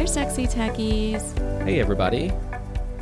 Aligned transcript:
there, 0.00 0.06
sexy 0.06 0.46
techies. 0.46 1.36
Hey, 1.62 1.78
everybody. 1.78 2.32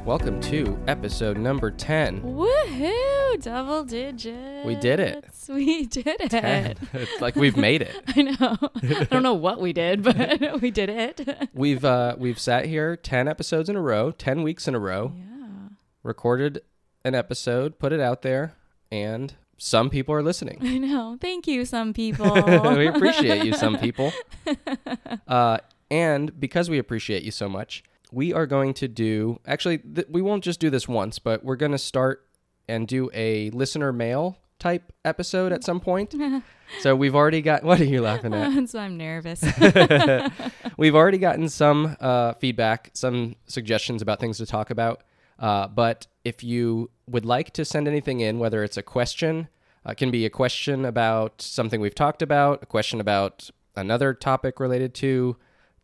Welcome 0.05 0.41
to 0.41 0.77
episode 0.89 1.39
number 1.39 1.71
10. 1.71 2.23
Woohoo! 2.23 3.41
Double 3.41 3.85
digits. 3.85 4.67
We 4.67 4.75
did 4.75 4.99
it. 4.99 5.25
We 5.49 5.87
did 5.87 6.09
it. 6.09 6.31
10. 6.33 6.75
it's 6.95 7.21
like 7.21 7.37
we've 7.37 7.57
made 7.57 7.83
it. 7.83 7.95
I 8.17 8.23
know. 8.23 8.57
I 8.83 9.05
don't 9.05 9.23
know 9.23 9.35
what 9.35 9.61
we 9.61 9.73
did, 9.73 10.03
but 10.03 10.17
we 10.61 10.73
did 10.73 10.91
it. 10.91 11.49
We've 11.55 11.85
uh, 11.85 12.17
we've 12.19 12.41
sat 12.41 12.65
here 12.65 12.97
10 12.97 13.29
episodes 13.29 13.69
in 13.69 13.77
a 13.77 13.81
row, 13.81 14.11
10 14.11 14.43
weeks 14.43 14.67
in 14.67 14.75
a 14.75 14.81
row, 14.81 15.13
yeah. 15.17 15.47
recorded 16.03 16.63
an 17.05 17.15
episode, 17.15 17.79
put 17.79 17.93
it 17.93 18.01
out 18.01 18.23
there, 18.23 18.55
and 18.91 19.35
some 19.57 19.89
people 19.89 20.17
are 20.17 20.23
listening. 20.23 20.59
I 20.63 20.79
know. 20.79 21.17
Thank 21.21 21.47
you, 21.47 21.65
some 21.65 21.93
people. 21.93 22.33
we 22.77 22.89
appreciate 22.89 23.45
you, 23.45 23.53
some 23.53 23.79
people. 23.79 24.13
Uh, 25.29 25.59
and 25.91 26.39
because 26.39 26.69
we 26.69 26.79
appreciate 26.79 27.23
you 27.23 27.31
so 27.31 27.49
much, 27.49 27.83
we 28.13 28.33
are 28.33 28.47
going 28.47 28.75
to 28.75 28.89
do 28.89 29.41
actually, 29.47 29.79
th- 29.79 30.07
we 30.11 30.23
won't 30.23 30.45
just 30.45 30.61
do 30.61 30.71
this 30.71 30.89
once, 30.89 31.19
but 31.19 31.45
we're 31.45 31.57
going 31.57 31.73
to 31.73 31.79
start 31.79 32.27
and 32.69 32.87
do 32.87 33.11
a 33.15 33.51
listener 33.51 33.93
mail 33.93 34.39
type 34.59 34.93
episode 35.05 35.53
at 35.53 35.65
some 35.65 35.81
point. 35.81 36.15
so 36.81 36.97
we've 36.97 37.15
already 37.15 37.43
got, 37.43 37.63
what 37.65 37.81
are 37.81 37.85
you 37.85 38.03
laughing 38.03 38.35
at? 38.35 38.69
so 38.71 38.79
I'm 38.79 38.97
nervous. 38.97 39.43
We've 40.77 40.95
already 40.95 41.19
gotten 41.19 41.49
some 41.49 41.97
uh, 42.01 42.35
feedback, 42.35 42.91
some 42.95 43.37
suggestions 43.47 44.03
about 44.03 44.21
things 44.21 44.39
to 44.39 44.47
talk 44.47 44.71
about. 44.71 45.03
Uh, 45.39 45.69
but 45.69 46.07
if 46.25 46.43
you 46.43 46.91
would 47.07 47.25
like 47.25 47.53
to 47.53 47.65
send 47.65 47.87
anything 47.87 48.21
in, 48.21 48.39
whether 48.39 48.65
it's 48.65 48.77
a 48.77 48.83
question, 48.83 49.49
uh, 49.87 49.95
can 49.95 50.11
be 50.11 50.27
a 50.27 50.31
question 50.31 50.85
about 50.85 51.41
something 51.41 51.81
we've 51.81 51.95
talked 51.95 52.23
about, 52.23 52.63
a 52.63 52.67
question 52.67 53.01
about 53.01 53.51
another 53.77 54.13
topic 54.13 54.61
related 54.61 54.95
to 54.95 55.37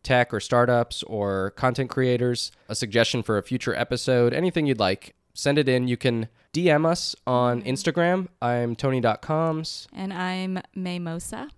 tech 0.05 0.33
or 0.33 0.39
startups 0.39 1.03
or 1.03 1.51
content 1.51 1.89
creators, 1.89 2.51
a 2.69 2.75
suggestion 2.75 3.21
for 3.23 3.37
a 3.37 3.43
future 3.43 3.75
episode, 3.75 4.33
anything 4.33 4.65
you'd 4.65 4.79
like, 4.79 5.15
send 5.33 5.57
it 5.57 5.67
in. 5.67 5.87
You 5.89 5.97
can 5.97 6.29
DM 6.53 6.85
us 6.85 7.15
on 7.27 7.61
Instagram. 7.63 8.29
I'm 8.41 8.75
Tony.coms, 8.75 9.87
and 9.91 10.13
I'm 10.13 10.61
Maemosa. 10.77 11.49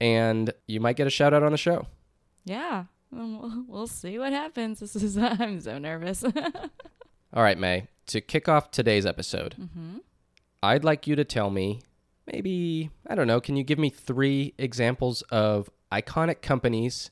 and 0.00 0.52
you 0.68 0.78
might 0.78 0.96
get 0.96 1.08
a 1.08 1.10
shout 1.10 1.34
out 1.34 1.42
on 1.42 1.50
the 1.50 1.58
show. 1.58 1.86
Yeah. 2.44 2.84
We'll, 3.10 3.86
see 3.86 4.18
what 4.18 4.32
happens. 4.32 4.80
This 4.80 4.96
is 4.96 5.16
I'm 5.18 5.60
so 5.60 5.78
nervous. 5.78 6.24
All 7.32 7.42
right, 7.42 7.58
Mae, 7.58 7.86
to 8.06 8.20
kick 8.20 8.48
off 8.48 8.70
today's 8.70 9.06
episode, 9.06 9.54
mm-hmm. 9.60 9.98
I'd 10.62 10.84
like 10.84 11.06
you 11.06 11.14
to 11.16 11.24
tell 11.24 11.50
me 11.50 11.80
maybe, 12.32 12.90
I 13.06 13.14
don't 13.14 13.26
know, 13.26 13.40
can 13.40 13.56
you 13.56 13.64
give 13.64 13.78
me 13.78 13.90
three 13.90 14.54
examples 14.58 15.22
of 15.30 15.70
iconic 16.00 16.42
companies 16.42 17.10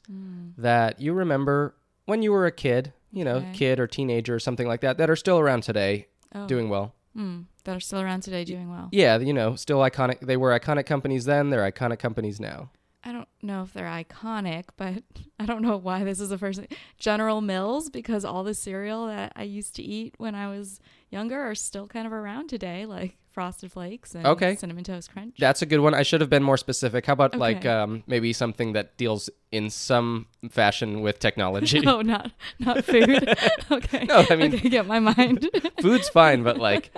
that 0.58 1.00
you 1.00 1.12
remember 1.12 1.74
when 2.04 2.22
you 2.22 2.32
were 2.32 2.46
a 2.46 2.52
kid, 2.52 2.92
you 3.12 3.24
know, 3.24 3.36
Okay. 3.36 3.52
kid 3.52 3.80
or 3.80 3.86
teenager 3.86 4.34
or 4.34 4.38
something 4.40 4.66
like 4.66 4.80
that, 4.80 4.98
that 4.98 5.08
are 5.10 5.16
still 5.16 5.38
around 5.38 5.62
today 5.62 6.06
Oh. 6.34 6.46
doing 6.46 6.68
well? 6.68 6.94
Mm, 7.16 7.44
that 7.64 7.76
are 7.76 7.80
still 7.80 8.00
around 8.00 8.22
today 8.22 8.44
doing 8.44 8.70
well. 8.70 8.88
Yeah, 8.90 9.18
you 9.18 9.32
know, 9.34 9.54
still 9.54 9.78
iconic. 9.80 10.20
They 10.20 10.36
were 10.36 10.58
iconic 10.58 10.86
companies 10.86 11.24
then, 11.26 11.50
they're 11.50 11.70
iconic 11.70 11.98
companies 11.98 12.40
now. 12.40 12.70
I 13.04 13.12
don't 13.12 13.28
know 13.42 13.62
if 13.62 13.72
they're 13.72 13.84
iconic, 13.86 14.64
but 14.76 15.02
I 15.40 15.46
don't 15.46 15.62
know 15.62 15.76
why 15.76 16.04
this 16.04 16.20
is 16.20 16.28
the 16.28 16.38
first. 16.38 16.60
General 16.98 17.40
Mills, 17.40 17.90
because 17.90 18.24
all 18.24 18.44
the 18.44 18.54
cereal 18.54 19.06
that 19.08 19.32
I 19.36 19.42
used 19.42 19.74
to 19.76 19.82
eat 19.82 20.14
when 20.18 20.34
I 20.34 20.48
was 20.48 20.78
younger 21.10 21.40
are 21.40 21.54
still 21.54 21.86
kind 21.88 22.06
of 22.06 22.12
around 22.12 22.48
today, 22.48 22.86
like 22.86 23.16
Frosted 23.32 23.72
Flakes 23.72 24.14
and 24.14 24.26
Okay. 24.26 24.54
Cinnamon 24.56 24.84
Toast 24.84 25.10
Crunch. 25.10 25.36
That's 25.38 25.62
a 25.62 25.66
good 25.66 25.80
one. 25.80 25.94
I 25.94 26.02
should 26.02 26.20
have 26.20 26.28
been 26.30 26.42
more 26.42 26.56
specific. 26.58 27.06
How 27.06 27.14
about 27.14 27.34
like 27.36 27.64
um, 27.66 28.02
maybe 28.06 28.32
something 28.32 28.74
that 28.74 28.96
deals 28.98 29.30
in 29.50 29.70
some 29.70 30.26
fashion 30.50 31.00
with 31.00 31.18
technology? 31.18 31.80
no, 31.80 32.02
not 32.14 32.30
not 32.58 32.84
food. 32.84 33.34
okay. 33.70 34.04
No, 34.04 34.24
I 34.30 34.36
mean- 34.36 34.54
okay, 34.54 34.68
get 34.68 34.86
my 34.86 35.00
mind. 35.00 35.48
Food's 35.80 36.08
fine, 36.10 36.42
but 36.42 36.58
like, 36.58 36.90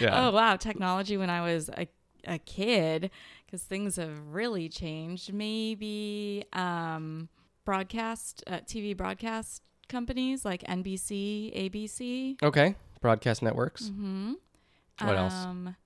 yeah. 0.00 0.28
Oh 0.28 0.32
wow, 0.32 0.56
technology 0.56 1.16
when 1.16 1.28
I 1.28 1.42
was 1.42 1.68
a, 1.70 1.86
a 2.24 2.38
kid, 2.38 3.10
because 3.48 3.62
things 3.62 3.96
have 3.96 4.10
really 4.30 4.68
changed. 4.68 5.32
Maybe 5.32 6.44
um, 6.52 7.30
broadcast, 7.64 8.44
uh, 8.46 8.58
TV 8.58 8.94
broadcast 8.94 9.62
companies 9.88 10.44
like 10.44 10.62
NBC, 10.64 11.72
ABC. 11.72 12.42
Okay. 12.42 12.74
Broadcast 13.00 13.42
networks. 13.42 13.84
Mm-hmm. 13.84 14.32
What 15.00 15.16
else? 15.16 15.32
Um, 15.32 15.76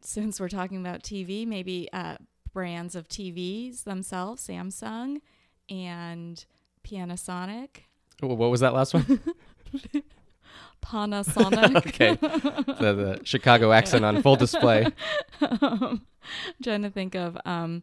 since 0.00 0.40
we're 0.40 0.48
talking 0.48 0.78
about 0.78 1.02
TV, 1.02 1.46
maybe 1.46 1.88
uh, 1.92 2.16
brands 2.52 2.94
of 2.94 3.08
TVs 3.08 3.84
themselves, 3.84 4.46
Samsung 4.46 5.20
and 5.68 6.44
Panasonic. 6.82 7.68
What 8.20 8.50
was 8.50 8.60
that 8.60 8.72
last 8.72 8.94
one? 8.94 9.20
Panasonic. 10.84 11.76
okay. 11.86 12.14
The, 12.14 12.92
the 12.94 13.20
Chicago 13.24 13.72
accent 13.72 14.04
on 14.04 14.22
full 14.22 14.36
display. 14.36 14.86
um, 15.40 16.02
I'm 16.22 16.62
trying 16.62 16.82
to 16.82 16.90
think 16.90 17.14
of 17.14 17.36
um 17.44 17.82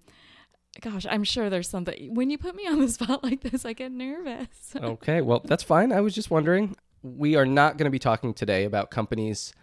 gosh 0.81 1.05
i'm 1.09 1.23
sure 1.23 1.51
there's 1.51 1.69
something 1.69 2.15
when 2.15 2.31
you 2.31 2.37
put 2.37 2.55
me 2.55 2.65
on 2.65 2.79
the 2.79 2.89
spot 2.89 3.23
like 3.23 3.41
this 3.41 3.63
i 3.63 3.73
get 3.73 3.91
nervous 3.91 4.75
Okay. 4.81 5.21
Well, 5.21 5.41
that's 5.45 5.63
fine. 5.63 5.91
I 5.91 6.01
was 6.01 6.15
just 6.15 6.31
wondering. 6.31 6.75
We 7.03 7.35
are 7.35 7.45
not 7.45 7.77
going 7.77 7.85
to 7.85 7.91
be 7.91 7.99
talking 7.99 8.33
today 8.33 8.63
about 8.63 8.89
companies, 8.89 9.53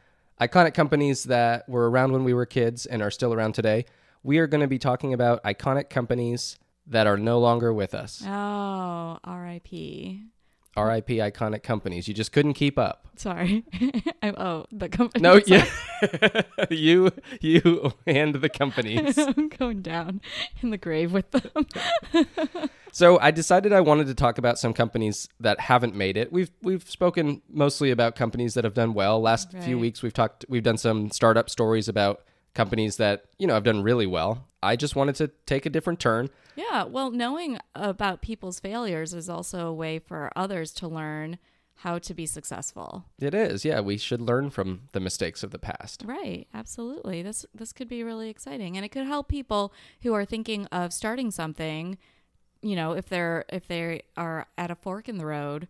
iconic 0.40 0.74
companies 0.74 1.24
that 1.24 1.68
were 1.68 1.90
around 1.90 2.12
when 2.12 2.22
we 2.22 2.34
were 2.34 2.46
kids 2.46 2.84
and 2.86 3.02
are 3.02 3.10
still 3.10 3.32
around 3.32 3.54
today. 3.54 3.86
We 4.22 4.38
are 4.38 4.46
going 4.46 4.60
to 4.60 4.68
be 4.68 4.78
talking 4.78 5.14
about 5.14 5.42
iconic 5.42 5.88
companies 5.88 6.58
that 6.86 7.06
are 7.06 7.16
no 7.16 7.38
longer 7.40 7.72
with 7.72 7.94
us. 7.94 8.22
oh 8.26 9.18
rip 9.26 9.68
RIP 10.86 11.08
iconic 11.08 11.62
companies. 11.62 12.08
You 12.08 12.14
just 12.14 12.32
couldn't 12.32 12.54
keep 12.54 12.78
up. 12.78 13.06
sorry 13.16 13.64
I'm, 14.22 14.34
oh 14.38 14.66
the 14.72 14.88
company 14.88 15.22
No, 15.22 15.40
yeah. 15.46 15.66
you 16.70 17.10
you 17.40 17.92
and 18.06 18.34
the 18.36 18.48
companies. 18.48 19.18
i'm 19.18 19.48
going 19.48 19.82
down 19.82 20.20
in 20.62 20.70
the 20.70 20.78
grave 20.78 21.12
with 21.12 21.30
them 21.30 21.66
So 22.92 23.20
I 23.20 23.30
decided 23.30 23.72
I 23.72 23.80
wanted 23.82 24.08
to 24.08 24.14
talk 24.14 24.36
about 24.38 24.58
some 24.58 24.72
companies 24.74 25.28
that 25.38 25.60
haven't 25.60 25.94
made 25.94 26.16
it. 26.16 26.32
We've 26.32 26.50
we've 26.60 26.88
spoken 26.90 27.40
mostly 27.48 27.92
about 27.92 28.16
companies 28.16 28.54
that 28.54 28.64
have 28.64 28.74
done 28.74 28.94
well. 28.94 29.20
Last 29.20 29.52
few 29.60 29.78
weeks 29.78 30.02
we've 30.02 30.12
talked 30.12 30.44
we've 30.48 30.64
done 30.64 30.76
some 30.76 31.10
startup 31.12 31.48
stories 31.48 31.88
about 31.88 32.22
companies 32.52 32.96
that, 32.96 33.26
you 33.38 33.46
know, 33.46 33.54
have 33.54 33.62
done 33.62 33.82
really 33.84 34.06
well. 34.08 34.48
I 34.60 34.74
just 34.74 34.96
wanted 34.96 35.14
to 35.16 35.28
take 35.46 35.66
a 35.66 35.70
different 35.70 36.00
turn. 36.00 36.30
Yeah 36.56 36.84
well 36.84 37.10
knowing 37.10 37.58
about 37.74 38.22
people's 38.22 38.60
failures 38.60 39.14
is 39.14 39.28
also 39.28 39.66
a 39.66 39.72
way 39.74 39.98
for 39.98 40.30
others 40.36 40.72
to 40.72 40.88
learn 40.88 41.38
how 41.76 41.98
to 41.98 42.12
be 42.12 42.26
successful 42.26 43.06
It 43.18 43.32
is. 43.32 43.64
Yeah, 43.64 43.80
we 43.80 43.96
should 43.96 44.20
learn 44.20 44.50
from 44.50 44.82
the 44.92 45.00
mistakes 45.00 45.42
of 45.42 45.50
the 45.50 45.58
past. 45.58 46.02
Right, 46.04 46.46
absolutely. 46.52 47.22
This 47.22 47.46
this 47.54 47.72
could 47.72 47.88
be 47.88 48.04
really 48.04 48.28
exciting 48.28 48.76
and 48.76 48.84
it 48.84 48.90
could 48.90 49.06
help 49.06 49.28
people 49.28 49.72
who 50.02 50.12
are 50.12 50.26
thinking 50.26 50.66
of 50.66 50.92
starting 50.92 51.30
something, 51.30 51.96
you 52.60 52.76
know, 52.76 52.92
if 52.92 53.08
they're 53.08 53.46
if 53.48 53.66
they 53.66 54.02
are 54.16 54.46
at 54.58 54.70
a 54.70 54.74
fork 54.74 55.08
in 55.08 55.16
the 55.16 55.24
road, 55.24 55.68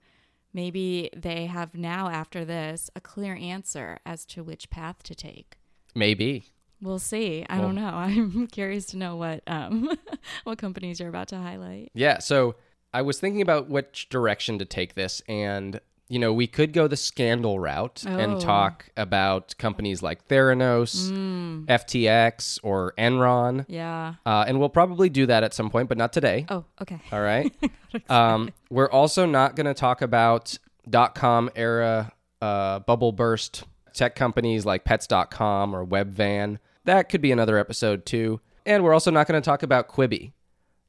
maybe 0.52 1.10
they 1.16 1.46
have 1.46 1.76
now 1.76 2.08
after 2.08 2.44
this 2.44 2.90
a 2.96 3.00
clear 3.00 3.36
answer 3.36 4.00
as 4.04 4.24
to 4.26 4.42
which 4.42 4.68
path 4.68 5.04
to 5.04 5.14
take. 5.14 5.58
Maybe. 5.94 6.46
We'll 6.82 6.98
see. 6.98 7.44
I 7.48 7.58
don't 7.60 7.74
know. 7.74 7.84
I'm 7.94 8.46
curious 8.46 8.86
to 8.86 8.96
know 8.96 9.16
what 9.16 9.42
um 9.46 9.90
what 10.44 10.58
companies 10.58 11.00
you're 11.00 11.08
about 11.08 11.28
to 11.28 11.36
highlight. 11.38 11.90
Yeah, 11.94 12.18
so 12.18 12.54
I 12.92 13.02
was 13.02 13.20
thinking 13.20 13.42
about 13.42 13.68
which 13.68 14.08
direction 14.08 14.58
to 14.58 14.64
take 14.64 14.94
this 14.94 15.22
and 15.28 15.80
you 16.08 16.18
know, 16.18 16.32
we 16.32 16.48
could 16.48 16.72
go 16.72 16.88
the 16.88 16.96
scandal 16.96 17.60
route 17.60 18.02
Oh. 18.04 18.10
and 18.16 18.40
talk 18.40 18.90
about 18.96 19.54
companies 19.58 20.02
like 20.02 20.26
Theranos, 20.26 21.08
Mm. 21.08 21.66
FTX, 21.66 22.58
or 22.64 22.94
Enron. 22.98 23.64
Yeah. 23.68 24.14
Uh, 24.26 24.44
and 24.48 24.58
we'll 24.58 24.70
probably 24.70 25.08
do 25.08 25.26
that 25.26 25.44
at 25.44 25.54
some 25.54 25.70
point, 25.70 25.88
but 25.88 25.96
not 25.96 26.12
today. 26.12 26.46
Oh, 26.48 26.64
okay. 26.82 26.98
All 27.12 27.20
right. 27.20 27.54
um, 28.10 28.50
we're 28.70 28.90
also 28.90 29.24
not 29.24 29.54
going 29.54 29.66
to 29.66 29.74
talk 29.74 30.02
about 30.02 30.58
dot 30.88 31.14
com 31.14 31.48
era 31.54 32.12
uh, 32.42 32.80
bubble 32.80 33.12
burst 33.12 33.62
tech 33.94 34.16
companies 34.16 34.66
like 34.66 34.82
pets.com 34.82 35.76
or 35.76 35.86
Webvan. 35.86 36.58
That 36.90 37.08
could 37.08 37.20
be 37.20 37.30
another 37.30 37.56
episode 37.56 38.04
too. 38.04 38.40
And 38.66 38.82
we're 38.82 38.92
also 38.92 39.12
not 39.12 39.28
going 39.28 39.40
to 39.40 39.44
talk 39.44 39.62
about 39.62 39.88
Quibi. 39.88 40.22
You 40.22 40.32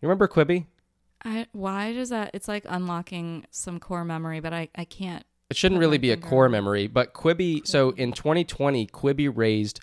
remember 0.02 0.28
Quibi? 0.28 0.66
I 1.24 1.46
why 1.52 1.94
does 1.94 2.10
that 2.10 2.32
it's 2.34 2.48
like 2.48 2.66
unlocking 2.68 3.46
some 3.52 3.80
core 3.80 4.04
memory, 4.04 4.40
but 4.40 4.52
I 4.52 4.70
I 4.74 4.84
can't 4.84 5.24
It 5.52 5.58
shouldn't 5.58 5.80
really 5.80 6.00
be 6.00 6.10
a 6.10 6.18
core 6.18 6.50
memory, 6.50 6.88
but 6.88 7.14
Quibi. 7.14 7.68
So 7.68 7.92
in 7.92 8.14
2020, 8.14 8.88
Quibi 8.88 9.32
raised 9.32 9.82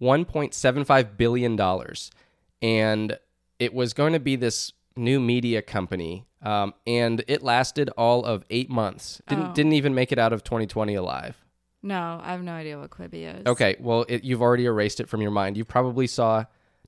1.75 0.00 1.16
billion 1.16 1.56
dollars, 1.56 2.12
and 2.60 3.18
it 3.58 3.74
was 3.74 3.92
going 3.94 4.12
to 4.12 4.20
be 4.20 4.36
this 4.36 4.72
new 4.94 5.18
media 5.18 5.60
company, 5.60 6.24
um, 6.42 6.72
and 6.86 7.24
it 7.26 7.42
lasted 7.42 7.90
all 7.98 8.24
of 8.24 8.44
eight 8.48 8.70
months. 8.70 9.20
Didn't 9.28 9.46
Oh. 9.46 9.52
didn't 9.54 9.72
even 9.72 9.92
make 9.92 10.12
it 10.12 10.20
out 10.20 10.32
of 10.32 10.44
2020 10.44 10.94
alive. 10.94 11.42
No, 11.82 12.20
I 12.22 12.32
have 12.32 12.42
no 12.42 12.52
idea 12.52 12.78
what 12.78 12.90
Quibi 12.90 13.40
is. 13.40 13.46
Okay, 13.46 13.76
well, 13.80 14.04
it, 14.08 14.22
you've 14.24 14.42
already 14.42 14.66
erased 14.66 15.00
it 15.00 15.08
from 15.08 15.20
your 15.20 15.30
mind. 15.32 15.56
You 15.56 15.64
probably 15.64 16.06
saw 16.06 16.44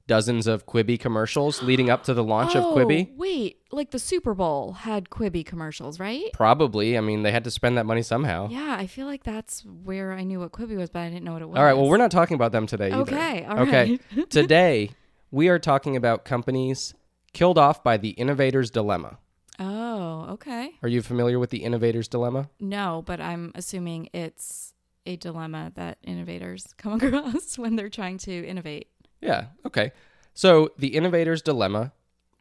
dozens 0.06 0.46
of 0.46 0.66
Quibi 0.66 1.00
commercials 1.00 1.62
leading 1.62 1.90
up 1.90 2.04
to 2.04 2.14
the 2.14 2.22
launch 2.22 2.54
of 2.54 2.62
Oh, 2.62 2.76
Quibi. 2.76 3.14
Wait, 3.16 3.58
like 3.72 3.90
the 3.90 3.98
Super 3.98 4.34
Bowl 4.34 4.72
had 4.72 5.10
Quibi 5.10 5.44
commercials, 5.44 5.98
right? 5.98 6.30
Probably. 6.32 6.96
I 6.96 7.00
mean, 7.00 7.22
they 7.22 7.32
had 7.32 7.44
to 7.44 7.50
spend 7.50 7.78
that 7.78 7.86
money 7.86 8.02
somehow. 8.02 8.48
Yeah, 8.48 8.76
I 8.78 8.86
feel 8.86 9.06
like 9.06 9.24
that's 9.24 9.64
where 9.64 10.12
I 10.12 10.22
knew 10.22 10.40
what 10.40 10.52
Quibi 10.52 10.76
was, 10.76 10.90
but 10.90 11.00
I 11.00 11.08
didn't 11.08 11.24
know 11.24 11.32
what 11.32 11.42
it 11.42 11.48
was. 11.48 11.58
All 11.58 11.64
right. 11.64 11.74
Well, 11.74 11.88
we're 11.88 11.96
not 11.96 12.10
talking 12.10 12.34
about 12.34 12.52
them 12.52 12.66
today 12.66 12.90
either. 12.92 13.02
Okay, 13.02 13.44
all 13.44 13.60
okay. 13.60 13.98
right. 14.16 14.30
today, 14.30 14.90
we 15.30 15.48
are 15.48 15.58
talking 15.58 15.96
about 15.96 16.24
companies 16.24 16.94
killed 17.32 17.58
off 17.58 17.82
by 17.82 17.96
the 17.96 18.10
innovator's 18.10 18.70
dilemma. 18.70 19.18
Oh, 19.58 20.26
okay. 20.30 20.72
Are 20.82 20.88
you 20.88 21.00
familiar 21.00 21.38
with 21.38 21.50
the 21.50 21.62
innovator's 21.62 22.08
dilemma? 22.08 22.50
No, 22.60 23.02
but 23.06 23.20
I'm 23.20 23.52
assuming 23.54 24.08
it's 24.12 24.73
a 25.06 25.16
dilemma 25.16 25.72
that 25.74 25.98
innovators 26.02 26.74
come 26.76 26.92
across 27.02 27.58
when 27.58 27.76
they're 27.76 27.88
trying 27.88 28.18
to 28.18 28.46
innovate. 28.46 28.88
Yeah. 29.20 29.46
Okay. 29.66 29.92
So, 30.34 30.70
The 30.78 30.96
Innovator's 30.96 31.42
Dilemma 31.42 31.92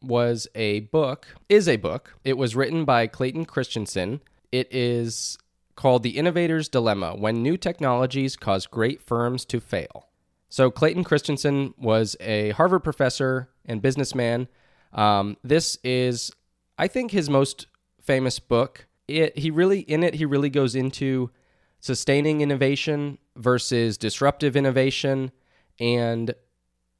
was 0.01 0.47
a 0.55 0.81
book, 0.81 1.27
is 1.47 1.67
a 1.67 1.77
book. 1.77 2.15
It 2.23 2.37
was 2.37 2.55
written 2.55 2.85
by 2.85 3.07
Clayton 3.07 3.45
Christensen. 3.45 4.21
It 4.51 4.67
is 4.73 5.37
called 5.75 6.03
The 6.03 6.17
Innovator's 6.17 6.67
Dilemma 6.67 7.15
When 7.15 7.41
New 7.41 7.55
Technologies 7.55 8.35
Cause 8.35 8.65
Great 8.65 9.01
Firms 9.01 9.45
to 9.45 9.59
Fail. 9.59 10.07
So, 10.49 10.71
Clayton 10.71 11.03
Christensen 11.03 11.73
was 11.77 12.15
a 12.19 12.49
Harvard 12.51 12.83
professor 12.83 13.49
and 13.65 13.81
businessman. 13.81 14.47
Um, 14.91 15.37
this 15.43 15.77
is, 15.83 16.31
I 16.77 16.87
think, 16.87 17.11
his 17.11 17.29
most 17.29 17.67
famous 18.01 18.39
book. 18.39 18.87
It, 19.07 19.37
he 19.37 19.51
really, 19.51 19.81
in 19.81 20.03
it, 20.03 20.15
he 20.15 20.25
really 20.25 20.49
goes 20.49 20.75
into 20.75 21.29
sustaining 21.83 22.39
innovation 22.39 23.17
versus 23.35 23.97
disruptive 23.97 24.55
innovation 24.55 25.29
and 25.81 26.33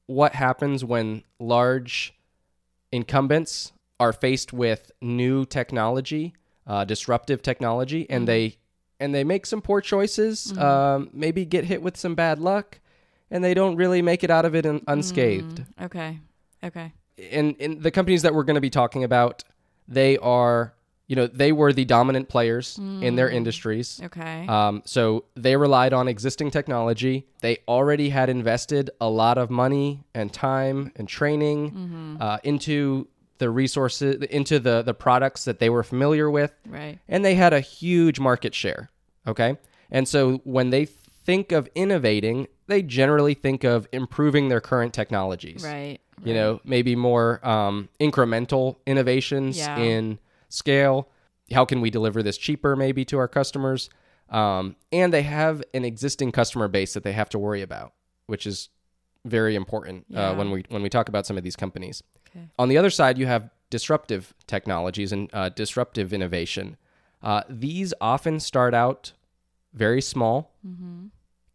what 0.08 0.36
happens 0.36 0.84
when 0.84 1.24
large 1.40 2.14
incumbents 2.92 3.72
are 3.98 4.12
faced 4.12 4.52
with 4.52 4.92
new 5.02 5.46
technology, 5.46 6.34
uh, 6.68 6.84
disruptive 6.84 7.42
technology, 7.42 8.06
and 8.10 8.28
they 8.28 8.58
and 9.00 9.16
they 9.16 9.24
make 9.24 9.46
some 9.46 9.62
poor 9.62 9.80
choices, 9.80 10.56
um, 10.58 11.10
maybe 11.14 11.46
get 11.46 11.64
hit 11.64 11.82
with 11.82 11.96
some 11.96 12.14
bad 12.14 12.40
luck, 12.40 12.82
and 13.32 13.42
they 13.42 13.54
don't 13.54 13.78
really 13.78 14.02
make 14.02 14.22
it 14.22 14.30
out 14.30 14.44
of 14.44 14.54
it 14.54 14.66
un- 14.66 14.82
unscathed. 14.88 15.64
Okay. 15.82 16.20
Okay. 16.62 16.92
And, 17.32 17.56
and 17.62 17.82
the 17.82 17.92
companies 17.92 18.24
that 18.24 18.34
we're 18.34 18.44
going 18.44 18.56
to 18.56 18.62
be 18.62 18.70
talking 18.70 19.04
about, 19.06 19.44
they 19.88 20.18
are, 20.18 20.74
you 21.14 21.16
know, 21.16 21.28
they 21.28 21.52
were 21.52 21.72
the 21.72 21.86
dominant 21.86 22.28
players 22.28 22.80
in 22.80 23.16
their 23.16 23.30
industries. 23.30 24.02
Okay. 24.04 24.48
Um, 24.48 24.82
so 24.84 25.26
they 25.36 25.56
relied 25.56 25.94
on 25.94 26.08
existing 26.08 26.50
technology. 26.50 27.28
They 27.42 27.60
already 27.68 28.10
had 28.10 28.30
invested 28.30 28.90
a 29.00 29.08
lot 29.08 29.38
of 29.38 29.52
money 29.52 30.06
and 30.16 30.34
time 30.34 30.92
and 30.96 31.08
training 31.08 32.18
uh, 32.20 32.40
into 32.44 33.08
the 33.38 33.52
resources, 33.52 34.24
into 34.32 34.58
the 34.58 34.82
the 34.82 34.96
products 34.96 35.46
that 35.46 35.60
they 35.60 35.70
were 35.70 35.84
familiar 35.84 36.32
with, 36.32 36.52
right. 36.68 36.98
and 37.08 37.24
they 37.24 37.36
had 37.36 37.54
a 37.54 37.60
huge 37.60 38.20
market 38.20 38.56
share. 38.56 38.90
Okay, 39.28 39.56
and 39.92 40.08
so 40.08 40.42
when 40.46 40.72
they 40.72 40.86
think 40.86 41.52
of 41.52 41.70
innovating, 41.76 42.48
they 42.66 42.82
generally 42.82 43.36
think 43.36 43.64
of 43.64 43.88
improving 43.92 44.50
their 44.50 44.62
current 44.62 44.96
technologies 44.96 45.64
Right. 45.64 46.00
you 46.24 46.34
know 46.34 46.60
maybe 46.64 46.96
more 46.96 47.40
um, 47.48 47.90
incremental 48.00 48.78
innovations 48.88 49.58
Yeah. 49.60 49.78
in 49.78 50.18
scale 50.54 51.10
how 51.52 51.66
can 51.66 51.82
we 51.82 51.90
deliver 51.90 52.22
this 52.24 52.38
cheaper 52.38 52.76
maybe 52.76 53.04
to 53.06 53.18
our 53.18 53.28
customers 53.28 53.90
um, 54.30 54.76
and 54.92 55.12
they 55.14 55.22
have 55.24 55.62
an 55.74 55.84
existing 55.84 56.32
customer 56.32 56.68
base 56.68 56.94
that 56.94 57.04
they 57.04 57.12
have 57.14 57.30
to 57.30 57.40
worry 57.40 57.62
about 57.62 57.94
which 58.28 58.46
is 58.48 58.70
very 59.26 59.56
important 59.56 60.06
Yeah. 60.10 60.30
uh, 60.30 60.36
when 60.36 60.52
we 60.52 60.64
when 60.70 60.82
we 60.84 60.90
talk 60.90 61.10
about 61.10 61.26
some 61.26 61.38
of 61.38 61.44
these 61.44 61.56
companies 61.56 62.04
Okay. 62.30 62.48
on 62.58 62.68
the 62.70 62.78
other 62.78 62.90
side 62.90 63.18
you 63.18 63.26
have 63.28 63.50
disruptive 63.70 64.34
technologies 64.48 65.12
and 65.12 65.30
uh, 65.34 65.50
disruptive 65.50 66.14
innovation 66.14 66.78
uh, 67.24 67.42
these 67.50 67.94
often 68.02 68.40
start 68.40 68.74
out 68.74 69.14
very 69.74 70.02
small 70.02 70.52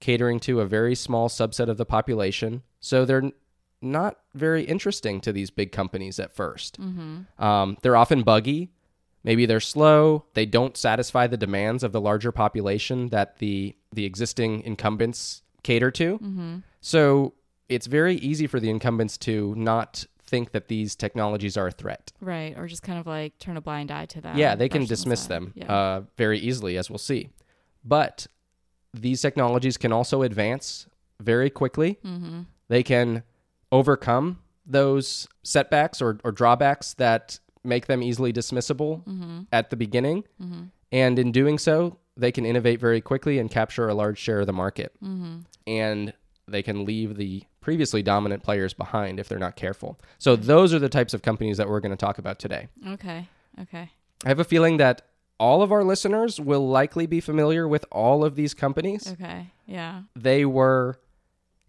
catering 0.00 0.40
to 0.40 0.60
a 0.60 0.66
very 0.66 0.94
small 0.94 1.28
subset 1.28 1.68
of 1.68 1.76
the 1.76 1.84
population. 1.84 2.62
So 2.80 3.04
they're 3.04 3.30
not 3.82 4.18
very 4.34 4.62
interesting 4.64 5.20
to 5.22 5.32
these 5.32 5.50
big 5.50 5.70
companies 5.72 6.18
at 6.18 6.34
1st 6.34 6.78
Um, 7.38 7.76
they're 7.82 7.96
often 7.96 8.22
buggy. 8.22 8.70
Maybe 9.28 9.44
they're 9.44 9.60
slow. 9.60 10.24
They 10.32 10.46
don't 10.46 10.74
satisfy 10.74 11.26
the 11.26 11.36
demands 11.36 11.82
of 11.82 11.92
the 11.92 12.00
larger 12.00 12.32
population 12.32 13.10
that 13.10 13.36
the 13.40 13.76
the 13.92 14.06
existing 14.06 14.62
incumbents 14.62 15.42
cater 15.62 15.90
to. 15.90 16.62
So 16.80 17.34
it's 17.68 17.86
very 17.86 18.16
easy 18.16 18.46
for 18.46 18.58
the 18.58 18.70
incumbents 18.70 19.18
to 19.18 19.54
not 19.54 20.06
think 20.22 20.52
that 20.52 20.68
these 20.68 20.96
technologies 20.96 21.58
are 21.58 21.66
a 21.66 21.70
threat. 21.70 22.10
Right. 22.22 22.56
Or 22.56 22.66
just 22.66 22.82
kind 22.82 22.98
of 22.98 23.06
like 23.06 23.38
turn 23.38 23.58
a 23.58 23.60
blind 23.60 23.90
eye 23.90 24.06
to 24.06 24.20
them. 24.22 24.38
Yeah, 24.38 24.54
they 24.54 24.70
can 24.70 24.86
dismiss 24.86 25.26
them 25.26 25.52
Yeah. 25.54 25.70
uh, 25.70 26.02
very 26.16 26.38
easily, 26.38 26.78
as 26.78 26.88
we'll 26.88 26.98
see. 26.98 27.28
But 27.84 28.26
these 28.94 29.20
technologies 29.20 29.76
can 29.76 29.92
also 29.92 30.22
advance 30.22 30.86
very 31.20 31.50
quickly. 31.50 31.98
Mm-hmm. 32.02 32.40
They 32.68 32.82
can 32.82 33.24
overcome 33.70 34.38
those 34.64 35.28
setbacks 35.42 36.00
or, 36.02 36.18
or 36.24 36.32
drawbacks 36.32 36.94
that 36.94 37.40
make 37.64 37.86
them 37.86 38.02
easily 38.02 38.32
dismissible 38.32 39.04
Mm-hmm. 39.04 39.40
at 39.52 39.70
the 39.70 39.76
beginning. 39.76 40.24
And 40.90 41.18
in 41.18 41.32
doing 41.32 41.58
so, 41.58 41.98
they 42.16 42.32
can 42.32 42.46
innovate 42.46 42.80
very 42.80 43.00
quickly 43.00 43.38
and 43.38 43.50
capture 43.50 43.88
a 43.88 43.94
large 43.94 44.18
share 44.18 44.40
of 44.40 44.46
the 44.46 44.52
market. 44.52 44.92
Mm-hmm. 45.02 45.38
And 45.66 46.12
they 46.46 46.62
can 46.62 46.84
leave 46.86 47.16
the 47.16 47.44
previously 47.60 48.02
dominant 48.02 48.42
players 48.42 48.72
behind 48.72 49.20
if 49.20 49.28
they're 49.28 49.38
not 49.38 49.54
careful. 49.56 49.98
So, 50.18 50.34
those 50.34 50.72
are 50.72 50.78
the 50.78 50.88
types 50.88 51.12
of 51.12 51.20
companies 51.22 51.58
that 51.58 51.68
we're 51.68 51.80
going 51.80 51.90
to 51.92 51.96
talk 51.96 52.16
about 52.18 52.38
today. 52.38 52.68
Okay. 52.86 53.28
Okay. 53.60 53.90
I 54.24 54.28
have 54.28 54.40
a 54.40 54.44
feeling 54.44 54.78
that 54.78 55.02
all 55.38 55.62
of 55.62 55.70
our 55.70 55.84
listeners 55.84 56.40
will 56.40 56.66
likely 56.68 57.06
be 57.06 57.20
familiar 57.20 57.68
with 57.68 57.84
all 57.92 58.24
of 58.24 58.34
these 58.34 58.54
companies. 58.54 59.12
Okay. 59.12 59.50
Yeah. 59.66 60.02
They 60.16 60.44
were 60.46 60.98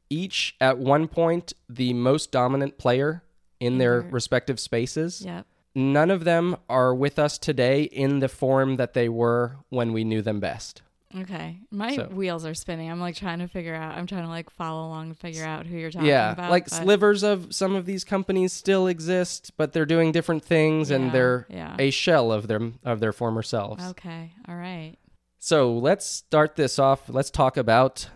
each 0.10 0.56
at 0.60 0.78
one 0.80 1.08
point 1.08 1.54
the 1.68 1.94
most 1.94 2.32
dominant 2.32 2.78
player 2.78 3.22
in 3.60 3.78
their 3.78 4.02
their- 4.02 4.12
respective 4.12 4.60
spaces. 4.60 5.22
Yep. 5.26 5.46
None 5.76 6.10
of 6.10 6.24
them 6.24 6.58
are 6.68 6.94
with 6.94 7.20
us 7.20 7.38
today 7.38 7.84
in 7.84 8.20
the 8.20 8.28
form 8.28 8.78
that 8.78 8.94
they 8.94 9.08
were 9.08 9.58
when 9.70 9.94
we 9.94 10.04
knew 10.04 10.22
them 10.22 10.40
best. 10.40 10.82
Okay. 11.18 11.58
My 11.72 11.96
So- 11.96 12.08
wheels 12.08 12.46
are 12.46 12.54
spinning. 12.54 12.92
I'm 12.92 13.00
like 13.00 13.16
trying 13.16 13.40
to 13.40 13.48
figure 13.48 13.74
out. 13.74 13.98
I'm 13.98 14.06
trying 14.06 14.24
to 14.24 14.30
like 14.30 14.50
follow 14.52 14.88
along 14.88 15.08
and 15.08 15.18
figure 15.18 15.44
out 15.44 15.66
who 15.66 15.76
you're 15.76 15.90
talking 15.90 16.08
yeah, 16.08 16.34
about. 16.34 16.52
like 16.52 16.66
but- 16.66 16.74
slivers 16.84 17.24
of 17.24 17.54
some 17.54 17.76
of 17.76 17.86
these 17.86 18.04
companies 18.04 18.54
still 18.54 18.88
exist, 18.88 19.52
but 19.58 19.74
they're 19.74 19.88
doing 19.88 20.12
different 20.12 20.44
things 20.44 20.92
and 20.92 21.12
they're 21.12 21.48
yeah. 21.50 21.76
a 21.80 21.90
shell 21.90 22.32
of 22.32 22.48
their 22.48 22.62
of 22.84 23.00
their 23.00 23.12
former 23.14 23.42
selves. 23.42 23.84
Okay. 23.92 24.34
All 24.48 24.56
right. 24.56 24.96
So 25.40 25.74
let's 25.74 26.06
start 26.06 26.56
this 26.58 26.78
off. 26.78 27.10
Let's 27.10 27.32
talk 27.32 27.58
about 27.58 28.10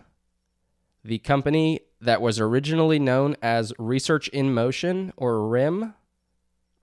the 1.02 1.18
company 1.18 1.80
that 2.00 2.20
was 2.20 2.38
originally 2.38 2.98
known 2.98 3.34
as 3.42 3.72
Research 3.78 4.28
in 4.28 4.54
Motion 4.54 5.12
or 5.16 5.48
RIM. 5.48 5.94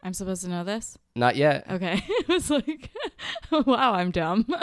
I'm 0.04 0.14
supposed 0.14 0.44
to 0.44 0.50
know 0.50 0.64
this. 0.64 0.98
Not 1.16 1.36
yet. 1.36 1.66
Okay. 1.70 2.04
it 2.08 2.28
was 2.28 2.50
like, 2.50 2.90
wow, 3.52 3.94
I'm 3.94 4.12
dumb. 4.12 4.46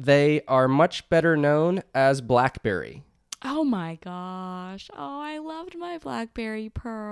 They 0.00 0.42
are 0.46 0.68
much 0.68 1.08
better 1.10 1.36
known 1.36 1.82
as 1.92 2.20
BlackBerry. 2.20 3.02
oh 3.42 3.64
my 3.64 3.98
gosh. 4.00 4.88
Oh, 4.96 5.20
I 5.20 5.38
loved 5.38 5.76
my 5.76 5.98
BlackBerry 5.98 6.68
Pearl. 6.68 7.10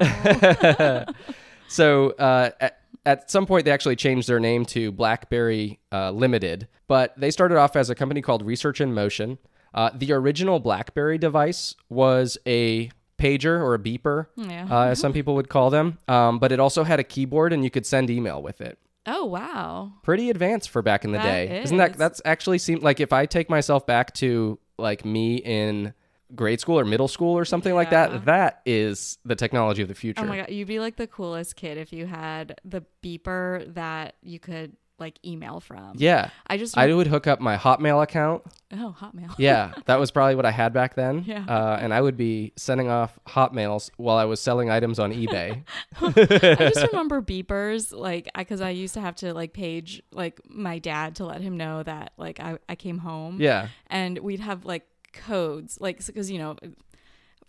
So 1.69 2.11
uh, 2.13 2.51
at, 2.61 2.79
at 3.05 3.31
some 3.31 3.47
point, 3.47 3.65
they 3.65 3.71
actually 3.71 3.97
changed 3.97 4.29
their 4.29 4.41
name 4.41 4.65
to 4.67 4.93
BlackBerry 4.93 5.81
uh, 5.93 6.11
Limited, 6.11 6.69
but 6.89 7.13
they 7.19 7.31
started 7.31 7.59
off 7.59 7.77
as 7.77 7.91
a 7.91 7.95
company 7.95 8.23
called 8.23 8.43
Research 8.45 8.81
in 8.81 8.95
Motion. 8.95 9.39
Uh, 9.75 9.91
the 9.95 10.13
original 10.13 10.61
BlackBerry 10.61 11.19
device 11.19 11.75
was 11.89 12.39
a 12.47 12.91
pager 13.19 13.61
or 13.61 13.75
a 13.75 13.79
beeper, 13.79 14.27
yeah. 14.37 14.67
uh, 14.71 14.85
as 14.89 15.01
some 15.01 15.13
people 15.13 15.35
would 15.35 15.49
call 15.49 15.71
them, 15.71 15.99
um, 16.09 16.39
but 16.39 16.53
it 16.53 16.61
also 16.61 16.85
had 16.85 17.01
a 17.01 17.05
keyboard 17.05 17.53
and 17.53 17.65
you 17.65 17.71
could 17.71 17.87
send 17.87 18.11
email 18.11 18.43
with 18.43 18.61
it. 18.61 18.79
oh 19.07 19.25
wow. 19.25 19.93
Pretty 20.03 20.31
advanced 20.31 20.71
for 20.71 20.83
back 20.83 21.05
in 21.05 21.13
the 21.13 21.19
That 21.19 21.25
day, 21.25 21.63
isn't 21.63 21.77
that? 21.79 21.93
is. 21.93 21.97
That's 21.97 22.21
actually 22.25 22.59
seemed 22.59 22.83
like 22.83 23.01
if 23.01 23.13
I 23.13 23.27
take 23.27 23.49
myself 23.49 23.87
back 23.87 24.13
to 24.15 24.59
like 24.79 25.05
me 25.05 25.37
in 25.37 25.95
grade 26.35 26.61
school 26.61 26.79
or 26.79 26.85
middle 26.85 27.07
school 27.09 27.39
or 27.39 27.45
something 27.45 27.73
like 27.75 27.91
that, 27.91 28.25
that 28.25 28.61
is 28.67 29.19
the 29.25 29.37
technology 29.37 29.81
of 29.83 29.89
the 29.89 29.95
future. 29.95 30.23
Oh 30.23 30.27
my 30.27 30.39
god, 30.39 30.51
you'd 30.51 30.67
be 30.69 30.81
like 30.81 30.97
the 30.97 31.07
coolest 31.07 31.57
kid 31.57 31.79
if 31.79 31.93
you 31.93 32.07
had 32.07 32.61
the 32.65 32.83
beeper 33.03 33.73
that 33.75 34.17
you 34.23 34.39
could 34.41 34.77
like 34.99 35.19
email 35.25 35.61
from. 35.61 35.93
Yeah. 35.97 36.31
I 36.47 36.57
just 36.57 36.77
I 36.77 36.93
would 36.93 37.07
hook 37.07 37.27
up 37.27 37.41
my 37.41 37.57
Hotmail 37.57 38.03
account. 38.03 38.43
oh 38.73 38.95
Hotmail. 38.99 39.35
Yeah, 39.39 39.73
that 39.87 39.99
was 39.99 40.11
probably 40.11 40.35
what 40.35 40.47
I 40.47 40.51
had 40.51 40.73
back 40.73 40.95
then. 40.95 41.25
Yeah. 41.27 41.45
Uh, 41.47 41.79
and 41.81 41.93
I 41.93 42.01
would 42.01 42.17
be 42.17 42.53
sending 42.57 42.89
off 42.89 43.19
Hotmails 43.27 43.91
while 43.97 44.17
I 44.17 44.25
was 44.25 44.41
selling 44.41 44.71
items 44.71 44.99
on 44.99 45.13
eBay. 45.13 45.65
I 46.01 46.71
just 46.71 46.87
remember 46.93 47.21
beepers 47.23 47.97
like 47.97 48.29
because 48.37 48.61
I, 48.61 48.71
used 48.71 48.95
to 48.95 49.01
have 49.01 49.17
to 49.17 49.33
like 49.33 49.53
page 49.53 50.03
like 50.13 50.41
my 50.49 50.79
dad 50.79 51.17
to 51.17 51.25
let 51.25 51.41
him 51.41 51.57
know 51.57 51.83
that 51.83 52.13
like 52.17 52.41
I, 52.41 52.59
I 52.69 52.75
came 52.75 52.99
home. 52.99 53.41
yeah. 53.41 53.69
and 53.87 54.19
we'd 54.19 54.41
have 54.41 54.65
like 54.65 54.87
codes 55.13 55.79
like 55.81 56.05
because 56.07 56.31
you 56.31 56.39
know 56.39 56.57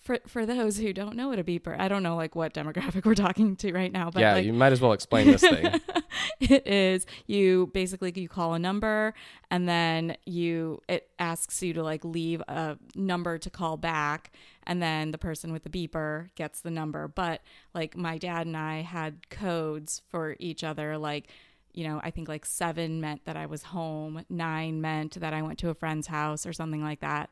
for 0.08 0.20
for 0.26 0.46
those 0.46 0.78
who 0.78 0.94
don't 0.94 1.18
know 1.18 1.28
what 1.28 1.38
a 1.38 1.44
beeper, 1.44 1.78
I 1.78 1.90
don't 1.90 2.02
know 2.02 2.16
like 2.16 2.34
what 2.34 2.54
demographic 2.54 3.06
we're 3.06 3.14
talking 3.14 3.58
to 3.58 3.74
right 3.74 3.92
now, 3.92 4.10
but 4.10 4.22
yeah, 4.22 4.34
like, 4.36 4.46
you 4.46 4.54
might 4.54 4.72
as 4.72 4.80
well 4.80 4.94
explain 4.94 5.28
this 5.28 5.42
thing. 5.42 5.82
it 6.40 6.66
is 6.66 7.06
you 7.26 7.70
basically 7.74 8.14
you 8.16 8.30
call 8.30 8.54
a 8.54 8.60
number 8.60 9.14
and 9.52 9.68
then 9.68 10.16
you 10.26 10.82
it 10.88 11.10
asks 11.20 11.62
you 11.62 11.74
to 11.74 11.84
like 11.84 12.06
leave 12.06 12.42
a 12.48 12.78
number 12.96 13.38
to 13.38 13.50
call 13.50 13.76
back 13.76 14.32
and 14.64 14.82
then 14.82 15.12
the 15.12 15.18
person 15.18 15.52
with 15.52 15.64
the 15.64 15.70
beeper 15.70 16.30
gets 16.36 16.62
the 16.62 16.72
number 16.72 17.08
but 17.08 17.42
like 17.74 17.98
my 17.98 18.18
dad 18.18 18.48
and 18.48 18.56
i 18.56 18.82
had 18.82 19.30
codes 19.30 20.02
for 20.10 20.36
each 20.40 20.64
other 20.64 20.98
like 20.98 21.28
you 21.74 21.88
know 21.88 22.00
i 22.04 22.12
think 22.12 22.28
like 22.28 22.46
seven 22.46 23.02
meant 23.02 23.24
that 23.26 23.38
i 23.38 23.46
was 23.46 23.64
home 23.64 24.24
nine 24.30 24.80
meant 24.80 25.20
that 25.20 25.34
i 25.34 25.42
went 25.42 25.58
to 25.58 25.70
a 25.70 25.74
friend's 25.74 26.08
house 26.08 26.46
or 26.46 26.54
something 26.54 26.84
like 26.84 27.00
that 27.00 27.30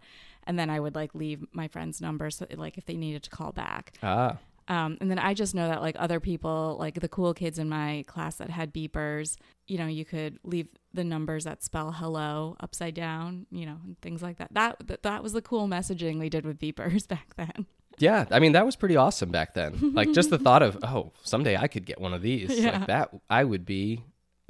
and 0.48 0.58
then 0.58 0.70
i 0.70 0.80
would 0.80 0.96
like 0.96 1.14
leave 1.14 1.46
my 1.52 1.68
friend's 1.68 2.02
number 2.02 2.30
so 2.30 2.46
like 2.56 2.78
if 2.78 2.86
they 2.86 2.96
needed 2.96 3.24
to 3.24 3.30
call 3.30 3.52
back 3.52 3.94
ah, 4.04 4.38
um, 4.68 4.98
and 5.00 5.12
then 5.12 5.20
I 5.20 5.34
just 5.34 5.54
know 5.54 5.68
that 5.68 5.82
like 5.82 5.96
other 6.00 6.20
people, 6.20 6.76
like 6.80 7.00
the 7.00 7.08
cool 7.08 7.34
kids 7.34 7.60
in 7.60 7.70
my 7.70 8.04
class 8.08 8.38
that 8.38 8.50
had 8.50 8.74
beepers, 8.74 9.38
you 9.68 9.78
know, 9.78 9.86
you 9.86 10.06
could 10.06 10.40
leave 10.44 10.68
the 10.94 11.04
numbers 11.04 11.44
that 11.44 11.64
spell 11.64 11.92
hello 11.92 12.56
upside 12.60 12.96
down, 12.96 13.46
you 13.52 13.66
know, 13.66 13.78
and 13.84 14.00
things 14.02 14.24
like 14.24 14.38
that. 14.38 14.50
That 14.54 14.88
that, 14.88 15.04
that 15.04 15.24
was 15.24 15.34
the 15.34 15.42
cool 15.42 15.68
messaging 15.68 16.20
we 16.20 16.30
did 16.30 16.46
with 16.46 16.60
beepers 16.60 17.08
back 17.08 17.36
then. 17.36 17.68
yeah. 18.00 18.26
I 18.32 18.40
mean, 18.40 18.54
that 18.54 18.66
was 18.66 18.76
pretty 18.76 18.96
awesome 18.96 19.30
back 19.30 19.54
then. 19.54 19.94
Like 19.94 20.12
just 20.14 20.32
the 20.32 20.40
thought 20.46 20.64
of, 20.64 20.80
oh, 20.84 21.12
someday 21.24 21.56
I 21.58 21.68
could 21.68 21.86
get 21.86 22.02
one 22.02 22.14
of 22.14 22.24
these. 22.24 22.58
Yeah. 22.60 22.80
Like 22.80 22.88
that, 22.88 23.12
I 23.30 23.44
would 23.44 23.66
be 23.66 24.04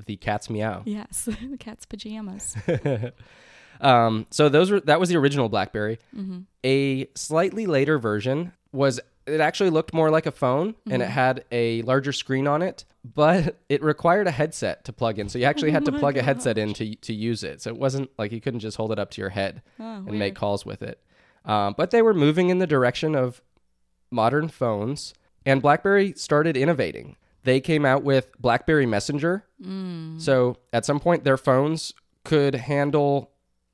the 0.06 0.16
cat's 0.16 0.50
meow. 0.50 0.84
Yes, 0.86 1.25
the 1.50 1.58
cat's 1.58 1.86
pajamas. 1.86 2.56
Um, 3.82 4.25
so 4.32 4.50
those 4.50 4.72
were 4.72 4.79
that 4.82 5.00
was 5.00 5.10
the 5.10 5.17
original 5.17 5.50
BlackBerry. 5.50 6.00
Mm-hmm. 6.15 6.39
A 6.65 7.08
slightly 7.15 7.65
later 7.67 7.98
version 8.00 8.53
was 8.72 9.00
it 9.27 9.41
actually 9.41 9.70
looked 9.72 9.94
more 9.94 10.10
like 10.12 10.25
a 10.27 10.32
phone 10.32 10.75
and 10.86 10.94
Mm-hmm. 10.94 11.01
it 11.01 11.10
had 11.10 11.46
a 11.51 11.82
larger 11.82 12.12
screen 12.13 12.48
on 12.48 12.62
it, 12.62 12.86
but 13.03 13.58
it 13.70 13.82
required 13.84 14.27
a 14.27 14.32
headset 14.32 14.86
to 14.86 14.94
plug 14.94 15.17
in. 15.20 15.29
So 15.29 15.39
you 15.39 15.46
actually 15.46 15.72
had 15.77 15.86
to 15.86 15.96
Oh 15.96 16.00
plug 16.00 16.17
a 16.17 16.22
headset 16.24 16.58
in 16.58 16.74
to 16.75 16.96
to 16.96 17.13
use 17.13 17.44
it. 17.44 17.62
So 17.62 17.70
it 17.70 17.77
wasn't 17.77 18.10
like 18.17 18.32
you 18.32 18.41
couldn't 18.41 18.60
just 18.62 18.77
hold 18.77 18.91
it 18.91 19.00
up 19.00 19.12
to 19.12 19.22
your 19.22 19.29
head 19.32 19.62
Oh, 19.79 19.84
and 19.84 20.05
weird. 20.08 20.20
make 20.20 20.36
calls 20.36 20.65
with 20.65 20.82
it. 20.82 21.00
Um, 21.44 21.75
but 21.77 21.91
they 21.91 22.01
were 22.01 22.13
moving 22.13 22.50
in 22.50 22.58
the 22.60 22.67
direction 22.67 23.15
of 23.15 23.41
modern 24.12 24.48
phones, 24.48 25.13
and 25.46 25.62
BlackBerry 25.62 26.13
started 26.13 26.55
innovating. 26.58 27.17
They 27.44 27.60
came 27.62 27.86
out 27.86 28.03
with 28.03 28.32
BlackBerry 28.41 28.86
Messenger. 28.88 29.44
Mm. 29.63 30.20
So 30.20 30.58
at 30.74 30.86
some 30.86 31.00
point, 31.00 31.24
their 31.24 31.38
phones 31.38 31.94
could 32.24 32.55
handle 32.55 33.32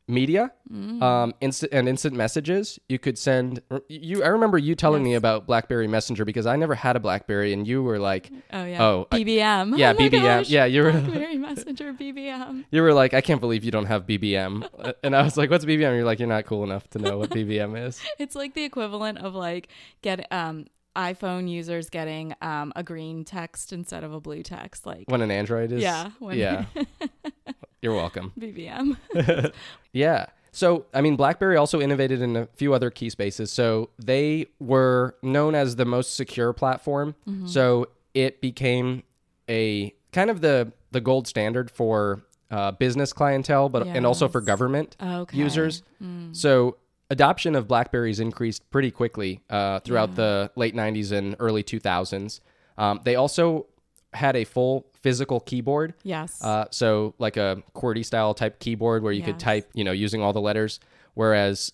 media 0.08 0.52
Mm. 0.72 1.02
um, 1.02 1.34
instant 1.42 1.74
and 1.74 1.90
instant 1.90 2.16
messages. 2.16 2.80
You 2.88 2.98
could 2.98 3.18
send 3.18 3.62
you. 3.90 4.24
I 4.24 4.28
remember 4.28 4.58
you 4.58 4.74
telling 4.74 5.04
me 5.04 5.16
about 5.16 5.46
BlackBerry 5.46 5.88
Messenger 5.88 6.24
because 6.24 6.46
I 6.46 6.56
never 6.56 6.76
had 6.76 6.96
a 6.96 7.00
BlackBerry, 7.02 7.52
and 7.52 7.68
you 7.68 7.84
were 7.84 8.00
like, 8.00 8.32
Oh 8.54 8.64
yeah. 8.64 8.82
Oh, 8.82 9.08
I- 9.12 9.20
BBM. 9.20 9.78
yeah, 9.78 9.92
oh 9.92 10.00
BBM. 10.00 10.22
gosh. 10.24 10.50
Yeah, 10.50 10.64
you 10.66 10.84
were- 10.84 10.92
BlackBerry 10.94 11.38
Messenger 11.38 11.94
BBM. 11.94 12.64
you 12.72 12.82
were 12.82 12.94
like, 12.94 13.14
I 13.14 13.20
can't 13.22 13.42
believe 13.42 13.64
you 13.66 13.72
don't 13.72 13.88
have 13.88 14.06
BBM, 14.08 14.66
and 15.04 15.16
I 15.16 15.24
was 15.24 15.36
like, 15.36 15.50
What's 15.50 15.66
BBM? 15.66 15.96
You're 15.96 16.06
like, 16.06 16.20
You're 16.20 16.30
not 16.30 16.46
cool 16.46 16.64
enough 16.64 16.90
to 16.92 17.00
know 17.00 17.18
what 17.18 17.30
BBM 17.32 17.76
is. 17.88 18.02
It's 18.20 18.36
like 18.36 18.54
the 18.54 18.64
equivalent 18.64 19.18
of 19.18 19.36
like 19.36 19.68
get 20.02 20.26
um 20.32 20.68
iPhone 20.96 21.50
users 21.50 21.90
getting 21.90 22.34
um 22.42 22.74
a 22.76 22.84
green 22.84 23.24
text 23.24 23.72
instead 23.74 24.04
of 24.04 24.14
a 24.14 24.20
blue 24.20 24.44
text. 24.44 24.86
Like 24.86 25.06
When 25.08 25.22
an 25.22 25.32
Android 25.32 25.72
is, 25.72 25.82
yeah, 25.82 26.12
when 26.20 26.38
yeah. 26.38 26.66
You're 27.82 27.96
welcome. 27.96 28.32
BBM. 28.40 28.98
Yeah. 29.94 30.28
So, 30.54 30.86
I 30.94 31.00
mean, 31.02 31.16
BlackBerry 31.16 31.56
also 31.56 31.80
innovated 31.80 32.22
in 32.22 32.36
a 32.36 32.46
few 32.56 32.74
other 32.74 32.90
key 32.90 33.10
spaces. 33.10 33.52
So, 33.54 33.90
they 33.98 34.48
were 34.60 35.16
known 35.24 35.56
as 35.56 35.78
the 35.78 35.86
most 35.86 36.16
secure 36.16 36.52
platform. 36.54 37.16
Mm-hmm. 37.28 37.48
So, 37.48 37.88
it 38.14 38.42
became 38.42 39.04
a 39.50 39.94
kind 40.12 40.30
of 40.30 40.42
the 40.42 40.74
the 40.92 41.00
gold 41.02 41.26
standard 41.28 41.72
for 41.72 42.22
uh, 42.52 42.72
business 42.72 43.14
clientele, 43.14 43.70
but 43.70 43.88
and 43.88 44.06
also 44.06 44.28
for 44.28 44.40
Yes. 44.42 44.46
government 44.48 44.98
Okay. 45.02 45.38
users. 45.38 45.84
Mm. 46.04 46.36
So, 46.36 46.76
adoption 47.12 47.56
of 47.56 47.68
Blackberries 47.68 48.20
increased 48.20 48.70
pretty 48.72 48.90
quickly 48.92 49.42
uh, 49.50 49.80
throughout 49.82 50.16
the 50.16 50.52
late 50.56 50.74
90s 50.76 51.12
and 51.12 51.36
early 51.40 51.64
2000s. 51.64 52.40
Um, 52.78 53.02
they 53.04 53.16
also 53.16 53.68
had 54.14 54.36
a 54.36 54.44
full 54.46 54.88
physical 55.02 55.40
keyboard. 55.40 55.94
Yes. 56.04 56.44
Uh, 56.44 56.66
so 56.72 57.14
like 57.20 57.38
a 57.38 57.62
QWERTY 57.76 58.04
style 58.06 58.34
type 58.34 58.60
keyboard 58.60 59.04
where 59.04 59.14
you 59.14 59.22
could 59.24 59.40
type, 59.40 59.70
you 59.74 59.84
know, 59.84 59.92
using 59.92 60.22
all 60.22 60.34
the 60.34 60.42
letters. 60.42 60.80
Whereas 61.14 61.72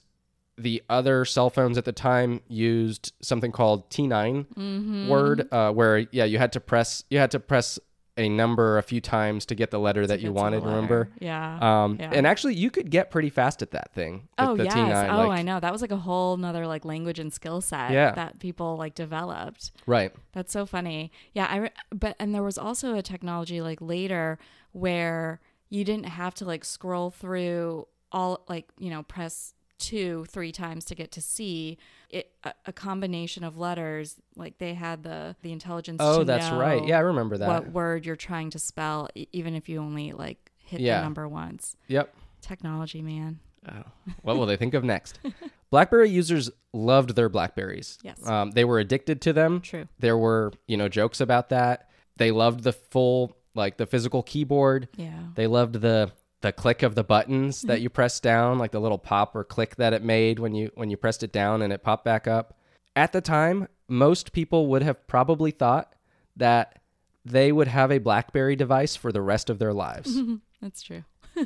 the 0.57 0.81
other 0.89 1.23
cell 1.25 1.49
phones 1.51 1.77
at 1.77 1.85
the 1.85 1.91
time 1.91 2.41
used 2.47 3.13
something 3.21 3.51
called 3.51 3.89
T9 3.91 4.45
Mm-hmm. 4.47 5.07
word, 5.07 5.47
uh, 5.51 5.71
where 5.71 5.99
yeah, 6.11 6.25
you 6.25 6.39
had 6.39 6.51
to 6.53 6.59
press 6.59 7.03
you 7.09 7.19
had 7.19 7.29
to 7.31 7.39
press 7.39 7.77
a 8.17 8.29
number 8.29 8.77
a 8.77 8.83
few 8.83 8.99
times 9.01 9.45
to 9.47 9.55
get 9.55 9.71
the 9.71 9.79
letter 9.79 10.07
that 10.07 10.19
you 10.21 10.31
wanted. 10.33 10.63
Remember? 10.63 11.09
Yeah. 11.19 11.57
Um, 11.83 11.97
Yeah. 11.99 12.09
And 12.13 12.25
actually, 12.25 12.55
you 12.55 12.71
could 12.71 12.89
get 12.89 13.11
pretty 13.11 13.29
fast 13.29 13.61
at 13.61 13.71
that 13.71 13.93
thing. 13.93 14.27
oh 14.37 14.55
yes. 14.55 14.73
T9, 14.73 15.13
oh, 15.13 15.27
like- 15.27 15.39
I 15.39 15.41
know. 15.43 15.59
That 15.59 15.71
was 15.71 15.81
like 15.81 15.91
a 15.91 15.97
whole 15.97 16.37
nother 16.37 16.65
like 16.67 16.83
language 16.85 17.19
and 17.19 17.31
skill 17.33 17.61
set 17.61 17.91
Yeah. 17.91 18.11
that 18.13 18.39
people 18.39 18.75
like 18.77 18.95
developed. 18.95 19.71
right. 19.85 20.11
That's 20.33 20.51
so 20.51 20.65
funny. 20.65 21.11
Yeah, 21.33 21.47
I 21.49 21.55
re- 21.57 21.71
but 21.91 22.15
and 22.19 22.33
there 22.33 22.43
was 22.43 22.57
also 22.57 22.95
a 22.95 23.01
technology 23.01 23.61
like 23.61 23.81
later 23.81 24.37
where 24.71 25.39
you 25.69 25.83
didn't 25.83 26.05
have 26.05 26.33
to 26.35 26.45
like 26.45 26.63
scroll 26.63 27.09
through 27.11 27.87
all 28.11 28.43
like, 28.47 28.69
you 28.77 28.89
know, 28.89 29.03
press 29.03 29.53
2 29.79 30.25
3 30.25 30.51
times 30.51 30.85
to 30.85 30.95
get 30.95 31.11
to 31.11 31.21
C. 31.21 31.77
It 32.09 32.31
a, 32.43 32.53
a 32.67 32.73
combination 32.73 33.43
of 33.43 33.57
letters 33.57 34.15
like 34.35 34.57
they 34.59 34.73
had 34.73 35.03
the 35.03 35.35
the 35.41 35.51
intelligence 35.51 35.97
Oh, 36.01 36.19
to 36.19 36.23
that's 36.25 36.49
right. 36.51 36.85
Yeah, 36.87 36.97
I 36.97 37.01
remember 37.01 37.37
that. 37.37 37.47
what 37.47 37.71
word 37.71 38.05
you're 38.05 38.15
trying 38.15 38.49
to 38.51 38.59
spell 38.59 39.09
e- 39.15 39.27
even 39.33 39.55
if 39.55 39.67
you 39.67 39.79
only 39.81 40.13
like 40.13 40.51
hit 40.57 40.79
Yeah. 40.79 40.97
the 40.99 41.03
number 41.03 41.27
once. 41.27 41.75
Yep. 41.87 42.13
Technology, 42.41 43.01
man. 43.01 43.39
Oh. 43.67 43.83
What 44.21 44.37
will 44.37 44.45
they 44.45 44.55
think 44.55 44.73
of 44.73 44.83
next? 44.85 45.19
BlackBerry 45.69 46.09
users 46.09 46.49
loved 46.71 47.15
their 47.15 47.27
Blackberries. 47.27 47.97
Yes. 48.03 48.25
Um, 48.25 48.51
they 48.51 48.63
were 48.63 48.79
addicted 48.79 49.19
to 49.23 49.33
them. 49.33 49.59
True. 49.59 49.87
There 49.99 50.17
were, 50.17 50.53
you 50.67 50.77
know, 50.77 50.87
jokes 50.87 51.19
about 51.19 51.49
that. 51.49 51.89
They 52.15 52.31
loved 52.31 52.63
the 52.63 52.71
full, 52.71 53.35
like 53.53 53.75
the 53.75 53.85
physical 53.85 54.23
keyboard. 54.23 54.87
Yeah. 54.95 55.11
They 55.35 55.47
loved 55.47 55.75
the 55.81 56.11
the 56.41 56.51
click 56.51 56.83
of 56.83 56.95
the 56.95 57.03
buttons 57.03 57.63
that 57.63 57.75
mm-hmm. 57.75 57.83
you 57.83 57.89
pressed 57.89 58.23
down, 58.23 58.57
like 58.57 58.71
the 58.71 58.79
little 58.79 58.97
pop 58.97 59.35
or 59.35 59.43
click 59.43 59.75
that 59.77 59.93
it 59.93 60.03
made 60.03 60.39
when 60.39 60.53
you 60.53 60.71
when 60.75 60.89
you 60.89 60.97
pressed 60.97 61.23
it 61.23 61.31
down 61.31 61.61
and 61.61 61.73
it 61.73 61.83
popped 61.83 62.05
back 62.05 62.27
up. 62.27 62.57
At 62.95 63.11
the 63.11 63.21
time, 63.21 63.67
most 63.87 64.33
people 64.33 64.67
would 64.67 64.83
have 64.83 65.05
probably 65.07 65.51
thought 65.51 65.93
that 66.35 66.79
they 67.25 67.51
would 67.51 67.67
have 67.67 67.91
a 67.91 67.97
BlackBerry 67.97 68.55
device 68.55 68.95
for 68.95 69.11
the 69.11 69.21
rest 69.21 69.49
of 69.49 69.59
their 69.59 69.73
lives. 69.73 70.17
That's 70.61 70.81
true. 70.81 71.03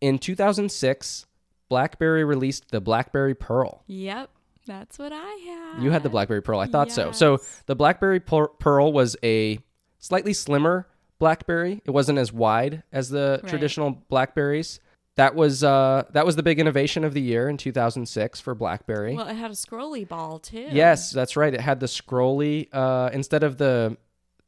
In 0.00 0.18
2006, 0.18 1.26
BlackBerry 1.68 2.24
released 2.24 2.70
the 2.70 2.80
BlackBerry 2.80 3.34
Pearl. 3.34 3.84
Yep. 3.86 4.30
That's 4.66 4.98
what 4.98 5.12
I 5.12 5.72
had. 5.74 5.82
You 5.82 5.90
had 5.90 6.02
the 6.02 6.08
BlackBerry 6.08 6.42
Pearl. 6.42 6.60
I 6.60 6.66
thought 6.66 6.92
so. 6.92 7.10
So 7.10 7.38
the 7.66 7.74
BlackBerry 7.74 8.20
Pearl 8.20 8.92
was 8.92 9.16
a 9.24 9.58
slightly 9.98 10.32
slimmer 10.32 10.86
BlackBerry. 11.22 11.80
It 11.84 11.90
wasn't 11.92 12.18
as 12.18 12.32
wide 12.32 12.82
as 12.92 13.08
the 13.10 13.40
Right. 13.42 13.48
traditional 13.50 13.90
Blackberries. 14.08 14.80
That 15.16 15.34
was 15.34 15.62
uh, 15.62 16.04
that 16.12 16.26
was 16.26 16.36
the 16.36 16.42
big 16.42 16.58
innovation 16.58 17.04
of 17.04 17.14
the 17.14 17.20
year 17.20 17.48
in 17.48 17.56
2006 17.58 18.40
for 18.40 18.54
BlackBerry. 18.54 19.14
Well, 19.14 19.28
it 19.28 19.34
had 19.36 19.50
a 19.50 19.54
scrolly 19.54 20.08
ball 20.08 20.38
too. 20.38 20.66
yes, 20.70 21.10
that's 21.10 21.36
right. 21.36 21.52
It 21.54 21.60
had 21.60 21.80
the 21.80 21.86
scrolly 21.86 22.68
uh, 22.72 23.10
instead 23.12 23.42
of 23.44 23.58
the 23.58 23.96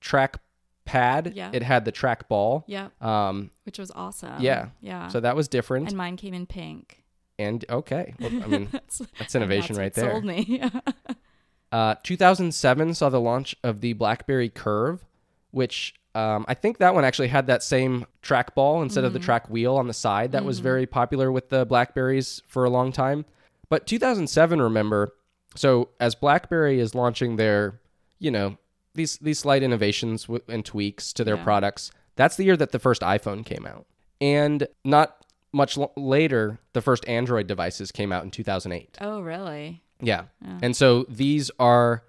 track 0.00 0.40
pad. 0.85 1.33
Yeah. 1.35 1.50
It 1.52 1.62
had 1.62 1.85
the 1.85 1.93
track 1.93 2.28
ball. 2.28 2.64
Yep. 2.66 3.02
Um, 3.02 3.50
Which 3.64 3.78
was 3.78 3.90
awesome. 3.95 4.40
Yeah. 4.40 4.69
Yeah. 4.81 5.09
so 5.09 5.21
that 5.21 5.37
was 5.37 5.49
different. 5.49 5.88
and 5.88 5.97
mine 5.97 6.16
came 6.16 6.35
in 6.35 6.47
pink. 6.47 7.02
And, 7.38 7.64
okay, 7.69 8.14
well, 8.21 8.31
I 8.43 8.47
mean 8.47 8.69
that's, 8.73 9.02
that's 9.19 9.35
innovation 9.35 9.76
right 9.76 9.93
that's 9.93 10.12
what 10.14 10.25
there. 10.25 10.45
Sold 10.45 10.49
me. 10.49 10.71
Uh, 11.73 11.97
2007 12.04 12.95
saw 12.95 13.09
the 13.09 13.21
launch 13.21 13.57
of 13.64 13.81
the 13.81 13.95
BlackBerry 13.95 14.49
Curve, 14.49 15.04
which 15.50 15.95
um, 16.14 16.44
I 16.49 16.54
think 16.54 16.78
that 16.78 16.94
one 16.94 17.04
actually 17.04 17.28
had 17.28 17.47
that 17.49 17.62
same 17.62 18.06
trackball 18.23 18.83
instead 18.83 19.04
of 19.04 19.12
the 19.12 19.18
track 19.18 19.49
wheel 19.50 19.76
on 19.76 19.88
the 19.88 19.92
side. 19.94 20.33
That 20.33 20.44
was 20.44 20.61
very 20.61 20.87
popular 20.87 21.33
with 21.33 21.49
the 21.49 21.66
Blackberries 21.66 22.40
for 22.47 22.64
a 22.64 22.71
long 22.71 22.92
time. 22.92 23.25
But 23.68 23.87
2007, 23.87 24.61
remember, 24.62 25.14
so 25.56 25.88
as 25.99 26.14
BlackBerry 26.14 26.78
is 26.78 26.94
launching 26.94 27.37
their, 27.37 27.80
you 28.18 28.30
know, 28.30 28.59
these 28.94 29.18
these 29.18 29.40
slight 29.40 29.62
innovations 29.64 30.25
w- 30.25 30.42
and 30.49 30.64
tweaks 30.64 31.12
to 31.14 31.25
their 31.25 31.37
Yeah. 31.37 31.42
products, 31.44 31.90
that's 32.14 32.37
the 32.37 32.44
year 32.44 32.56
that 32.56 32.71
the 32.71 32.78
first 32.78 33.02
iPhone 33.02 33.44
came 33.44 33.66
out, 33.66 33.87
and 34.21 34.68
not 34.85 35.16
much 35.52 35.76
l- 35.76 35.92
later, 35.97 36.61
the 36.75 36.80
first 36.80 37.09
Android 37.09 37.47
devices 37.49 37.90
came 37.90 38.12
out 38.12 38.23
in 38.23 38.30
2008. 38.30 38.99
oh, 39.00 39.21
really? 39.21 39.83
Yeah. 40.00 40.25
Yeah. 40.44 40.59
And 40.62 40.76
so 40.76 41.04
these 41.09 41.50
are 41.59 42.04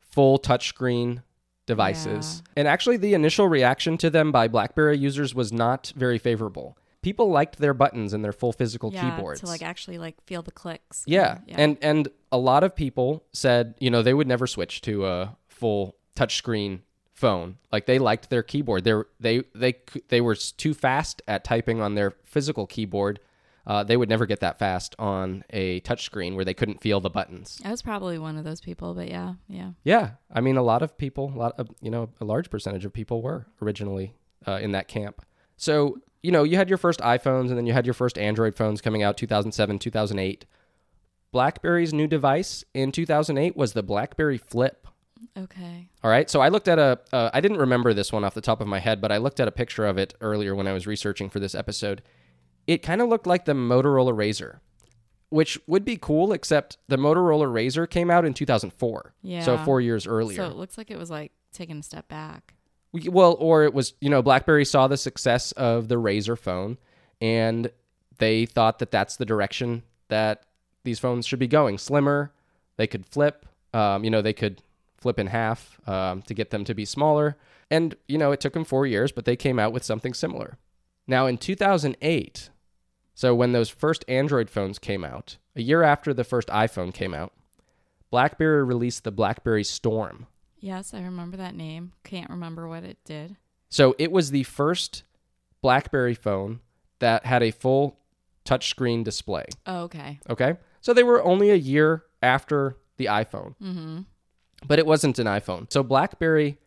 full 0.00 0.38
touchscreen 0.38 1.22
devices. 1.66 2.42
And 2.56 2.68
actually, 2.68 2.96
the 2.96 3.14
initial 3.14 3.48
reaction 3.48 3.98
to 3.98 4.10
them 4.10 4.32
by 4.32 4.48
BlackBerry 4.48 4.98
users 4.98 5.34
was 5.34 5.52
not 5.52 5.92
very 5.96 6.18
favorable 6.18 6.76
people 7.04 7.28
liked 7.28 7.58
their 7.58 7.74
buttons 7.74 8.14
and 8.14 8.24
their 8.24 8.32
full 8.32 8.52
physical 8.52 8.90
yeah, 8.92 9.10
keyboards. 9.10 9.40
to 9.40 9.46
like 9.46 9.62
actually 9.62 9.98
like 9.98 10.20
feel 10.24 10.42
the 10.42 10.50
clicks. 10.50 11.04
Yeah. 11.06 11.38
yeah. 11.46 11.56
And 11.58 11.78
and 11.82 12.08
a 12.32 12.38
lot 12.38 12.64
of 12.64 12.74
people 12.74 13.22
said, 13.32 13.74
you 13.78 13.90
know, 13.90 14.02
they 14.02 14.14
would 14.14 14.26
never 14.26 14.48
switch 14.48 14.80
to 14.82 15.06
a 15.06 15.36
full 15.46 15.94
touchscreen 16.16 16.80
phone. 17.12 17.58
Like 17.70 17.86
they 17.86 17.98
liked 17.98 18.30
their 18.30 18.42
keyboard. 18.42 18.84
They 18.84 18.94
they 19.20 19.42
they 19.54 19.74
they 20.08 20.20
were 20.20 20.34
too 20.34 20.74
fast 20.74 21.22
at 21.28 21.44
typing 21.44 21.80
on 21.80 21.94
their 21.94 22.14
physical 22.24 22.66
keyboard. 22.66 23.20
Uh, 23.66 23.82
they 23.82 23.96
would 23.96 24.08
never 24.08 24.26
get 24.26 24.40
that 24.40 24.58
fast 24.58 24.94
on 24.98 25.42
a 25.50 25.80
touchscreen 25.80 26.34
where 26.34 26.44
they 26.44 26.52
couldn't 26.52 26.82
feel 26.82 27.00
the 27.00 27.08
buttons. 27.08 27.60
I 27.64 27.70
was 27.70 27.80
probably 27.80 28.18
one 28.18 28.36
of 28.36 28.44
those 28.44 28.60
people, 28.60 28.94
but 28.94 29.08
yeah, 29.08 29.34
yeah. 29.48 29.70
Yeah, 29.84 30.10
I 30.30 30.40
mean, 30.40 30.56
a 30.56 30.62
lot 30.62 30.82
of 30.82 30.98
people, 30.98 31.32
a 31.34 31.38
lot 31.38 31.54
of 31.58 31.68
you 31.80 31.90
know, 31.90 32.10
a 32.20 32.24
large 32.24 32.50
percentage 32.50 32.84
of 32.84 32.92
people 32.92 33.22
were 33.22 33.46
originally 33.62 34.14
uh, 34.46 34.58
in 34.60 34.72
that 34.72 34.88
camp. 34.88 35.24
So 35.56 35.98
you 36.22 36.32
know, 36.32 36.42
you 36.42 36.56
had 36.56 36.70
your 36.70 36.78
first 36.78 37.00
iPhones, 37.00 37.48
and 37.48 37.58
then 37.58 37.66
you 37.66 37.74
had 37.74 37.86
your 37.86 37.92
first 37.94 38.16
Android 38.18 38.54
phones 38.54 38.80
coming 38.80 39.02
out 39.02 39.16
2007, 39.18 39.78
2008. 39.78 40.46
BlackBerry's 41.32 41.92
new 41.92 42.06
device 42.06 42.64
in 42.72 42.92
2008 42.92 43.56
was 43.56 43.72
the 43.72 43.82
BlackBerry 43.82 44.38
Flip. 44.38 44.86
Okay. 45.36 45.88
All 46.02 46.10
right, 46.10 46.30
so 46.30 46.40
I 46.40 46.48
looked 46.48 46.68
at 46.68 46.78
a. 46.78 46.98
Uh, 47.12 47.30
I 47.32 47.40
didn't 47.40 47.58
remember 47.58 47.92
this 47.92 48.12
one 48.12 48.24
off 48.24 48.34
the 48.34 48.40
top 48.40 48.60
of 48.60 48.66
my 48.66 48.78
head, 48.78 49.00
but 49.00 49.10
I 49.10 49.16
looked 49.16 49.40
at 49.40 49.48
a 49.48 49.52
picture 49.52 49.84
of 49.84 49.98
it 49.98 50.14
earlier 50.20 50.54
when 50.54 50.66
I 50.66 50.72
was 50.72 50.86
researching 50.86 51.28
for 51.28 51.40
this 51.40 51.54
episode. 51.54 52.02
It 52.66 52.78
kind 52.82 53.00
of 53.00 53.08
looked 53.08 53.26
like 53.26 53.44
the 53.44 53.52
Motorola 53.52 54.16
Razor, 54.16 54.60
which 55.28 55.58
would 55.66 55.84
be 55.84 55.96
cool, 55.96 56.32
except 56.32 56.78
the 56.88 56.96
Motorola 56.96 57.52
Razor 57.52 57.86
came 57.86 58.10
out 58.10 58.24
in 58.24 58.34
2004. 58.34 59.14
Yeah. 59.22 59.42
So 59.42 59.58
four 59.58 59.80
years 59.80 60.06
earlier. 60.06 60.36
So 60.36 60.46
it 60.46 60.56
looks 60.56 60.78
like 60.78 60.90
it 60.90 60.98
was 60.98 61.10
like 61.10 61.32
taking 61.52 61.78
a 61.78 61.82
step 61.82 62.08
back. 62.08 62.54
We- 62.92 63.08
well, 63.08 63.36
or 63.40 63.64
it 63.64 63.74
was, 63.74 63.94
you 64.00 64.08
know, 64.08 64.22
BlackBerry 64.22 64.64
saw 64.64 64.86
the 64.88 64.96
success 64.96 65.52
of 65.52 65.88
the 65.88 65.98
Razor 65.98 66.36
phone 66.36 66.78
and 67.20 67.70
they 68.18 68.46
thought 68.46 68.78
that 68.78 68.90
that's 68.90 69.16
the 69.16 69.24
direction 69.26 69.82
that 70.08 70.44
these 70.84 70.98
phones 70.98 71.26
should 71.26 71.38
be 71.40 71.48
going. 71.48 71.78
Slimmer, 71.78 72.32
they 72.76 72.86
could 72.86 73.04
flip, 73.06 73.46
um, 73.72 74.04
you 74.04 74.10
know, 74.10 74.22
they 74.22 74.32
could 74.32 74.62
flip 74.96 75.18
in 75.18 75.26
half 75.26 75.80
um, 75.88 76.22
to 76.22 76.34
get 76.34 76.50
them 76.50 76.64
to 76.64 76.74
be 76.74 76.84
smaller. 76.84 77.36
And, 77.70 77.96
you 78.06 78.18
know, 78.18 78.30
it 78.32 78.40
took 78.40 78.52
them 78.52 78.64
four 78.64 78.86
years, 78.86 79.10
but 79.10 79.24
they 79.24 79.36
came 79.36 79.58
out 79.58 79.72
with 79.72 79.82
something 79.84 80.14
similar. 80.14 80.58
Now, 81.06 81.26
in 81.26 81.36
2008, 81.38 82.50
so 83.14 83.34
when 83.34 83.52
those 83.52 83.68
first 83.70 84.04
Android 84.08 84.50
phones 84.50 84.78
came 84.78 85.04
out, 85.04 85.36
a 85.56 85.62
year 85.62 85.82
after 85.82 86.12
the 86.12 86.24
first 86.24 86.48
iPhone 86.48 86.92
came 86.92 87.14
out, 87.14 87.32
BlackBerry 88.10 88.64
released 88.64 89.04
the 89.04 89.10
BlackBerry 89.12 89.64
Storm. 89.64 90.26
Yes, 90.58 90.94
I 90.94 91.02
remember 91.02 91.36
that 91.36 91.54
name. 91.54 91.92
Can't 92.04 92.30
remember 92.30 92.68
what 92.68 92.84
it 92.84 92.98
did. 93.04 93.36
So 93.68 93.94
it 93.98 94.10
was 94.12 94.30
the 94.30 94.44
first 94.44 95.02
BlackBerry 95.62 96.14
phone 96.14 96.60
that 97.00 97.26
had 97.26 97.42
a 97.42 97.50
full 97.50 97.98
touchscreen 98.44 99.04
display. 99.04 99.46
Oh, 99.66 99.82
okay. 99.82 100.20
Okay. 100.30 100.54
So 100.80 100.92
they 100.94 101.02
were 101.02 101.22
only 101.22 101.50
a 101.50 101.54
year 101.56 102.04
after 102.22 102.76
the 102.96 103.06
iPhone, 103.06 103.54
Mm-hmm. 103.62 104.00
but 104.66 104.78
it 104.78 104.86
wasn't 104.86 105.18
an 105.18 105.26
iPhone. 105.26 105.70
So 105.72 105.82
BlackBerry, 105.82 106.58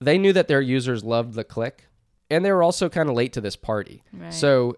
they 0.00 0.16
knew 0.16 0.32
that 0.32 0.48
their 0.48 0.60
users 0.60 1.04
loved 1.04 1.34
the 1.34 1.44
click, 1.44 1.86
and 2.30 2.44
they 2.44 2.52
were 2.52 2.62
also 2.62 2.88
kind 2.88 3.08
of 3.08 3.14
late 3.14 3.32
to 3.34 3.40
this 3.40 3.56
party. 3.56 4.02
Right. 4.12 4.32
So 4.32 4.76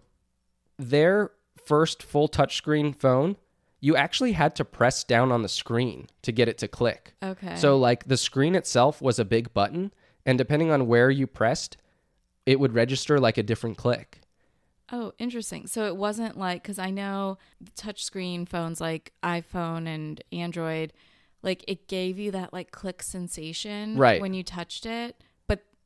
their 0.81 1.31
first 1.65 2.03
full 2.03 2.29
touchscreen 2.29 2.95
phone, 2.95 3.37
you 3.81 3.97
actually 3.97 4.33
had 4.33 4.55
to 4.57 4.65
press 4.65 5.05
down 5.05 5.33
on 5.33 5.43
the 5.43 5.49
screen 5.49 6.07
to 6.23 6.33
get 6.33 6.49
it 6.49 6.59
to 6.59 6.69
click. 6.69 7.15
okay. 7.23 7.57
So 7.57 7.79
like 7.79 8.07
the 8.07 8.17
screen 8.17 8.55
itself 8.55 9.01
was 9.01 9.19
a 9.19 9.25
big 9.25 9.53
button, 9.55 9.93
and 10.27 10.37
depending 10.39 10.71
on 10.71 10.87
where 10.87 11.11
you 11.11 11.27
pressed, 11.27 11.77
it 12.47 12.61
would 12.61 12.75
register 12.75 13.19
like 13.19 13.39
a 13.39 13.43
different 13.43 13.77
click. 13.77 14.21
Oh, 14.93 15.13
interesting. 15.19 15.67
So 15.67 15.87
it 15.87 15.97
wasn't 15.97 16.37
like 16.37 16.63
because 16.63 16.79
I 16.79 16.91
know 16.91 17.39
touchscreen 17.77 18.49
phones 18.49 18.81
like 18.81 19.13
iPhone 19.23 19.87
and 19.87 20.23
Android, 20.33 20.93
like 21.43 21.65
it 21.69 21.87
gave 21.89 22.19
you 22.19 22.33
that 22.33 22.53
like 22.53 22.71
click 22.73 23.03
sensation 23.03 23.97
Right. 23.97 24.21
when 24.21 24.35
you 24.35 24.43
touched 24.43 24.85
it. 24.87 25.23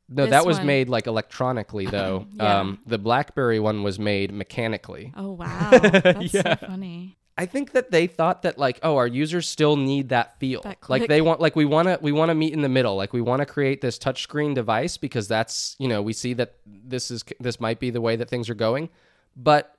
No, 0.07 0.23
This 0.23 0.31
that 0.31 0.45
was 0.45 0.57
one- 0.57 0.67
made 0.67 0.89
like 0.89 1.07
electronically 1.07 1.85
though. 1.97 2.27
Yeah. 2.33 2.59
um, 2.59 2.79
the 2.85 2.97
BlackBerry 2.97 3.59
one 3.59 3.83
was 3.83 3.97
made 3.99 4.31
mechanically. 4.33 5.11
oh 5.15 5.31
wow, 5.31 5.69
that's 5.79 6.33
Yeah. 6.33 6.57
so 6.59 6.67
funny. 6.67 7.17
I 7.37 7.45
think 7.45 7.73
that 7.73 7.91
they 7.91 8.07
thought 8.07 8.43
that 8.43 8.57
like, 8.57 8.79
oh, 8.81 8.95
our 8.95 9.07
users 9.07 9.45
still 9.45 9.75
need 9.75 10.07
that 10.09 10.39
feel. 10.39 10.61
That 10.61 10.77
like 10.87 11.07
they 11.09 11.19
want 11.21 11.41
like 11.41 11.53
we 11.57 11.65
want 11.65 11.89
to 11.89 11.99
we 12.01 12.13
want 12.13 12.29
to 12.29 12.35
meet 12.35 12.53
in 12.53 12.61
the 12.61 12.69
middle. 12.69 12.95
Like 12.95 13.11
we 13.11 13.19
want 13.19 13.41
to 13.41 13.45
create 13.45 13.81
this 13.81 13.99
touchscreen 13.99 14.55
device 14.55 14.95
because 14.95 15.27
that's, 15.27 15.75
you 15.77 15.89
know, 15.89 16.01
we 16.01 16.13
see 16.13 16.33
that 16.35 16.53
this 16.65 17.11
is 17.11 17.25
this 17.41 17.59
might 17.59 17.81
be 17.81 17.89
the 17.89 17.99
way 17.99 18.15
that 18.15 18.29
things 18.29 18.49
are 18.49 18.53
going. 18.55 18.87
But 19.35 19.75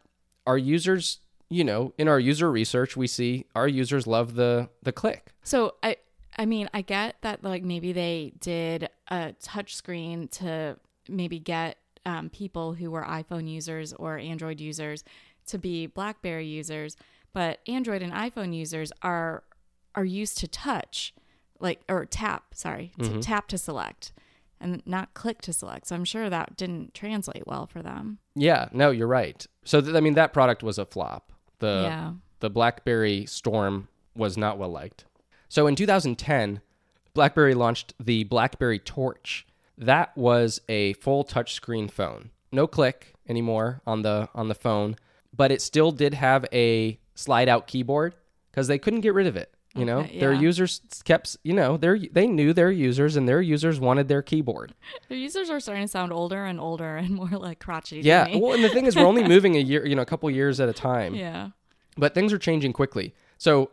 our 0.46 0.58
users, 0.58 1.20
you 1.48 1.64
know, 1.64 1.94
in 1.96 2.08
our 2.08 2.20
user 2.20 2.50
research, 2.50 2.94
we 2.94 3.06
see 3.06 3.46
our 3.54 3.66
users 3.66 4.06
love 4.06 4.34
the 4.34 4.68
the 4.82 4.92
click. 4.92 5.32
So 5.42 5.76
I 5.82 5.96
I 6.38 6.46
mean 6.46 6.68
I 6.74 6.82
get 6.82 7.16
that 7.22 7.42
like 7.42 7.62
maybe 7.62 7.92
they 7.92 8.32
did 8.40 8.88
a 9.08 9.34
touchscreen 9.42 10.30
to 10.32 10.76
maybe 11.08 11.38
get 11.38 11.78
um, 12.04 12.30
people 12.30 12.74
who 12.74 12.90
were 12.90 13.02
iPhone 13.02 13.48
users 13.48 13.92
or 13.92 14.16
Android 14.18 14.60
users 14.60 15.04
to 15.46 15.58
be 15.58 15.86
BlackBerry 15.86 16.46
users, 16.46 16.96
but 17.32 17.60
Android 17.66 18.02
and 18.02 18.12
iPhone 18.12 18.54
users 18.54 18.92
are 19.02 19.42
are 19.94 20.04
used 20.04 20.38
to 20.38 20.48
touch, 20.48 21.14
like 21.60 21.80
or 21.88 22.04
tap. 22.04 22.54
Sorry, 22.54 22.92
to 23.02 23.20
tap 23.20 23.48
to 23.48 23.58
select, 23.58 24.12
and 24.60 24.82
not 24.86 25.14
click 25.14 25.42
to 25.42 25.52
select. 25.52 25.88
So 25.88 25.94
I'm 25.94 26.04
sure 26.04 26.30
that 26.30 26.56
didn't 26.56 26.94
translate 26.94 27.46
well 27.46 27.66
for 27.66 27.82
them. 27.82 28.18
Yeah, 28.34 28.68
no, 28.72 28.90
you're 28.90 29.06
right. 29.06 29.44
So 29.64 29.80
th- 29.80 29.94
I 29.94 30.00
mean 30.00 30.14
that 30.14 30.32
product 30.32 30.62
was 30.62 30.78
a 30.78 30.86
flop. 30.86 31.32
The 31.58 31.82
yeah. 31.84 32.12
the 32.40 32.50
BlackBerry 32.50 33.26
Storm 33.26 33.88
was 34.14 34.36
not 34.36 34.58
well 34.58 34.70
liked. 34.70 35.04
So 35.48 35.66
in 35.66 35.74
2010, 35.76 36.60
BlackBerry 37.14 37.54
launched 37.54 37.94
the 37.98 38.24
BlackBerry 38.24 38.78
Torch. 38.78 39.46
That 39.78 40.16
was 40.16 40.60
a 40.68 40.94
full 40.94 41.24
touchscreen 41.24 41.90
phone. 41.90 42.30
No 42.52 42.66
click 42.66 43.14
anymore 43.28 43.80
on 43.86 44.02
the 44.02 44.28
on 44.34 44.48
the 44.48 44.54
phone, 44.54 44.96
but 45.34 45.50
it 45.50 45.60
still 45.60 45.92
did 45.92 46.14
have 46.14 46.46
a 46.52 46.98
slide 47.14 47.48
out 47.48 47.66
keyboard 47.66 48.14
cuz 48.52 48.66
they 48.68 48.78
couldn't 48.78 49.00
get 49.00 49.12
rid 49.14 49.26
of 49.26 49.36
it, 49.36 49.52
you 49.74 49.84
know? 49.84 50.00
Okay, 50.00 50.18
Their 50.20 50.32
users 50.32 50.80
kept, 51.04 51.36
you 51.42 51.52
know, 51.52 51.76
they 51.76 52.08
they 52.08 52.26
knew 52.26 52.52
their 52.52 52.70
users 52.70 53.16
and 53.16 53.28
their 53.28 53.42
users 53.42 53.78
wanted 53.80 54.08
their 54.08 54.22
keyboard. 54.22 54.74
Their 55.08 55.18
users 55.18 55.50
are 55.50 55.60
starting 55.60 55.84
to 55.84 55.88
sound 55.88 56.12
older 56.12 56.44
and 56.44 56.58
older 56.60 56.96
and 56.96 57.10
more 57.10 57.28
like 57.28 57.58
crotchety. 57.58 58.00
Yeah. 58.00 58.36
Well, 58.38 58.54
and 58.54 58.64
the 58.64 58.68
thing 58.70 58.86
is 58.86 58.96
we're 58.96 59.04
only 59.06 59.24
moving 59.34 59.56
a 59.56 59.60
year, 59.60 59.84
you 59.86 59.94
know, 59.94 60.02
a 60.02 60.06
couple 60.06 60.30
years 60.30 60.60
at 60.60 60.68
a 60.68 60.72
time. 60.72 61.14
yeah. 61.14 61.50
But 61.98 62.14
things 62.14 62.32
are 62.32 62.38
changing 62.38 62.72
quickly. 62.74 63.14
So, 63.38 63.70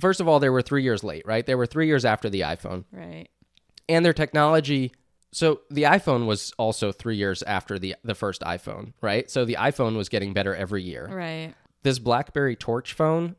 first 0.00 0.20
of 0.20 0.28
all, 0.28 0.40
they 0.40 0.48
were 0.50 0.62
three 0.62 0.82
years 0.82 1.04
late, 1.04 1.26
right? 1.26 1.44
They 1.44 1.54
were 1.54 1.66
three 1.66 1.86
years 1.86 2.04
after 2.04 2.28
the 2.30 2.40
iPhone. 2.40 2.84
Right. 2.92 3.28
And 3.88 4.04
their 4.04 4.12
technology. 4.12 4.92
So, 5.32 5.60
the 5.70 5.82
iPhone 5.82 6.26
was 6.26 6.52
also 6.58 6.92
three 6.92 7.16
years 7.16 7.42
after 7.42 7.78
the, 7.78 7.96
the 8.04 8.14
first 8.14 8.42
iPhone, 8.42 8.92
right? 9.00 9.28
So, 9.30 9.44
the 9.44 9.56
iPhone 9.58 9.96
was 9.96 10.08
getting 10.08 10.32
better 10.32 10.54
every 10.54 10.82
year. 10.82 11.08
Right. 11.10 11.54
This 11.82 11.98
Blackberry 11.98 12.54
Torch 12.56 12.92
phone, 12.92 13.34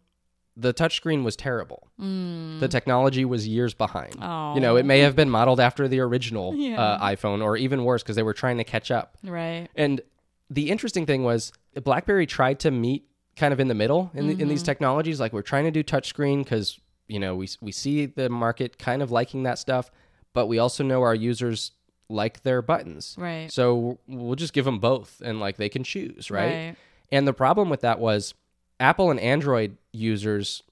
the 0.57 0.73
touchscreen 0.73 1.23
was 1.23 1.35
terrible. 1.35 1.87
Mm. 1.99 2.59
The 2.59 2.67
technology 2.67 3.25
was 3.25 3.47
years 3.47 3.73
behind. 3.73 4.15
Oh. 4.21 4.55
You 4.55 4.61
know, 4.61 4.75
it 4.75 4.85
may 4.85 4.99
have 4.99 5.15
been 5.15 5.29
modeled 5.29 5.59
after 5.59 5.87
the 5.87 5.99
original 6.01 6.53
Yeah. 6.55 6.79
uh, 6.81 6.99
iPhone 7.05 7.43
or 7.43 7.57
even 7.57 7.83
worse 7.83 8.03
because 8.03 8.15
they 8.17 8.23
were 8.23 8.33
trying 8.33 8.57
to 8.57 8.63
catch 8.63 8.91
up. 8.91 9.17
Right. 9.23 9.67
And 9.75 10.01
the 10.49 10.69
interesting 10.69 11.05
thing 11.05 11.23
was 11.23 11.51
BlackBerry 11.81 12.25
tried 12.25 12.59
to 12.61 12.71
meet 12.71 13.05
kind 13.35 13.53
of 13.53 13.59
in 13.59 13.67
the 13.67 13.75
middle 13.75 14.11
in, 14.13 14.27
the, 14.27 14.41
in 14.41 14.47
these 14.47 14.59
mm-hmm. 14.59 14.65
technologies. 14.65 15.19
Like 15.19 15.33
we're 15.33 15.41
trying 15.41 15.65
to 15.65 15.71
do 15.71 15.83
touchscreen 15.83 16.43
because 16.43 16.79
you 17.07 17.19
know 17.19 17.35
we 17.35 17.49
we 17.61 17.71
see 17.71 18.05
the 18.05 18.29
market 18.29 18.77
kind 18.77 19.01
of 19.01 19.11
liking 19.11 19.43
that 19.43 19.59
stuff, 19.59 19.91
but 20.33 20.47
we 20.47 20.59
also 20.59 20.83
know 20.83 21.01
our 21.01 21.15
users 21.15 21.71
like 22.09 22.43
their 22.43 22.61
buttons. 22.61 23.15
Right. 23.17 23.51
So 23.51 23.99
we'll 24.07 24.35
just 24.35 24.53
give 24.53 24.65
them 24.65 24.79
both, 24.79 25.21
and 25.23 25.39
like 25.39 25.57
they 25.57 25.69
can 25.69 25.83
choose, 25.83 26.29
right? 26.31 26.45
Right. 26.67 26.75
And 27.11 27.27
the 27.27 27.33
problem 27.33 27.69
with 27.69 27.81
that 27.81 27.99
was 27.99 28.33
Apple 28.79 29.11
and 29.11 29.19
Android 29.19 29.77
users 29.93 30.63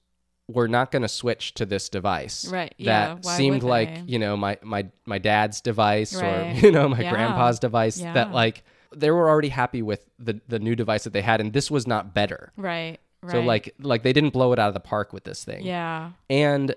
were 0.48 0.68
not 0.68 0.90
going 0.90 1.02
to 1.02 1.08
switch 1.08 1.54
to 1.54 1.64
this 1.64 1.88
device. 1.88 2.46
Right, 2.48 2.74
yeah, 2.76 3.14
That 3.14 3.24
why 3.24 3.36
seemed 3.36 3.62
like, 3.62 3.90
you 4.06 4.18
know, 4.18 4.36
my 4.36 4.58
my 4.62 4.86
my 5.06 5.18
dad's 5.18 5.60
device 5.60 6.14
Right. 6.14 6.56
or 6.56 6.60
you 6.66 6.70
know, 6.70 6.88
my 6.88 7.00
Yeah. 7.00 7.10
grandpa's 7.10 7.58
device 7.58 7.98
Yeah. 7.98 8.12
that 8.12 8.32
like 8.32 8.62
they 8.96 9.10
were 9.10 9.28
already 9.28 9.48
happy 9.48 9.82
with 9.82 10.08
the 10.18 10.40
the 10.48 10.58
new 10.58 10.74
device 10.76 11.04
that 11.04 11.12
they 11.12 11.22
had 11.22 11.40
and 11.40 11.52
this 11.52 11.70
was 11.70 11.86
not 11.86 12.14
better. 12.14 12.52
Right. 12.56 12.98
Right. 13.22 13.32
So 13.32 13.40
like 13.40 13.74
like 13.80 14.02
they 14.02 14.12
didn't 14.12 14.32
blow 14.32 14.52
it 14.52 14.58
out 14.58 14.68
of 14.68 14.74
the 14.74 14.80
park 14.80 15.12
with 15.12 15.24
this 15.24 15.44
thing. 15.44 15.64
Yeah. 15.64 16.10
And 16.30 16.74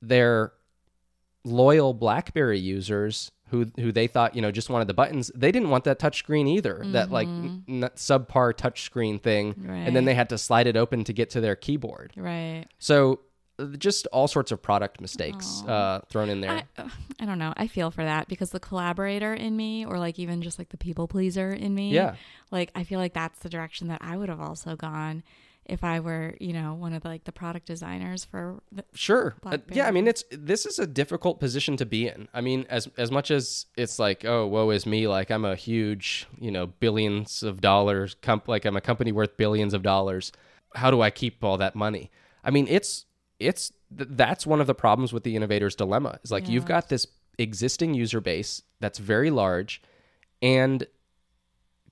their 0.00 0.52
loyal 1.44 1.92
BlackBerry 1.94 2.58
users 2.58 3.30
who 3.48 3.66
who 3.78 3.92
they 3.92 4.06
thought, 4.06 4.34
you 4.34 4.40
know, 4.40 4.50
just 4.50 4.70
wanted 4.70 4.88
the 4.88 4.94
buttons, 4.94 5.30
they 5.34 5.52
didn't 5.52 5.68
want 5.70 5.84
that 5.84 5.98
touchscreen 5.98 6.48
either. 6.48 6.82
That 6.86 7.10
like 7.10 7.28
n- 7.28 7.64
n- 7.68 7.90
subpar 7.96 8.54
touchscreen 8.54 9.20
thing. 9.20 9.54
right. 9.58 9.76
And 9.76 9.86
then 9.94 10.02
Mm-hmm. 10.02 10.06
They 10.06 10.14
had 10.14 10.28
to 10.30 10.38
slide 10.38 10.66
it 10.66 10.76
open 10.76 11.04
to 11.04 11.12
get 11.12 11.30
to 11.30 11.40
their 11.40 11.54
keyboard. 11.56 12.12
Right. 12.16 12.64
So 12.78 13.20
just 13.78 14.06
all 14.08 14.28
sorts 14.28 14.52
of 14.52 14.60
product 14.62 15.00
mistakes 15.00 15.62
uh, 15.66 16.00
thrown 16.08 16.28
in 16.28 16.40
there. 16.40 16.62
I, 16.78 16.84
I 17.20 17.24
don't 17.26 17.38
know. 17.38 17.52
I 17.56 17.66
feel 17.66 17.90
for 17.90 18.04
that 18.04 18.28
because 18.28 18.50
the 18.50 18.60
collaborator 18.60 19.32
in 19.34 19.56
me, 19.56 19.84
or 19.84 19.98
like 19.98 20.18
even 20.18 20.42
just 20.42 20.58
like 20.58 20.70
the 20.70 20.76
people 20.76 21.08
pleaser 21.08 21.52
in 21.52 21.74
me, 21.74 21.90
Yeah. 21.92 22.16
like 22.50 22.70
I 22.74 22.84
feel 22.84 22.98
like 22.98 23.12
that's 23.14 23.38
the 23.40 23.48
direction 23.48 23.88
that 23.88 24.00
I 24.02 24.16
would 24.16 24.28
have 24.28 24.40
also 24.40 24.76
gone 24.76 25.22
if 25.64 25.84
I 25.84 26.00
were, 26.00 26.34
you 26.40 26.52
know, 26.52 26.74
one 26.74 26.92
of 26.92 27.02
the, 27.02 27.08
like 27.08 27.22
the 27.22 27.30
product 27.30 27.66
designers 27.66 28.24
for. 28.24 28.60
The, 28.72 28.84
Sure. 28.94 29.36
Uh, 29.46 29.58
yeah, 29.70 29.86
I 29.86 29.92
mean 29.92 30.08
it's 30.08 30.24
this 30.32 30.66
is 30.66 30.80
a 30.80 30.86
difficult 30.88 31.38
position 31.38 31.76
to 31.76 31.86
be 31.86 32.08
in. 32.08 32.28
I 32.34 32.40
mean 32.40 32.66
as 32.68 32.88
as 32.98 33.10
much 33.12 33.30
as 33.30 33.66
it's 33.76 33.98
like, 34.00 34.24
oh, 34.24 34.46
woe 34.46 34.70
is 34.70 34.86
me, 34.86 35.06
like 35.06 35.30
I'm 35.30 35.44
a 35.44 35.54
huge, 35.54 36.26
you 36.40 36.50
know, 36.50 36.66
billions 36.66 37.42
of 37.44 37.60
dollars 37.60 38.16
comp- 38.22 38.48
like 38.48 38.64
I'm 38.64 38.76
a 38.76 38.80
company 38.80 39.12
worth 39.12 39.36
billions 39.36 39.72
of 39.72 39.82
dollars. 39.82 40.32
How 40.74 40.90
do 40.90 41.00
I 41.00 41.10
keep 41.10 41.44
all 41.44 41.58
that 41.58 41.76
money? 41.76 42.10
I 42.42 42.50
mean, 42.50 42.66
it's 42.68 43.04
it's 43.46 43.72
th- 43.96 44.08
that's 44.12 44.46
one 44.46 44.60
of 44.60 44.66
the 44.66 44.74
problems 44.74 45.12
with 45.12 45.24
the 45.24 45.36
innovator's 45.36 45.74
dilemma. 45.74 46.18
Is 46.22 46.30
like 46.30 46.48
you've 46.48 46.66
got 46.66 46.88
this 46.88 47.06
existing 47.38 47.94
user 47.94 48.20
base 48.20 48.62
that's 48.80 48.98
very 48.98 49.30
large 49.30 49.82
and 50.42 50.86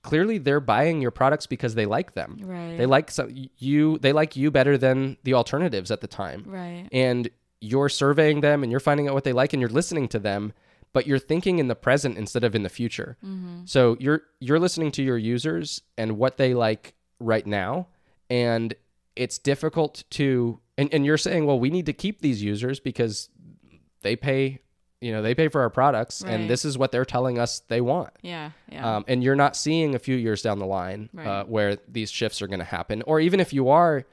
clearly 0.03 0.37
they're 0.37 0.59
buying 0.59 1.01
your 1.01 1.11
products 1.11 1.47
because 1.47 1.75
they 1.75 1.85
like 1.85 2.13
them. 2.13 2.37
Right. 2.41 2.77
They 2.77 2.85
like 2.85 3.11
some 3.11 3.33
you 3.57 3.97
they 3.99 4.13
like 4.13 4.35
you 4.35 4.51
better 4.51 4.77
than 4.77 5.17
the 5.23 5.33
alternatives 5.33 5.91
at 5.91 6.01
the 6.01 6.07
time 6.07 6.43
right. 6.47 6.87
and 6.91 7.29
you're 7.61 7.89
surveying 7.89 8.41
them 8.41 8.63
and 8.63 8.71
you're 8.71 8.79
finding 8.79 9.07
out 9.07 9.13
what 9.13 9.23
they 9.23 9.33
like 9.33 9.53
and 9.53 9.61
you're 9.61 9.69
listening 9.69 10.07
to 10.09 10.19
them 10.19 10.53
but 10.93 11.07
you're 11.07 11.19
thinking 11.19 11.59
in 11.59 11.67
the 11.67 11.75
present 11.75 12.17
instead 12.17 12.43
of 12.43 12.55
in 12.55 12.63
the 12.63 12.69
future 12.69 13.17
mm-hmm. 13.23 13.61
so 13.65 13.95
you're 13.99 14.23
you're 14.39 14.59
listening 14.59 14.91
to 14.91 15.03
your 15.03 15.17
users 15.17 15.81
and 15.97 16.17
what 16.17 16.37
they 16.37 16.55
like 16.55 16.95
right 17.19 17.45
now 17.45 17.87
and 18.29 18.73
it's 19.15 19.37
difficult 19.37 20.03
to 20.09 20.59
and, 20.81 20.93
and 20.93 21.05
you're 21.05 21.17
saying 21.17 21.45
well 21.45 21.59
we 21.59 21.69
need 21.69 21.85
to 21.85 21.93
keep 21.93 22.21
these 22.21 22.41
users 22.43 22.79
because 22.79 23.29
they 24.01 24.15
pay 24.15 24.59
you 24.99 25.11
know 25.11 25.21
they 25.21 25.33
pay 25.35 25.47
for 25.47 25.61
our 25.61 25.69
products 25.69 26.21
Right. 26.23 26.33
and 26.33 26.49
this 26.49 26.63
is 26.65 26.77
what 26.77 26.91
they're 26.91 27.05
telling 27.05 27.39
us 27.39 27.61
they 27.69 27.81
want 27.81 28.11
Yeah. 28.21 28.51
Yeah. 28.69 28.97
um, 28.97 29.05
and 29.07 29.23
you're 29.23 29.35
not 29.35 29.55
seeing 29.55 29.95
a 29.95 29.99
few 29.99 30.15
years 30.15 30.41
down 30.41 30.59
the 30.59 30.65
line 30.65 31.09
uh, 31.17 31.43
where 31.45 31.77
these 31.87 32.11
shifts 32.11 32.41
are 32.41 32.47
going 32.47 32.59
to 32.59 32.65
happen 32.65 33.01
or 33.03 33.19
even 33.19 33.39
if 33.39 33.51
you 33.53 33.69
are 33.69 34.03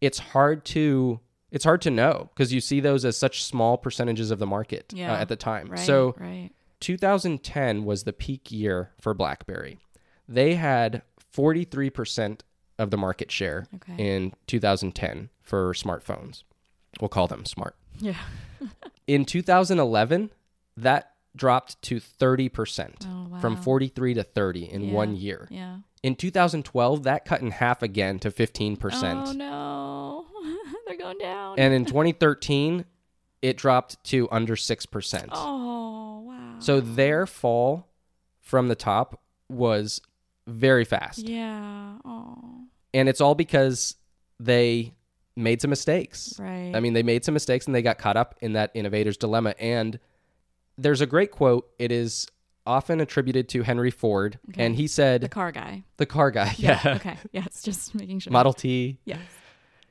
it's 0.00 0.18
hard 0.18 0.64
to 0.66 1.20
it's 1.50 1.64
hard 1.64 1.82
to 1.82 1.90
know 1.90 2.30
because 2.34 2.52
you 2.52 2.60
see 2.60 2.80
those 2.80 3.04
as 3.04 3.16
such 3.16 3.44
small 3.44 3.76
percentages 3.76 4.30
of 4.30 4.38
the 4.38 4.46
market 4.46 4.92
uh, 4.96 5.00
at 5.02 5.28
the 5.28 5.36
time 5.36 5.68
right. 5.68 5.78
so 5.80 6.14
right. 6.18 6.50
2010 6.80 7.84
was 7.84 8.02
the 8.04 8.12
peak 8.12 8.50
year 8.50 8.90
for 9.00 9.14
blackberry 9.14 9.78
they 10.28 10.54
had 10.54 11.02
43% 11.36 12.40
of 12.78 12.90
the 12.90 12.96
market 12.96 13.30
share 13.30 13.66
Okay. 13.76 13.94
in 13.98 14.32
2010 14.46 15.28
for 15.42 15.72
smartphones 15.74 16.42
we'll 17.00 17.08
call 17.08 17.26
them 17.26 17.44
smart 17.44 17.76
Yeah. 17.98 18.16
in 19.06 19.24
2011 19.24 20.30
that 20.76 21.12
dropped 21.34 21.80
to 21.82 21.96
30% 22.00 23.06
Oh 23.06 23.28
wow. 23.30 23.40
from 23.40 23.56
43 23.56 24.14
to 24.14 24.22
30 24.22 24.70
in 24.70 24.84
Yeah. 24.84 24.92
one 24.92 25.16
year. 25.16 25.48
Yeah. 25.50 25.78
In 26.02 26.14
2012, 26.16 27.04
that 27.04 27.24
cut 27.24 27.40
in 27.40 27.52
half 27.52 27.82
again 27.82 28.18
to 28.18 28.30
15%. 28.30 29.22
Oh 29.26 29.32
no, 29.32 30.26
they're 30.86 30.96
going 30.98 31.18
down. 31.18 31.58
And 31.58 31.72
in 31.72 31.84
2013, 31.86 32.84
it 33.40 33.56
dropped 33.56 34.02
to 34.04 34.28
under 34.30 34.56
6%. 34.56 35.28
oh 35.32 36.20
wow. 36.26 36.56
So 36.58 36.80
their 36.80 37.26
fall 37.26 37.88
from 38.40 38.68
the 38.68 38.74
top 38.74 39.20
was 39.48 40.00
very 40.46 40.84
fast. 40.84 41.20
yeah. 41.20 41.96
Oh. 42.04 42.61
And 42.94 43.08
it's 43.08 43.20
all 43.20 43.34
because 43.34 43.96
they 44.40 44.94
made 45.36 45.60
some 45.62 45.70
mistakes. 45.70 46.34
Right. 46.38 46.72
I 46.74 46.80
mean, 46.80 46.92
they 46.92 47.02
made 47.02 47.24
some 47.24 47.32
mistakes 47.34 47.66
and 47.66 47.74
they 47.74 47.82
got 47.82 47.98
caught 47.98 48.16
up 48.16 48.34
in 48.40 48.52
that 48.54 48.70
innovator's 48.74 49.16
dilemma. 49.16 49.54
And 49.58 49.98
there's 50.76 51.00
a 51.00 51.06
great 51.06 51.30
quote. 51.30 51.70
It 51.78 51.90
is 51.92 52.28
often 52.66 53.00
attributed 53.00 53.48
to 53.50 53.62
Henry 53.62 53.90
Ford. 53.90 54.38
Okay. 54.50 54.64
And 54.64 54.76
he 54.76 54.86
said, 54.86 55.20
the 55.22 55.28
car 55.28 55.50
guy. 55.52 55.82
the 55.96 56.06
car 56.06 56.30
guy. 56.30 56.54
Yeah. 56.58 56.80
Okay. 56.96 57.16
Yeah. 57.32 57.44
It's 57.46 57.62
Just 57.62 57.94
making 57.94 58.20
sure. 58.20 58.32
Model 58.32 58.52
T. 58.52 58.98
Yes. 59.04 59.20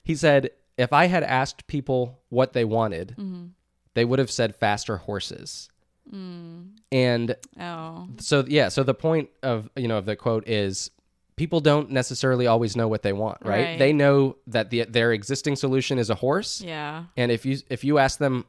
He 0.03 0.15
said, 0.15 0.51
if 0.77 0.93
I 0.93 1.05
had 1.05 1.23
asked 1.23 1.67
people 1.67 2.19
what 2.29 2.53
they 2.53 2.65
wanted, 2.65 3.09
Mm-hmm. 3.17 3.45
they 3.93 4.05
would 4.05 4.19
have 4.19 4.31
said 4.31 4.55
faster 4.55 4.97
horses. 4.97 5.69
Mm. 6.11 6.69
And 6.91 7.35
Oh. 7.59 8.07
so, 8.17 8.43
yeah, 8.47 8.69
so 8.69 8.83
the 8.83 8.93
point 8.93 9.29
of, 9.43 9.69
you 9.75 9.87
know, 9.87 9.97
of 9.97 10.05
the 10.05 10.15
quote 10.15 10.47
is 10.47 10.91
people 11.35 11.59
don't 11.59 11.91
necessarily 11.91 12.47
always 12.47 12.75
know 12.75 12.87
what 12.87 13.01
they 13.03 13.13
want, 13.13 13.39
right? 13.43 13.65
Right. 13.65 13.79
They 13.79 13.93
know 13.93 14.37
that 14.47 14.69
the, 14.69 14.85
their 14.85 15.11
existing 15.11 15.55
solution 15.55 15.97
is 15.97 16.09
a 16.09 16.15
horse. 16.15 16.61
Yeah. 16.61 17.05
And 17.17 17.31
if 17.31 17.45
you, 17.45 17.59
if 17.69 17.83
you 17.83 17.97
ask 17.97 18.19
them, 18.19 18.45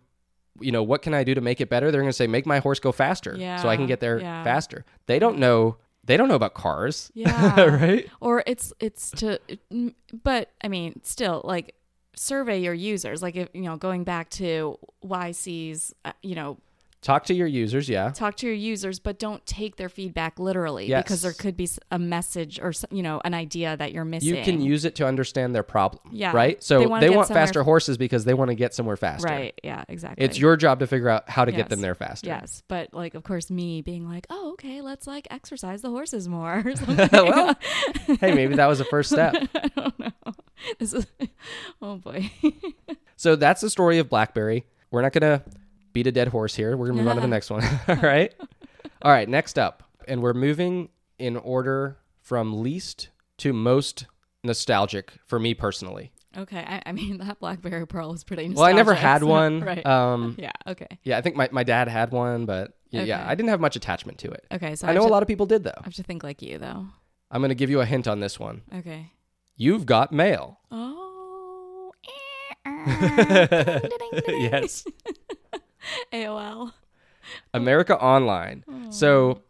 you 0.61 0.73
know, 0.73 0.83
what 0.83 1.03
can 1.03 1.15
I 1.15 1.25
do 1.25 1.35
to 1.35 1.41
make 1.41 1.61
it 1.61 1.69
better? 1.69 1.91
They're 1.91 2.01
going 2.01 2.11
to 2.11 2.17
say, 2.17 2.27
make 2.27 2.47
my 2.47 2.59
horse 2.59 2.79
go 2.81 2.93
faster 2.93 3.37
so 3.61 3.69
I 3.69 3.77
can 3.77 3.87
get 3.87 4.01
there 4.01 4.21
yeah. 4.21 4.45
faster. 4.45 4.85
They 5.07 5.19
don't 5.19 5.39
know, 5.39 5.77
they 6.05 6.17
don't 6.17 6.29
know 6.29 6.35
about 6.35 6.55
cars. 6.55 7.11
Yeah. 7.15 7.61
right? 7.65 8.09
Or 8.21 8.43
it's 8.47 8.73
it's 8.81 9.11
to, 9.13 9.41
mm, 9.73 9.95
but 10.23 10.51
I 10.63 10.69
mean, 10.69 11.01
still 11.05 11.41
like 11.45 11.75
survey 12.15 12.61
your 12.61 12.75
users. 12.75 13.23
Like 13.23 13.37
if 13.37 13.49
you 13.55 13.63
know, 13.63 13.77
going 13.77 14.05
back 14.05 14.29
to 14.31 14.79
YC's, 15.05 15.95
uh, 16.05 16.13
you 16.23 16.35
know, 16.35 16.59
Talk 17.03 17.25
to 17.27 17.35
your 17.35 17.49
users. 17.49 17.89
Yeah. 17.89 18.11
talk 18.13 18.37
to 18.37 18.47
your 18.47 18.55
users, 18.55 19.01
but 19.01 19.19
don't 19.19 19.45
take 19.45 19.75
their 19.77 19.89
feedback 19.89 20.39
literally 20.39 20.87
Yes. 20.87 21.03
because 21.03 21.21
there 21.23 21.33
could 21.33 21.57
be 21.57 21.69
a 21.91 21.99
message 21.99 22.61
or 22.61 22.73
you 22.93 23.03
know 23.03 23.21
an 23.25 23.35
idea 23.35 23.77
that 23.77 23.93
you're 23.93 24.05
missing. 24.05 24.37
You 24.37 24.43
can 24.45 24.61
use 24.61 24.85
it 24.85 24.95
to 24.97 25.07
understand 25.07 25.53
their 25.55 25.65
problem. 25.65 26.01
Yeah. 26.13 26.31
Right. 26.33 26.63
So 26.63 26.79
They 26.79 26.85
they, 27.09 27.11
want 27.11 27.27
somewhere 27.27 27.45
faster 27.45 27.63
horses 27.65 27.99
because 27.99 28.25
they 28.25 28.35
want 28.35 28.51
to 28.51 28.55
get 28.55 28.73
somewhere 28.73 28.97
faster. 28.97 29.27
right. 29.27 29.59
Yeah. 29.65 29.85
Exactly. 29.89 30.25
It's 30.25 30.39
your 30.39 30.57
job 30.57 30.79
to 30.79 30.87
figure 30.87 31.09
out 31.09 31.29
how 31.29 31.45
to 31.45 31.51
get 31.51 31.69
them 31.69 31.81
there 31.81 31.97
faster. 31.97 32.29
Yes, 32.29 32.63
but 32.69 32.95
like, 32.95 33.15
of 33.15 33.25
course, 33.25 33.51
me 33.51 33.83
being 33.83 34.09
like, 34.09 34.27
"Oh, 34.31 34.53
okay, 34.53 34.81
let's 34.81 35.07
like 35.09 35.27
exercise 35.31 35.83
the 35.83 35.91
horses 35.91 36.29
more." 36.29 36.63
Or 36.65 36.77
something. 36.77 37.09
well, 37.13 37.57
hey, 38.21 38.33
maybe 38.33 38.55
that 38.55 38.67
was 38.67 38.79
a 38.81 38.85
first 38.85 39.11
step. 39.11 39.35
I 39.57 39.69
don't 39.75 39.99
know. 39.99 40.11
This 40.79 40.93
is, 40.93 41.07
oh 41.83 41.97
boy. 41.97 42.31
So 43.17 43.35
that's 43.35 43.61
the 43.61 43.71
story 43.71 43.99
of 43.99 44.09
BlackBerry. 44.09 44.65
We're 44.93 45.03
not 45.03 45.13
gonna 45.13 45.43
beat 45.93 46.07
a 46.07 46.13
dead 46.13 46.29
horse 46.29 46.55
here. 46.55 46.77
We're 46.77 46.89
gonna 46.89 46.99
move 47.03 47.09
on 47.09 47.17
to 47.17 47.23
the 47.23 47.29
next 47.29 47.51
one. 47.51 47.63
All 47.89 47.97
right. 48.03 48.35
All 49.03 49.11
right. 49.13 49.29
Next 49.29 49.59
up, 49.59 49.83
and 50.09 50.23
we're 50.23 50.35
moving 50.35 50.89
in 51.19 51.37
order 51.37 51.99
from 52.21 52.63
least 52.63 53.09
to 53.39 53.53
most 53.53 54.07
nostalgic 54.45 55.13
for 55.27 55.39
me 55.39 55.55
personally. 55.55 56.13
okay, 56.37 56.61
I, 56.67 56.83
I 56.87 56.93
mean 56.93 57.19
that 57.25 57.39
BlackBerry 57.41 57.87
Pearl 57.87 58.13
is 58.15 58.25
pretty. 58.25 58.49
Well, 58.51 58.65
I 58.65 58.73
never 58.73 58.95
had 58.95 59.23
one. 59.23 59.61
right. 59.61 59.85
Um, 59.85 60.37
yeah. 60.39 60.53
Okay. 60.67 60.87
yeah, 61.03 61.19
I 61.19 61.21
think 61.21 61.37
my, 61.37 61.49
my 61.53 61.63
dad 61.65 61.89
had 61.89 62.11
one, 62.13 62.47
but 62.47 62.73
yeah, 62.91 63.03
yeah, 63.03 63.25
I 63.27 63.35
didn't 63.35 63.51
have 63.51 63.61
much 63.61 63.77
attachment 63.77 64.19
to 64.19 64.31
it. 64.31 64.47
Okay. 64.53 64.75
So 64.77 64.87
I 64.87 64.93
know 64.93 65.03
have 65.03 65.11
a 65.11 65.13
lot 65.13 65.23
of 65.23 65.29
people 65.29 65.47
did 65.47 65.65
though. 65.65 65.73
I 65.79 65.85
have 65.85 65.95
to 65.95 66.03
think 66.03 66.23
like 66.25 66.43
you 66.43 66.59
though. 66.59 66.87
I'm 67.31 67.41
gonna 67.41 67.55
give 67.55 67.71
you 67.71 67.81
a 67.81 67.87
hint 67.87 68.07
on 68.09 68.21
this 68.21 68.39
one. 68.39 68.63
Okay. 68.75 69.13
You've 69.57 69.87
got 69.87 70.13
mail. 70.13 70.59
Oh. 70.71 71.93
yes. 74.29 74.85
AOL. 76.13 76.73
America 77.55 77.99
Online. 77.99 78.65
Hmm. 78.69 78.91
So, 78.91 79.43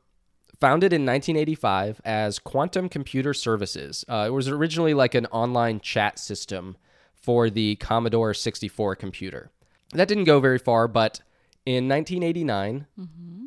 founded 0.61 0.93
in 0.93 1.05
1985 1.05 2.01
as 2.05 2.39
Quantum 2.39 2.89
Computer 2.89 3.35
Services. 3.35 4.05
Uh, 4.09 4.27
it 4.29 4.31
was 4.31 4.49
originally 4.49 4.95
like 4.95 5.15
an 5.15 5.27
online 5.27 5.81
chat 5.81 6.19
system 6.19 6.77
for 7.15 7.51
the 7.51 7.77
Commodore 7.77 8.35
64 8.35 8.95
computer. 8.97 9.51
That 9.93 10.09
didn't 10.09 10.25
go 10.25 10.39
very 10.41 10.59
far, 10.59 10.87
but 10.87 11.21
in 11.67 11.89
1989, 11.89 12.87
mm-hmm. 12.99 13.45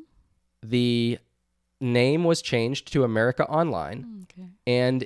the 0.62 1.20
name 1.80 2.24
was 2.24 2.42
changed 2.42 2.92
to 2.94 3.04
America 3.04 3.46
Online 3.48 4.02
hmm, 4.02 4.22
Okay. 4.24 4.50
and 4.66 5.06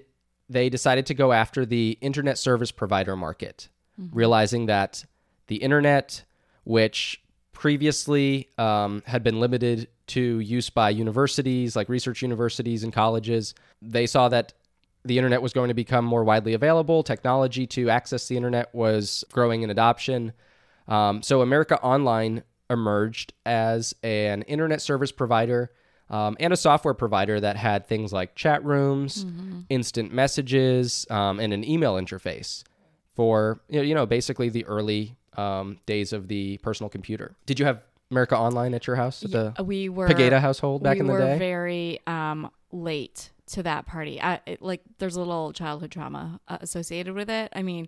they 0.49 0.69
decided 0.69 1.05
to 1.07 1.13
go 1.13 1.31
after 1.31 1.65
the 1.65 1.97
internet 2.01 2.37
service 2.37 2.71
provider 2.71 3.15
market, 3.15 3.69
mm-hmm. 3.99 4.15
realizing 4.15 4.65
that 4.65 5.05
the 5.47 5.57
internet, 5.57 6.23
which 6.63 7.21
previously 7.59 8.47
um, 8.57 9.03
had 9.05 9.21
been 9.21 9.41
limited 9.41 9.89
to 10.07 10.39
use 10.39 10.69
by 10.69 10.89
universities, 10.89 11.75
like 11.75 11.89
research 11.89 12.21
universities 12.21 12.85
and 12.85 12.93
colleges, 12.93 13.53
they 13.81 14.07
saw 14.07 14.29
that 14.29 14.53
the 15.03 15.17
internet 15.17 15.41
was 15.41 15.51
going 15.51 15.67
to 15.67 15.73
become 15.73 16.05
more 16.05 16.23
widely 16.23 16.53
available. 16.53 17.03
Technology 17.03 17.67
to 17.67 17.89
access 17.89 18.29
the 18.29 18.37
internet 18.37 18.73
was 18.73 19.25
growing 19.33 19.61
in 19.61 19.69
adoption. 19.69 20.31
Um, 20.87 21.21
so 21.21 21.41
America 21.41 21.77
Online 21.83 22.43
emerged 22.69 23.33
as 23.45 23.93
an 24.03 24.43
internet 24.43 24.81
service 24.81 25.11
provider 25.11 25.69
um, 26.09 26.37
and 26.39 26.53
a 26.53 26.57
software 26.57 26.93
provider 26.93 27.41
that 27.41 27.57
had 27.57 27.87
things 27.87 28.13
like 28.13 28.35
chat 28.35 28.63
rooms, 28.63 29.25
instant 29.69 30.13
messages, 30.13 31.05
um, 31.09 31.41
and 31.41 31.51
an 31.51 31.67
email 31.67 31.95
interface 31.95 32.63
for 33.17 33.59
you 33.67 33.79
know, 33.79 33.83
you 33.83 33.95
know 33.95 34.05
basically 34.05 34.47
the 34.47 34.63
early 34.65 35.17
um, 35.39 35.77
days 35.85 36.13
of 36.13 36.27
the 36.27 36.57
personal 36.59 36.89
computer. 36.89 37.35
Did 37.45 37.59
you 37.59 37.65
have 37.65 37.81
America 38.11 38.37
Online 38.37 38.73
at 38.73 38.87
your 38.87 38.95
house 38.95 39.23
at 39.23 39.31
the 39.31 39.53
Uh, 39.59 39.63
we 39.63 39.89
were 39.89 40.07
Pagata 40.07 40.39
household 40.39 40.83
back 40.83 40.95
we 40.95 40.99
in 41.01 41.07
the 41.07 41.13
were 41.13 41.19
day? 41.19 41.37
very 41.37 41.99
um, 42.07 42.49
late 42.71 43.31
to 43.47 43.63
that 43.63 43.85
party. 43.85 44.21
I, 44.21 44.39
it, 44.45 44.61
like, 44.61 44.81
there's 44.99 45.15
a 45.15 45.19
little 45.19 45.53
childhood 45.53 45.91
trauma 45.91 46.39
uh, 46.47 46.57
associated 46.61 47.13
with 47.15 47.29
it. 47.29 47.51
I 47.55 47.61
mean, 47.63 47.87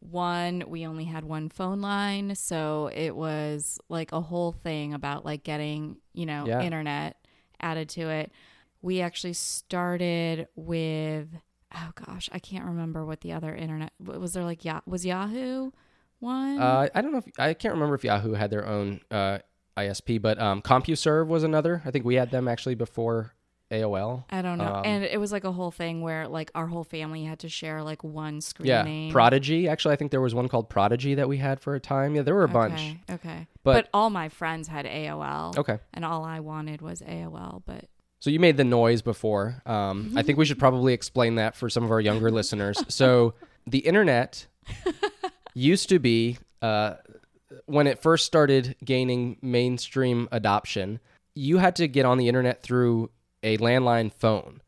one 0.00 0.62
we 0.68 0.86
only 0.86 1.04
had 1.04 1.24
one 1.24 1.48
phone 1.48 1.80
line 1.80 2.34
so 2.36 2.90
it 2.94 3.16
was 3.16 3.78
like 3.88 4.12
a 4.12 4.20
whole 4.20 4.52
thing 4.52 4.92
about 4.92 5.24
like 5.24 5.42
getting 5.42 5.96
you 6.12 6.26
know 6.26 6.44
Yeah. 6.46 6.60
internet 6.60 7.16
added 7.60 7.88
to 7.90 8.02
it 8.10 8.30
we 8.82 9.00
actually 9.00 9.32
started 9.32 10.48
with 10.54 11.28
oh 11.74 11.90
gosh 11.94 12.28
i 12.30 12.38
can't 12.38 12.66
remember 12.66 13.04
what 13.06 13.22
the 13.22 13.32
other 13.32 13.54
internet 13.54 13.90
was 13.98 14.34
there 14.34 14.44
like 14.44 14.64
yeah 14.66 14.80
was 14.86 15.04
yahoo 15.06 15.70
one 16.20 16.60
Uh, 16.60 16.88
I 16.94 17.00
don't 17.02 17.12
know 17.12 17.18
if 17.18 17.26
I 17.38 17.54
can't 17.54 17.74
remember 17.74 17.94
if 17.94 18.04
Yahoo 18.04 18.32
had 18.32 18.50
their 18.50 18.66
own 18.66 19.00
uh, 19.10 19.38
ISP, 19.76 20.20
but 20.20 20.38
um, 20.40 20.62
CompuServe 20.62 21.26
was 21.26 21.42
another. 21.44 21.82
I 21.84 21.90
think 21.90 22.04
we 22.04 22.14
had 22.14 22.30
them 22.30 22.48
actually 22.48 22.74
before 22.76 23.34
AOL. 23.70 24.24
I 24.30 24.42
don't 24.42 24.58
know. 24.58 24.76
um, 24.76 24.82
and 24.84 25.02
it 25.04 25.18
was 25.18 25.32
like 25.32 25.42
a 25.44 25.50
whole 25.52 25.70
thing 25.72 26.00
where 26.00 26.28
like 26.28 26.50
our 26.54 26.66
whole 26.68 26.84
family 26.84 27.24
had 27.24 27.40
to 27.40 27.48
share 27.48 27.82
like 27.82 28.04
one 28.04 28.40
screen 28.40 28.68
Yeah, 28.68 28.82
name. 28.82 29.10
Prodigy. 29.10 29.68
Actually, 29.68 29.94
I 29.94 29.96
think 29.96 30.12
there 30.12 30.20
was 30.20 30.34
one 30.34 30.48
called 30.48 30.68
Prodigy 30.70 31.16
that 31.16 31.28
we 31.28 31.38
had 31.38 31.60
for 31.60 31.74
a 31.74 31.80
time. 31.80 32.14
Yeah, 32.14 32.22
there 32.22 32.34
were 32.34 32.44
a 32.44 32.48
bunch. 32.48 32.74
Okay. 32.80 32.98
Okay. 33.10 33.46
But- 33.64 33.72
But, 33.74 33.88
all 33.92 34.08
my 34.10 34.28
friends 34.28 34.68
had 34.68 34.86
AOL. 34.86 35.58
Okay. 35.58 35.78
And 35.92 36.04
all 36.04 36.24
I 36.24 36.38
wanted 36.40 36.80
was 36.80 37.02
AOL, 37.02 37.62
but 37.66 37.86
So 38.20 38.30
you 38.30 38.38
made 38.38 38.56
the 38.56 38.64
noise 38.64 39.02
before. 39.02 39.60
Um, 39.66 40.12
I 40.16 40.22
think 40.22 40.38
we 40.38 40.44
should 40.44 40.60
probably 40.60 40.92
explain 40.94 41.34
that 41.34 41.56
for 41.56 41.68
some 41.68 41.82
of 41.82 41.90
our 41.90 42.00
younger 42.00 42.30
listeners. 42.40 42.82
So 42.88 43.34
the 43.66 43.80
internet 43.80 44.46
used 45.56 45.88
to 45.88 45.98
be 45.98 46.38
uh, 46.60 46.94
when 47.64 47.86
it 47.86 48.00
first 48.00 48.26
started 48.26 48.76
gaining 48.84 49.38
mainstream 49.40 50.28
adoption. 50.30 51.00
You 51.34 51.58
had 51.58 51.74
to 51.76 51.88
get 51.88 52.04
on 52.04 52.18
the 52.18 52.28
internet 52.28 52.62
through 52.62 53.10
a 53.42 53.56
landline 53.58 54.12
phone, 54.12 54.60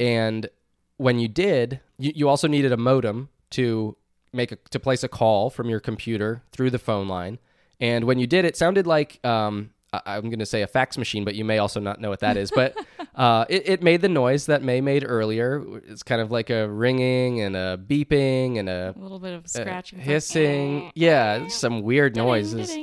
and 0.00 0.48
when 0.96 1.18
you 1.18 1.28
did, 1.28 1.80
you, 1.98 2.12
you 2.14 2.28
also 2.28 2.48
needed 2.48 2.72
a 2.72 2.76
modem 2.76 3.28
to 3.50 3.96
make 4.32 4.52
a, 4.52 4.56
to 4.70 4.78
place 4.78 5.02
a 5.02 5.08
call 5.08 5.50
from 5.50 5.68
your 5.68 5.80
computer 5.80 6.42
through 6.52 6.70
the 6.70 6.78
phone 6.78 7.08
line. 7.08 7.38
And 7.80 8.04
when 8.04 8.18
you 8.18 8.26
did, 8.26 8.44
it 8.44 8.56
sounded 8.56 8.86
like 8.86 9.24
um, 9.24 9.70
I'm 9.92 10.24
going 10.24 10.38
to 10.40 10.46
say 10.46 10.62
a 10.62 10.66
fax 10.66 10.98
machine, 10.98 11.24
but 11.24 11.34
you 11.34 11.44
may 11.44 11.58
also 11.58 11.80
not 11.80 12.00
know 12.00 12.10
what 12.10 12.20
that 12.20 12.36
is. 12.36 12.50
But 12.50 12.76
uh, 13.14 13.46
it, 13.48 13.68
it 13.68 13.82
made 13.82 14.00
the 14.02 14.08
noise 14.08 14.46
that 14.46 14.62
Mae 14.62 14.80
made 14.80 15.04
earlier. 15.06 15.64
It's 15.88 16.02
kind 16.02 16.20
of 16.20 16.30
like 16.30 16.50
a 16.50 16.68
ringing 16.68 17.40
and 17.40 17.56
a 17.56 17.78
beeping 17.78 18.58
and 18.58 18.68
a 18.68 18.94
a 18.96 19.00
little 19.00 19.18
bit 19.18 19.32
of 19.34 19.44
uh, 19.44 19.48
scratching. 19.48 19.98
hissing. 19.98 20.92
Yeah, 20.94 21.46
some 21.48 21.82
weird 21.82 22.16
noises. 22.16 22.76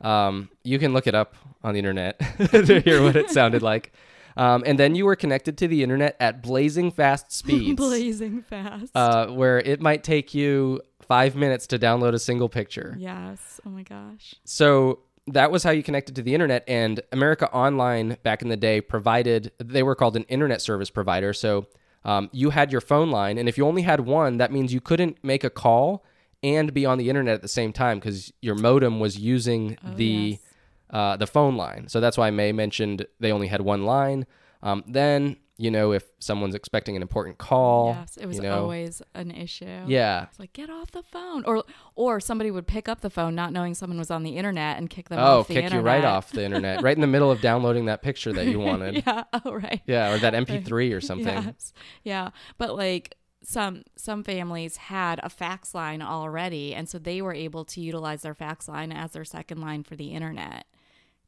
Um, 0.00 0.48
you 0.64 0.78
can 0.78 0.92
look 0.92 1.06
it 1.06 1.14
up 1.14 1.34
on 1.62 1.72
the 1.74 1.78
internet 1.78 2.18
to 2.50 2.80
hear 2.80 3.02
what 3.02 3.16
it 3.16 3.30
sounded 3.30 3.62
like. 3.62 3.92
Um, 4.36 4.62
and 4.66 4.78
then 4.78 4.94
you 4.94 5.06
were 5.06 5.16
connected 5.16 5.56
to 5.58 5.68
the 5.68 5.82
internet 5.82 6.14
at 6.20 6.42
blazing 6.42 6.90
fast 6.90 7.32
speeds, 7.32 7.76
Blazing 7.76 8.42
fast. 8.42 8.92
uh, 8.94 9.28
where 9.28 9.58
it 9.58 9.80
might 9.80 10.04
take 10.04 10.34
you 10.34 10.82
five 11.00 11.34
minutes 11.36 11.66
to 11.68 11.78
download 11.78 12.12
a 12.12 12.18
single 12.18 12.48
picture. 12.50 12.94
yes. 12.98 13.60
Oh 13.64 13.70
my 13.70 13.82
gosh. 13.82 14.34
So 14.44 14.98
that 15.28 15.50
was 15.50 15.62
how 15.64 15.70
you 15.70 15.82
connected 15.82 16.14
to 16.16 16.22
the 16.22 16.34
internet. 16.34 16.64
And 16.68 17.00
America 17.12 17.50
Online 17.52 18.16
back 18.22 18.42
in 18.42 18.48
the 18.48 18.56
day 18.56 18.80
provided, 18.80 19.52
they 19.58 19.82
were 19.82 19.94
called 19.94 20.16
an 20.16 20.24
internet 20.24 20.62
service 20.62 20.90
provider. 20.90 21.32
So 21.32 21.66
um, 22.04 22.30
you 22.32 22.50
had 22.50 22.70
your 22.70 22.80
phone 22.80 23.10
line, 23.10 23.36
and 23.38 23.48
if 23.48 23.58
you 23.58 23.66
only 23.66 23.82
had 23.82 24.00
one, 24.00 24.36
that 24.36 24.52
means 24.52 24.72
you 24.72 24.80
couldn't 24.80 25.18
make 25.24 25.42
a 25.42 25.50
call 25.50 26.04
and 26.42 26.72
be 26.72 26.86
on 26.86 26.98
the 26.98 27.08
internet 27.08 27.34
at 27.34 27.42
the 27.42 27.48
same 27.48 27.72
time 27.72 27.98
because 27.98 28.32
your 28.40 28.54
modem 28.54 29.00
was 29.00 29.18
using 29.18 29.76
Oh, 29.84 29.94
the 29.94 30.04
yes. 30.04 30.40
uh, 30.90 31.16
the 31.16 31.26
phone 31.26 31.56
line. 31.56 31.88
So 31.88 32.00
that's 32.00 32.16
why 32.16 32.30
Mae 32.30 32.52
mentioned 32.52 33.06
they 33.18 33.32
only 33.32 33.48
had 33.48 33.62
one 33.62 33.84
line. 33.84 34.26
Um, 34.62 34.84
then 34.86 35.36
you 35.58 35.70
know 35.70 35.92
if 35.92 36.04
someone's 36.18 36.54
expecting 36.54 36.96
an 36.96 37.02
important 37.02 37.38
call, 37.38 37.94
yes. 37.98 38.16
It 38.16 38.26
was 38.26 38.36
you 38.36 38.42
know, 38.42 38.60
always 38.62 39.00
an 39.14 39.30
issue. 39.30 39.84
yeah, 39.86 40.24
It's 40.24 40.38
like 40.38 40.52
get 40.52 40.68
off 40.68 40.90
the 40.90 41.02
phone, 41.02 41.44
or 41.46 41.64
or 41.94 42.20
somebody 42.20 42.50
would 42.50 42.66
pick 42.66 42.88
up 42.88 43.00
the 43.00 43.08
phone 43.10 43.34
not 43.34 43.52
knowing 43.52 43.74
someone 43.74 43.98
was 43.98 44.10
on 44.10 44.22
the 44.22 44.36
internet 44.36 44.76
and 44.78 44.90
kick 44.90 45.08
them 45.08 45.18
oh, 45.18 45.40
off 45.40 45.48
the 45.48 45.54
kick 45.54 45.64
internet. 45.64 45.82
you 45.82 45.86
right 45.86 46.04
off 46.04 46.30
the 46.30 46.44
internet, 46.44 46.82
right 46.82 46.94
in 46.96 47.00
the 47.00 47.06
middle 47.06 47.30
of 47.30 47.40
downloading 47.40 47.86
that 47.86 48.02
picture 48.02 48.32
that 48.34 48.46
you 48.46 48.60
wanted. 48.70 49.02
yeah. 49.06 49.24
Oh 49.44 49.52
right. 49.52 49.80
Yeah, 49.86 50.12
or 50.12 50.18
that 50.18 50.34
MP3 50.34 50.92
or 50.96 51.00
something. 51.00 51.26
Yes. 51.26 51.72
Yeah. 52.02 52.30
But 52.58 52.76
like 52.76 53.16
some 53.42 53.84
some 53.96 54.24
families 54.24 54.76
had 54.76 55.20
a 55.22 55.30
fax 55.30 55.72
line 55.74 56.02
already 56.02 56.74
and 56.74 56.88
so 56.88 56.98
they 56.98 57.22
were 57.22 57.32
able 57.34 57.64
to 57.64 57.80
utilize 57.80 58.22
their 58.22 58.34
fax 58.34 58.66
line 58.66 58.90
as 58.90 59.12
their 59.12 59.24
second 59.24 59.60
line 59.60 59.84
for 59.84 59.94
the 59.94 60.08
internet 60.08 60.64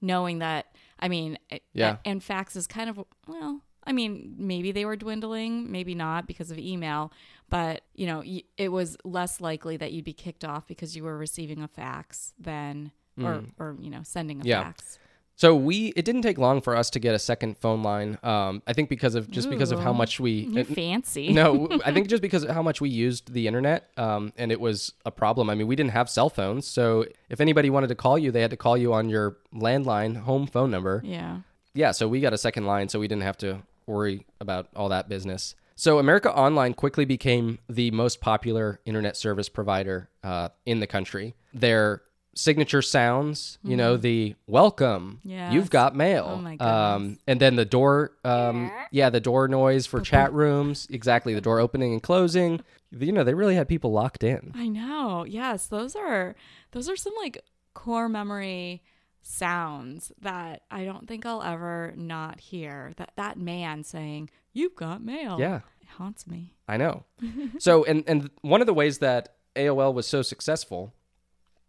knowing 0.01 0.41
that 0.41 0.67
I 0.99 1.07
mean 1.09 1.39
Yeah. 1.75 1.99
and 2.05 2.21
fax 2.23 2.57
is 2.57 2.67
kind 2.67 2.91
of 2.91 3.05
well 3.29 3.61
I 3.89 3.93
mean 3.93 4.35
maybe 4.39 4.71
they 4.73 4.85
were 4.85 4.97
dwindling 4.97 5.73
maybe 5.73 5.95
not 5.95 6.27
because 6.27 6.51
of 6.51 6.59
email 6.59 7.11
but 7.51 7.83
you 7.95 8.07
know 8.07 8.19
y- 8.25 8.43
it 8.57 8.69
was 8.71 8.97
less 9.05 9.41
likely 9.41 9.77
that 9.79 9.93
you'd 9.93 10.05
be 10.05 10.13
kicked 10.13 10.45
off 10.45 10.67
because 10.67 10.95
you 10.97 11.03
were 11.05 11.17
receiving 11.17 11.63
a 11.63 11.69
fax 11.69 12.35
than 12.39 12.93
or 13.21 13.43
or 13.59 13.77
you 13.81 13.91
know 13.91 14.03
sending 14.05 14.41
a 14.41 14.45
Mm. 14.45 14.47
Yeah. 14.47 14.63
fax 14.65 14.99
So 15.35 15.55
we 15.55 15.93
it 15.97 16.05
didn't 16.05 16.23
take 16.23 16.37
long 16.39 16.61
for 16.61 16.75
us 16.77 16.91
to 16.91 16.99
get 17.01 17.15
a 17.15 17.19
second 17.19 17.59
phone 17.59 17.83
line. 17.91 18.19
Um, 18.25 18.61
I 18.67 18.73
think 18.73 18.89
because 18.89 19.15
of 19.15 19.31
just 19.31 19.49
because 19.51 19.71
of 19.73 19.79
how 19.81 19.93
much 19.93 20.19
we 20.21 20.33
you're 20.51 20.65
fancy 20.65 21.33
no, 21.33 21.69
I 21.89 21.93
think 21.95 22.09
just 22.09 22.23
because 22.23 22.43
of 22.45 22.51
how 22.51 22.63
much 22.69 22.81
we 22.81 22.91
used 22.91 23.33
the 23.33 23.47
internet, 23.47 23.81
um, 23.97 24.33
and 24.37 24.51
it 24.51 24.61
was 24.61 24.93
a 25.07 25.13
problem. 25.13 25.49
I 25.51 25.55
mean, 25.55 25.69
we 25.69 25.77
didn't 25.77 25.93
have 25.93 26.11
cell 26.11 26.29
phones, 26.29 26.67
so 26.67 27.07
if 27.29 27.41
anybody 27.41 27.71
wanted 27.71 27.87
to 27.95 27.95
call 27.95 28.19
you, 28.19 28.31
they 28.33 28.43
had 28.43 28.51
to 28.51 28.57
call 28.67 28.77
you 28.77 28.93
on 28.93 29.09
your 29.09 29.37
landline 29.55 30.17
home 30.29 30.47
phone 30.49 30.71
number. 30.73 31.03
yeah 31.05 31.39
Yeah, 31.75 31.93
so 31.93 32.09
we 32.09 32.19
got 32.21 32.33
a 32.33 32.39
second 32.39 32.67
line, 32.67 32.89
so 32.89 32.99
we 32.99 33.07
didn't 33.07 33.23
have 33.31 33.39
to 33.39 33.63
worry 33.89 34.27
about 34.41 34.69
all 34.77 34.89
that 34.91 35.09
business. 35.09 35.55
So 35.75 35.99
America 35.99 36.33
Online 36.37 36.75
quickly 36.75 37.05
became 37.05 37.59
the 37.69 37.91
most 37.93 38.21
popular 38.21 38.81
internet 38.85 39.17
service 39.17 39.49
provider 39.49 40.11
uh, 40.25 40.49
in 40.67 40.81
the 40.81 40.87
country. 40.87 41.35
Their 41.55 42.03
signature 42.35 42.83
sounds, 42.83 43.59
you 43.65 43.77
know, 43.77 43.97
the 43.97 44.35
welcome, 44.47 45.21
Yes. 45.25 45.53
you've 45.53 45.71
got 45.71 45.95
mail, 45.97 46.41
Mm-hmm. 46.45 46.63
Oh 46.63 46.67
my 46.69 46.95
um, 46.95 47.19
and 47.27 47.41
then 47.41 47.57
the 47.57 47.65
door, 47.65 48.13
um, 48.25 48.71
yeah, 48.91 49.11
the 49.11 49.21
door 49.21 49.49
noise 49.49 49.87
for 49.87 50.01
chat 50.01 50.33
rooms, 50.33 50.87
exactly, 50.91 51.35
the 51.35 51.41
door 51.41 51.59
opening 51.61 51.93
and 51.93 52.03
closing. 52.03 52.61
You 52.91 53.13
know, 53.13 53.25
they 53.25 53.35
really 53.35 53.55
had 53.55 53.69
people 53.69 53.93
locked 53.93 54.23
in. 54.25 54.53
I 54.57 54.67
know. 54.69 55.25
Yes, 55.25 55.67
those 55.67 55.95
are 55.97 56.35
those 56.73 56.89
are 56.89 56.97
some 56.97 57.13
like 57.21 57.43
core 57.75 58.09
memory 58.09 58.83
sounds 59.29 60.11
that 60.21 60.63
I 60.71 60.85
don't 60.85 61.07
think 61.07 61.27
I'll 61.27 61.43
ever 61.43 61.93
not 61.97 62.41
hear. 62.41 62.93
That 62.97 63.13
that 63.17 63.39
man 63.39 63.85
saying, 63.85 64.31
"You've 64.53 64.75
got 64.75 65.03
mail." 65.03 65.39
Yeah. 65.39 65.61
It 65.81 65.89
haunts 65.89 66.27
me. 66.27 66.55
I 66.67 66.77
know. 66.77 67.05
so, 67.59 67.85
and 67.85 68.05
and 68.07 68.31
one 68.43 68.61
of 68.61 68.67
the 68.67 68.75
ways 68.75 68.99
that 68.99 69.37
AOL 69.55 69.93
was 69.95 70.07
so 70.07 70.23
successful, 70.23 70.93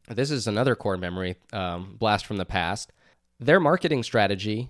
this 0.07 0.31
is 0.31 0.47
another 0.47 0.75
core 0.75 0.97
memory 0.97 1.35
um, 1.53 1.95
blast 1.99 2.25
from 2.25 2.37
the 2.37 2.45
past. 2.45 2.91
Their 3.39 3.59
marketing 3.59 4.03
strategy 4.03 4.69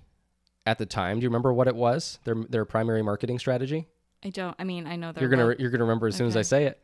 at 0.66 0.78
the 0.78 0.86
time. 0.86 1.18
Do 1.20 1.24
you 1.24 1.28
remember 1.28 1.52
what 1.52 1.68
it 1.68 1.76
was? 1.76 2.18
Their 2.24 2.34
their 2.48 2.64
primary 2.64 3.02
marketing 3.02 3.38
strategy. 3.38 3.86
I 4.24 4.30
don't. 4.30 4.54
I 4.58 4.64
mean, 4.64 4.86
I 4.86 4.96
know 4.96 5.12
they're 5.12 5.22
You're 5.22 5.30
gonna 5.30 5.46
well- 5.46 5.56
you're 5.58 5.70
gonna 5.70 5.84
remember 5.84 6.08
as 6.08 6.16
soon 6.16 6.26
as 6.26 6.36
I 6.36 6.42
say 6.42 6.64
it. 6.66 6.80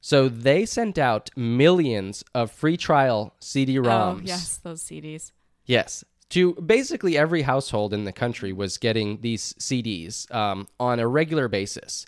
So 0.00 0.28
they 0.28 0.64
sent 0.64 0.98
out 0.98 1.30
millions 1.36 2.24
of 2.34 2.50
free 2.50 2.76
trial 2.76 3.34
CD-ROMs. 3.40 4.18
Oh, 4.18 4.20
yes, 4.24 4.58
those 4.58 4.82
CDs. 4.82 5.32
Yes. 5.66 6.04
To 6.30 6.54
basically 6.54 7.16
every 7.16 7.42
household 7.42 7.94
in 7.94 8.04
the 8.04 8.12
country 8.12 8.52
was 8.52 8.76
getting 8.76 9.22
these 9.22 9.54
CDs 9.54 10.32
um, 10.34 10.68
on 10.78 11.00
a 11.00 11.08
regular 11.08 11.48
basis. 11.48 12.04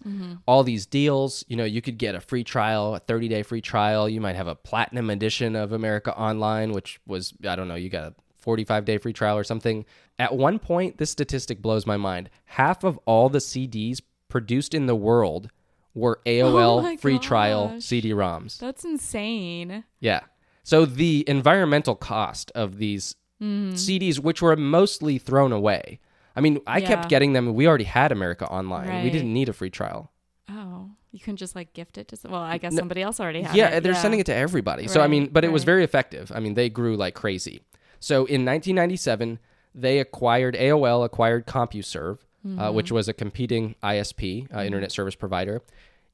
All 0.46 0.62
these 0.62 0.84
deals, 0.84 1.42
you 1.48 1.56
know, 1.56 1.64
you 1.64 1.80
could 1.80 1.96
get 1.96 2.14
a 2.14 2.20
free 2.20 2.44
trial, 2.44 2.94
a 2.94 2.98
30 2.98 3.28
day 3.28 3.42
free 3.42 3.62
trial. 3.62 4.10
You 4.10 4.20
might 4.20 4.36
have 4.36 4.46
a 4.46 4.54
platinum 4.54 5.08
edition 5.08 5.56
of 5.56 5.72
America 5.72 6.16
Online, 6.18 6.72
which 6.72 7.00
was, 7.06 7.32
I 7.46 7.56
don't 7.56 7.66
know, 7.66 7.76
you 7.76 7.88
got 7.88 8.12
a 8.12 8.14
45 8.40 8.84
day 8.84 8.98
free 8.98 9.14
trial 9.14 9.38
or 9.38 9.44
something. 9.44 9.86
At 10.18 10.36
one 10.36 10.58
point, 10.58 10.98
this 10.98 11.10
statistic 11.10 11.62
blows 11.62 11.86
my 11.86 11.96
mind. 11.96 12.28
Half 12.44 12.84
of 12.84 12.98
all 13.06 13.30
the 13.30 13.38
CDs 13.38 14.02
produced 14.28 14.74
in 14.74 14.84
the 14.84 14.94
world 14.94 15.50
were 15.94 16.20
AOL 16.26 16.82
my 16.82 16.96
free 16.96 17.18
trial. 17.18 17.80
CD 17.80 18.10
ROMs. 18.12 18.58
That's 18.58 18.84
insane. 18.84 19.84
Yeah. 20.00 20.20
So 20.62 20.84
the 20.84 21.24
environmental 21.28 21.94
cost 21.96 22.50
of 22.54 22.78
these 22.78 23.14
Mm-hmm. 23.42 23.70
CDs, 23.74 24.18
which 24.18 24.42
were 24.42 24.54
mostly 24.54 25.16
thrown 25.16 25.50
away. 25.50 25.98
I 26.36 26.42
mean, 26.42 26.60
I 26.66 26.82
kept 26.82 27.08
getting 27.08 27.32
them. 27.32 27.54
We 27.54 27.66
already 27.66 27.84
had 27.84 28.12
America 28.12 28.44
Online. 28.46 29.02
We 29.02 29.08
didn't 29.08 29.32
need 29.32 29.48
a 29.48 29.54
free 29.54 29.70
trial. 29.70 30.12
Oh, 30.50 30.90
you 31.10 31.20
can 31.20 31.36
just 31.36 31.56
like 31.56 31.72
gift 31.72 31.96
it 31.96 32.08
to. 32.08 32.16
some- 32.16 32.32
Well, 32.32 32.42
I 32.42 32.58
guess 32.58 32.74
somebody 32.76 33.00
else 33.00 33.18
already 33.18 33.40
had 33.40 33.54
it. 33.54 33.58
yeah, 33.58 33.68
it. 33.76 33.82
they're 33.82 33.94
sending 33.94 34.20
it 34.20 34.26
to 34.26 34.34
everybody. 34.34 34.88
so 34.88 35.00
I 35.00 35.06
mean, 35.06 35.30
but 35.32 35.42
it 35.42 35.52
was 35.52 35.64
very 35.64 35.84
effective. 35.84 36.30
I 36.34 36.40
mean, 36.40 36.52
they 36.52 36.68
grew 36.68 36.98
like 36.98 37.14
crazy. 37.14 37.62
So 37.98 38.26
in 38.26 38.44
1997, 38.44 39.38
they 39.74 40.00
acquired 40.00 40.54
AOL 40.54 41.02
acquired 41.02 41.46
CompuServe, 41.46 42.18
Mm-hmm. 42.46 42.58
uh, 42.58 42.72
which 42.72 42.90
was 42.90 43.06
a 43.06 43.12
competing 43.12 43.74
ISP, 43.82 44.48
uh, 44.54 44.62
internet 44.62 44.90
service 44.92 45.14
provider. 45.14 45.62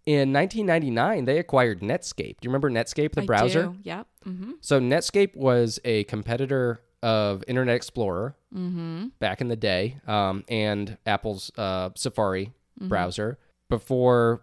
In 0.06 0.32
1999, 0.32 1.24
they 1.24 1.38
acquired 1.38 1.80
Netscape. 1.82 2.36
Do 2.40 2.46
you 2.46 2.50
remember 2.50 2.68
Netscape, 2.70 3.12
the 3.12 3.22
I 3.22 3.26
browser? 3.26 3.62
Do. 3.64 3.76
Yep. 3.84 4.06
Mm-hmm. 4.26 4.50
So 4.60 4.80
Netscape 4.80 5.36
was 5.36 5.78
a 5.84 6.02
competitor 6.04 6.80
of 7.02 7.44
Internet 7.46 7.76
Explorer 7.76 8.34
Mm-hmm. 8.54 9.08
back 9.20 9.40
in 9.40 9.48
the 9.48 9.56
day, 9.56 9.98
um, 10.06 10.42
and 10.48 10.96
Apple's 11.06 11.50
uh, 11.56 11.90
Safari 11.94 12.46
Mm-hmm. 12.80 12.88
browser 12.88 13.38
before 13.70 14.42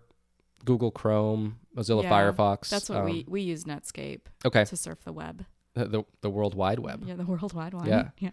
Google 0.65 0.89
Chrome 0.91 1.60
Mozilla 1.76 2.04
Yeah, 2.04 2.10
Firefox. 2.12 2.69
That's 2.69 2.89
what 2.89 3.00
um, 3.00 3.06
we 3.06 3.26
we 3.28 3.41
use 3.41 3.65
Netscape 3.65 4.22
Okay, 4.46 4.63
to 4.65 4.76
surf 4.78 5.00
the 5.04 5.12
web. 5.13 5.46
the, 5.76 5.86
the 5.86 6.04
the 6.22 6.30
World 6.30 6.56
Wide 6.56 6.80
Web. 6.80 7.04
Yeah, 7.06 7.15
the 7.15 7.26
World 7.26 7.54
Wide 7.54 7.74
Web. 7.74 7.88
Yeah. 7.88 8.10
yeah. 8.19 8.30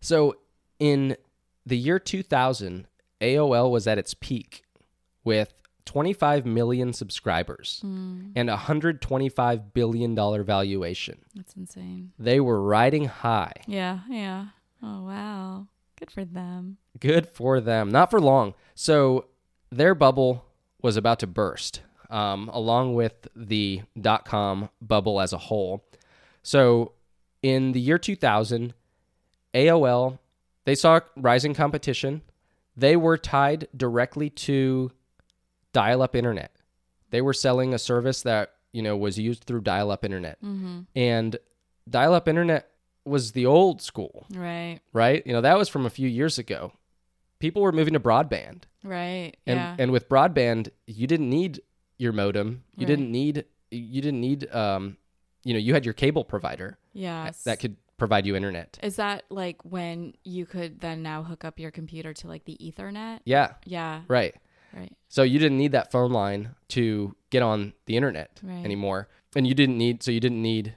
So 0.00 0.36
in 0.78 1.16
the 1.66 1.76
year 1.76 1.98
2000, 1.98 2.86
AOL 3.20 3.70
was 3.70 3.86
at 3.86 3.98
its 3.98 4.14
peak 4.14 4.62
with 5.24 5.52
25 5.86 6.46
million 6.46 6.92
subscribers 6.92 7.80
Mm, 7.84 8.32
and 8.36 8.48
a 8.48 8.52
125 8.52 9.72
billion 9.74 10.14
dollar 10.14 10.42
valuation. 10.42 11.18
that's 11.34 11.54
insane. 11.54 12.12
They 12.18 12.38
were 12.40 12.62
riding 12.62 13.06
high. 13.06 13.52
Yeah, 13.66 14.00
yeah. 14.08 14.46
Oh 14.82 15.04
wow, 15.04 15.66
good 15.98 16.10
for 16.10 16.24
them. 16.24 16.76
Good 16.98 17.26
for 17.28 17.60
them. 17.60 17.90
Not 17.90 18.10
for 18.10 18.20
long. 18.20 18.54
So 18.74 19.26
their 19.70 19.94
bubble 19.94 20.44
was 20.80 20.96
about 20.96 21.18
to 21.20 21.26
burst, 21.26 21.82
um, 22.08 22.48
along 22.52 22.94
with 22.94 23.28
the 23.36 23.82
dot 24.00 24.24
com 24.24 24.70
bubble 24.80 25.20
as 25.20 25.32
a 25.32 25.38
whole. 25.38 25.84
So 26.42 26.92
in 27.42 27.72
the 27.72 27.80
year 27.80 27.98
2000, 27.98 28.74
AOL, 29.54 30.18
they 30.64 30.74
saw 30.74 31.00
rising 31.16 31.54
competition. 31.54 32.22
They 32.76 32.96
were 32.96 33.18
tied 33.18 33.68
directly 33.76 34.30
to 34.30 34.90
dial 35.72 36.02
up 36.02 36.14
internet. 36.14 36.52
They 37.10 37.20
were 37.20 37.32
selling 37.32 37.74
a 37.74 37.78
service 37.78 38.22
that, 38.22 38.52
you 38.72 38.82
know, 38.82 38.96
was 38.96 39.18
used 39.18 39.44
through 39.44 39.62
dial 39.62 39.90
up 39.90 40.04
internet. 40.04 40.40
Mm-hmm. 40.42 40.80
And 40.94 41.36
dial 41.88 42.14
up 42.14 42.28
internet 42.28 42.68
was 43.04 43.32
the 43.32 43.46
old 43.46 43.80
school 43.82 44.26
Right, 44.32 44.80
right? 44.92 45.26
You 45.26 45.32
know, 45.32 45.40
that 45.40 45.56
was 45.58 45.68
from 45.68 45.86
a 45.86 45.90
few 45.90 46.08
years 46.08 46.38
ago. 46.38 46.72
People 47.38 47.62
were 47.62 47.72
moving 47.72 47.94
to 47.94 48.00
broadband. 48.00 48.62
right. 48.84 49.32
And 49.46 49.58
yeah. 49.58 49.76
and 49.78 49.90
with 49.90 50.08
broadband, 50.08 50.68
you 50.86 51.06
didn't 51.06 51.30
need 51.30 51.60
your 51.98 52.12
modem. 52.12 52.62
You 52.76 52.82
Right. 52.82 52.86
didn't 52.88 53.10
need 53.10 53.44
you 53.70 54.02
didn't 54.02 54.20
need 54.20 54.52
um 54.54 54.96
you 55.42 55.54
know, 55.54 55.58
you 55.58 55.72
had 55.72 55.84
your 55.86 55.94
cable 55.94 56.22
provider 56.24 56.78
yes. 56.92 57.44
that 57.44 57.60
could 57.60 57.76
provide 58.00 58.26
you 58.26 58.34
internet. 58.34 58.78
Is 58.82 58.96
that 58.96 59.22
like 59.30 59.62
when 59.64 60.14
you 60.24 60.44
could 60.46 60.80
then 60.80 61.02
now 61.02 61.22
hook 61.22 61.44
up 61.44 61.60
your 61.60 61.70
computer 61.70 62.12
to 62.14 62.26
like 62.26 62.44
the 62.46 62.56
Ethernet? 62.60 63.20
Yeah, 63.24 63.52
Yeah. 63.64 64.02
right. 64.08 64.34
Right. 64.72 64.92
So 65.08 65.22
you 65.22 65.38
didn't 65.38 65.58
need 65.58 65.72
that 65.72 65.90
phone 65.92 66.12
line 66.12 66.54
to 66.68 67.14
get 67.30 67.42
on 67.42 67.72
the 67.86 67.96
internet 67.96 68.40
Right. 68.42 68.64
anymore. 68.64 69.08
And 69.36 69.46
you 69.46 69.54
didn't 69.54 69.78
need 69.78 70.02
so 70.02 70.10
you 70.10 70.20
didn't 70.20 70.42
need 70.42 70.74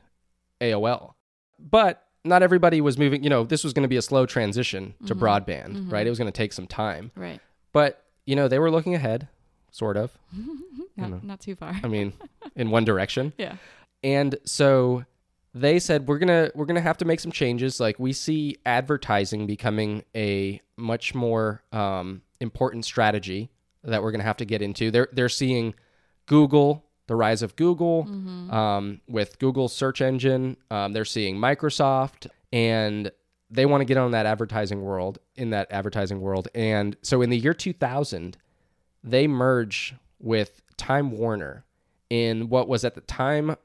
AOL. 0.62 1.14
But 1.60 2.06
not 2.26 2.42
everybody 2.44 2.82
was 2.82 2.98
moving, 2.98 3.24
you 3.24 3.30
know, 3.30 3.44
this 3.44 3.64
was 3.64 3.74
going 3.74 3.84
to 3.84 3.88
be 3.90 3.98
a 3.98 4.02
slow 4.02 4.26
transition 4.26 4.94
to 5.06 5.14
Mhm. 5.16 5.20
broadband, 5.20 5.76
Mhm. 5.76 5.92
right? 5.92 6.06
It 6.08 6.10
was 6.10 6.18
going 6.20 6.32
to 6.32 6.38
take 6.38 6.54
some 6.54 6.68
time. 6.68 7.12
Right. 7.16 7.40
But, 7.72 8.04
you 8.26 8.36
know, 8.36 8.48
they 8.48 8.60
were 8.60 8.72
looking 8.72 8.96
ahead, 8.96 9.28
sort 9.72 9.98
of. 9.98 10.18
not, 10.98 11.10
know. 11.10 11.20
not 11.24 11.40
too 11.42 11.56
far. 11.56 11.80
I 11.84 11.88
mean, 11.88 12.14
in 12.56 12.70
one 12.72 12.86
direction. 12.86 13.34
yeah. 13.38 13.58
And 14.04 14.38
so 14.46 15.06
they 15.54 15.80
said 15.80 16.08
we're 16.08 16.18
going 16.18 16.28
to 16.28 16.52
we're 16.56 16.66
to 16.66 16.82
have 16.82 16.98
to 16.98 17.06
make 17.06 17.20
some 17.20 17.32
changes 17.32 17.80
like 17.80 18.00
we 18.00 18.12
see 18.14 18.58
advertising 18.66 19.46
becoming 19.46 20.04
a 20.16 20.62
much 20.78 21.14
more 21.14 21.62
um, 21.72 22.22
important 22.40 22.86
strategy 22.86 23.50
that 23.84 24.02
we're 24.02 24.12
going 24.12 24.22
to 24.22 24.26
have 24.26 24.38
to 24.38 24.46
get 24.46 24.62
into. 24.62 24.90
They're 24.92 25.10
they're 25.12 25.30
seeing 25.30 25.76
Google, 26.26 26.86
the 27.08 27.16
rise 27.16 27.42
of 27.42 27.56
Google 27.56 28.06
Mm-hmm. 28.06 28.52
um, 28.52 29.02
with 29.08 29.38
Google's 29.40 29.74
search 29.76 30.02
engine. 30.02 30.58
Um, 30.72 30.94
they're 30.94 31.06
seeing 31.06 31.38
Microsoft 31.38 32.28
and 32.52 33.12
they 33.50 33.66
want 33.68 33.82
to 33.82 33.86
get 33.86 33.98
on 33.98 34.12
that 34.12 34.26
advertising 34.26 34.82
world 34.82 35.20
in 35.36 35.52
that 35.52 35.68
advertising 35.72 36.22
world. 36.22 36.48
And 36.56 36.96
so 37.04 37.22
in 37.22 37.30
the 37.30 37.38
year 37.38 37.54
2000, 37.54 38.38
they 39.04 39.28
merge 39.28 39.94
with 40.20 40.62
Time 40.78 41.12
Warner 41.12 41.66
in 42.10 42.50
what 42.50 42.68
was 42.68 42.84
at 42.84 42.96
the 42.96 43.02
time, 43.02 43.56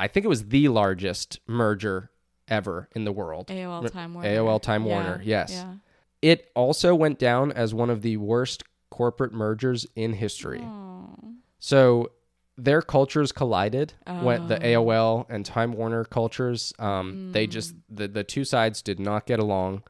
I 0.00 0.08
think 0.08 0.24
it 0.24 0.28
was 0.28 0.46
the 0.48 0.68
largest 0.68 1.40
merger 1.46 2.10
ever 2.48 2.88
in 2.94 3.04
the 3.04 3.12
world. 3.12 3.48
AOL 3.48 3.90
Time 3.90 4.14
Warner. 4.14 4.28
AOL 4.28 4.62
Time 4.62 4.84
Yeah, 4.84 4.88
Warner, 4.92 5.20
yes. 5.24 5.50
Yeah. 5.52 5.74
It 6.22 6.50
also 6.54 6.94
went 6.94 7.18
down 7.18 7.52
as 7.52 7.74
one 7.74 7.90
of 7.90 8.02
the 8.02 8.16
worst 8.16 8.62
corporate 8.90 9.32
mergers 9.32 9.86
in 9.94 10.14
history. 10.14 10.60
Oh. 10.62 11.14
So 11.58 12.10
their 12.56 12.80
cultures 12.80 13.32
collided. 13.32 13.92
When 14.06 14.48
the 14.48 14.56
Oh. 14.58 14.84
AOL 14.84 15.26
and 15.28 15.44
Time 15.44 15.72
Warner 15.72 16.04
cultures, 16.04 16.72
um, 16.78 17.32
they 17.32 17.46
just 17.46 17.74
the 17.90 18.08
the 18.08 18.24
two 18.24 18.44
sides 18.44 18.80
did 18.82 18.98
not 18.98 19.26
get 19.26 19.38
along. 19.38 19.82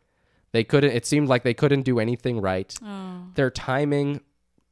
They 0.52 0.64
couldn't. 0.64 0.90
It 0.92 1.04
seemed 1.06 1.28
like 1.28 1.42
they 1.42 1.54
couldn't 1.54 1.82
do 1.82 2.00
anything 2.00 2.40
right. 2.40 2.74
Oh. 2.82 3.26
Their 3.34 3.50
timing 3.50 4.20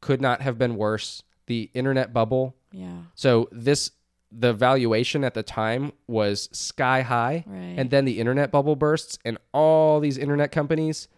could 0.01 0.21
not 0.21 0.41
have 0.43 0.59
been 0.59 0.77
worse. 0.77 1.23
The 1.47 1.71
internet 1.75 2.13
bubble. 2.13 2.57
Yeah. 2.73 3.03
So 3.15 3.49
this 3.53 3.91
the 4.37 4.53
valuation 4.53 5.23
at 5.25 5.35
the 5.35 5.43
time 5.43 5.93
was 6.09 6.49
sky 6.53 7.03
high, 7.03 7.45
Right. 7.47 7.75
and 7.79 7.91
then 7.91 8.05
the 8.05 8.19
internet 8.19 8.51
bubble 8.51 8.75
bursts, 8.77 9.19
and 9.25 9.39
all 9.53 10.01
these 10.01 10.19
internet 10.19 10.51
companies, 10.53 11.09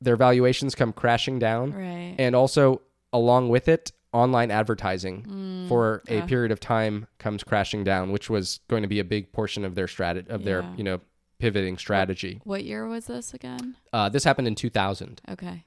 their 0.00 0.16
valuations 0.16 0.74
come 0.74 0.92
crashing 0.92 1.38
down 1.38 1.72
right. 1.72 2.14
and 2.18 2.34
also 2.34 2.80
along 3.12 3.48
with 3.50 3.68
it 3.68 3.92
online 4.12 4.50
advertising 4.50 5.24
Mm, 5.28 5.68
for 5.68 6.02
a 6.08 6.16
yeah. 6.16 6.26
period 6.26 6.50
of 6.50 6.60
time 6.60 7.06
comes 7.18 7.44
crashing 7.44 7.84
down 7.84 8.10
which 8.12 8.28
was 8.28 8.60
going 8.68 8.82
to 8.82 8.88
be 8.88 8.98
a 9.00 9.04
big 9.04 9.32
portion 9.32 9.64
of 9.64 9.74
their 9.74 9.86
strat 9.86 10.28
of 10.28 10.44
their 10.44 10.64
you 10.76 10.84
know 10.84 11.00
pivoting 11.38 11.78
strategy 11.78 12.40
What 12.44 12.64
year 12.64 12.86
was 12.88 13.06
this 13.06 13.32
again? 13.32 13.76
uh, 13.92 14.08
this 14.08 14.24
happened 14.24 14.48
in 14.48 14.54
2000 14.54 15.20
Okay. 15.30 15.64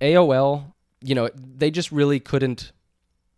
aol 0.00 0.72
you 1.00 1.14
know 1.14 1.28
they 1.34 1.70
just 1.70 1.90
really 1.92 2.20
couldn't 2.20 2.72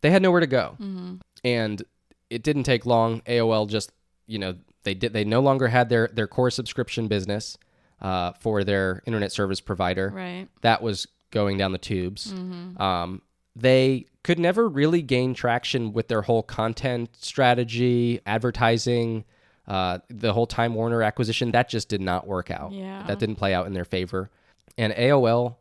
they 0.00 0.10
had 0.10 0.22
nowhere 0.22 0.40
to 0.40 0.46
go 0.46 0.76
Mm-hmm. 0.80 1.14
and 1.44 1.82
it 2.30 2.42
didn't 2.42 2.62
take 2.64 2.86
long 2.86 3.20
aol 3.26 3.68
just 3.68 3.92
you 4.26 4.38
know 4.38 4.54
they 4.84 4.94
did 4.94 5.12
they 5.12 5.24
no 5.24 5.40
longer 5.40 5.68
had 5.68 5.88
their 5.88 6.08
their 6.12 6.26
core 6.26 6.50
subscription 6.50 7.08
business 7.08 7.58
uh, 8.00 8.32
for 8.40 8.64
their 8.64 9.02
internet 9.06 9.30
service 9.32 9.60
provider 9.60 10.10
Right. 10.14 10.48
that 10.62 10.80
was 10.82 11.06
going 11.30 11.58
down 11.58 11.72
the 11.72 11.78
tubes 11.78 12.32
Mm-hmm. 12.32 12.80
um, 12.80 13.22
they 13.56 14.06
could 14.22 14.38
never 14.38 14.68
really 14.68 15.02
gain 15.02 15.34
traction 15.34 15.92
with 15.92 16.08
their 16.08 16.22
whole 16.22 16.42
content 16.42 17.10
strategy, 17.18 18.20
advertising, 18.26 19.24
uh, 19.66 19.98
the 20.08 20.32
whole 20.32 20.46
Time 20.46 20.74
Warner 20.74 21.02
acquisition. 21.02 21.50
That 21.52 21.68
just 21.68 21.88
did 21.88 22.00
not 22.00 22.26
work 22.26 22.50
out. 22.50 22.72
Yeah. 22.72 23.02
That 23.06 23.18
didn't 23.18 23.36
play 23.36 23.54
out 23.54 23.66
in 23.66 23.72
their 23.72 23.84
favor. 23.84 24.30
And 24.78 24.92
AOL 24.92 25.56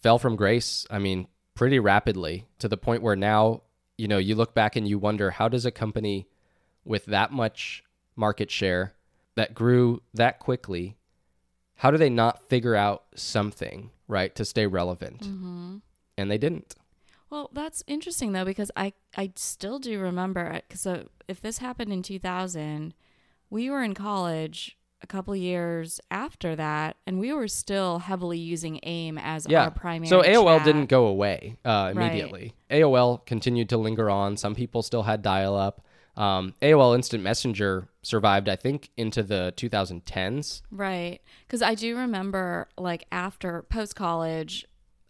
fell 0.00 0.18
from 0.18 0.36
grace, 0.36 0.86
I 0.90 0.98
mean, 0.98 1.26
pretty 1.54 1.78
rapidly 1.80 2.46
to 2.60 2.68
the 2.68 2.76
point 2.76 3.02
where 3.02 3.16
now, 3.16 3.62
you 3.96 4.08
know, 4.08 4.18
you 4.18 4.34
look 4.34 4.54
back 4.54 4.76
and 4.76 4.88
you 4.88 4.98
wonder 4.98 5.30
how 5.32 5.48
does 5.48 5.66
a 5.66 5.70
company 5.70 6.28
with 6.84 7.06
that 7.06 7.32
much 7.32 7.82
market 8.16 8.50
share 8.50 8.94
that 9.34 9.54
grew 9.54 10.02
that 10.12 10.38
quickly, 10.38 10.96
how 11.76 11.90
do 11.90 11.96
they 11.96 12.10
not 12.10 12.48
figure 12.48 12.74
out 12.74 13.04
something, 13.14 13.90
right, 14.06 14.34
to 14.34 14.44
stay 14.44 14.66
relevant? 14.66 15.22
Mm-hmm. 15.22 15.76
And 16.16 16.30
they 16.30 16.38
didn't. 16.38 16.74
Well, 17.30 17.50
that's 17.52 17.82
interesting 17.88 18.32
though 18.32 18.44
because 18.44 18.70
I 18.76 18.92
I 19.16 19.32
still 19.34 19.80
do 19.80 19.98
remember 19.98 20.60
because 20.68 20.82
so 20.82 21.08
if 21.26 21.40
this 21.40 21.58
happened 21.58 21.92
in 21.92 22.02
2000, 22.02 22.94
we 23.50 23.70
were 23.70 23.82
in 23.82 23.94
college 23.94 24.76
a 25.02 25.06
couple 25.06 25.36
years 25.36 26.00
after 26.10 26.56
that, 26.56 26.96
and 27.06 27.18
we 27.18 27.32
were 27.32 27.48
still 27.48 27.98
heavily 27.98 28.38
using 28.38 28.80
AIM 28.82 29.18
as 29.18 29.46
Yeah. 29.48 29.64
our 29.64 29.70
primary. 29.70 30.08
So 30.08 30.22
AOL 30.22 30.58
chat. 30.58 30.64
didn't 30.66 30.86
go 30.86 31.06
away 31.06 31.56
uh, 31.64 31.92
Right. 31.94 32.06
immediately. 32.06 32.54
AOL 32.70 33.18
continued 33.26 33.68
to 33.68 33.76
linger 33.76 34.08
on. 34.08 34.36
Some 34.36 34.54
people 34.54 34.82
still 34.82 35.02
had 35.02 35.20
dial 35.22 35.54
up. 35.56 35.82
Um, 36.16 36.54
AOL 36.62 36.94
Instant 36.94 37.22
Messenger 37.24 37.88
survived, 38.02 38.48
I 38.48 38.56
think, 38.56 38.90
into 38.96 39.22
the 39.22 39.52
2010s. 39.56 40.62
Right. 40.70 41.20
Because 41.46 41.60
I 41.60 41.74
do 41.74 41.96
remember, 41.96 42.68
like, 42.78 43.04
after 43.10 43.62
post 43.62 43.96
college, 43.96 44.64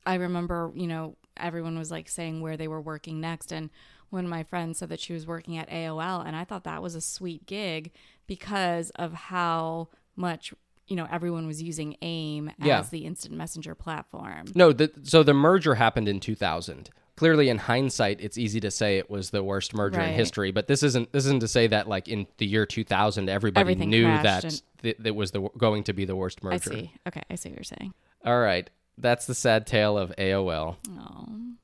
I 0.06 0.14
remember, 0.14 0.72
you 0.74 0.86
know, 0.86 1.16
everyone 1.36 1.78
was 1.78 1.90
like 1.90 2.08
saying 2.08 2.40
where 2.40 2.56
they 2.56 2.68
were 2.68 2.80
working 2.80 3.20
next. 3.20 3.52
And 3.52 3.70
one 4.10 4.24
of 4.24 4.30
my 4.30 4.44
friends 4.44 4.78
said 4.78 4.88
that 4.90 5.00
she 5.00 5.12
was 5.12 5.26
working 5.26 5.56
at 5.58 5.68
AOL, 5.68 6.22
and 6.24 6.34
I 6.36 6.44
thought 6.44 6.64
that 6.64 6.82
was 6.82 6.94
a 6.94 7.00
sweet 7.00 7.46
gig 7.46 7.90
because 8.26 8.90
of 8.90 9.12
how 9.12 9.88
much, 10.16 10.52
you 10.86 10.96
know, 10.96 11.06
everyone 11.10 11.46
was 11.46 11.62
using 11.62 11.96
AIM 12.02 12.50
Yeah. 12.58 12.80
as 12.80 12.90
the 12.90 13.04
instant 13.04 13.34
messenger 13.34 13.74
platform. 13.74 14.46
No, 14.54 14.72
the, 14.72 14.90
so 15.02 15.22
the 15.22 15.34
merger 15.34 15.74
happened 15.76 16.08
in 16.08 16.20
2000. 16.20 16.90
Clearly, 17.16 17.48
in 17.48 17.58
hindsight, 17.58 18.20
it's 18.20 18.36
easy 18.36 18.58
to 18.58 18.72
say 18.72 18.98
it 18.98 19.08
was 19.08 19.30
the 19.30 19.44
worst 19.44 19.72
merger 19.72 20.00
in 20.00 20.14
history. 20.14 20.50
But 20.50 20.66
this 20.66 20.82
isn't 20.82 21.12
this 21.12 21.26
isn't 21.26 21.40
to 21.40 21.48
say 21.48 21.68
that 21.68 21.86
like 21.88 22.08
in 22.08 22.26
the 22.38 22.46
year 22.46 22.66
2000, 22.66 23.28
everybody 23.28 23.60
Everything 23.60 23.88
knew 23.90 24.02
that 24.04 24.42
and- 24.42 24.62
th- 24.82 24.96
that 24.98 25.14
was 25.14 25.30
the 25.30 25.42
going 25.56 25.84
to 25.84 25.92
be 25.92 26.04
the 26.06 26.16
worst 26.16 26.42
merger. 26.42 26.72
I 26.72 26.76
see. 26.76 26.92
Okay. 27.06 27.22
I 27.30 27.36
see 27.36 27.50
what 27.50 27.58
you're 27.58 27.62
saying. 27.64 27.94
All 28.24 28.40
right, 28.40 28.68
that's 28.98 29.26
the 29.26 29.34
sad 29.34 29.64
tale 29.64 29.96
of 29.96 30.12
AOL. 30.18 30.76
Oh, 30.98 31.54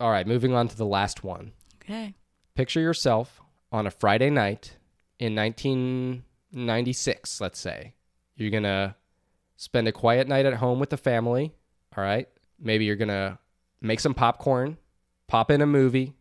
All 0.00 0.10
right, 0.10 0.26
moving 0.26 0.54
on 0.54 0.68
to 0.68 0.76
the 0.76 0.86
last 0.86 1.24
one. 1.24 1.52
okay. 1.82 2.14
picture 2.54 2.80
yourself 2.80 3.40
on 3.72 3.86
a 3.86 3.90
Friday 3.90 4.30
night 4.30 4.76
in 5.18 5.34
1996, 5.34 7.40
let's 7.40 7.58
say. 7.58 7.94
You're 8.36 8.50
going 8.50 8.62
to 8.64 8.94
spend 9.56 9.88
a 9.88 9.92
quiet 9.92 10.28
night 10.28 10.46
at 10.46 10.54
home 10.54 10.78
with 10.78 10.90
the 10.90 10.96
family, 10.96 11.52
all 11.96 12.04
right? 12.04 12.28
Maybe 12.60 12.84
you're 12.84 12.96
going 12.96 13.08
to 13.08 13.38
make 13.80 14.00
some 14.00 14.14
popcorn, 14.14 14.76
pop 15.26 15.50
in 15.50 15.60
a 15.60 15.66
movie, 15.66 16.14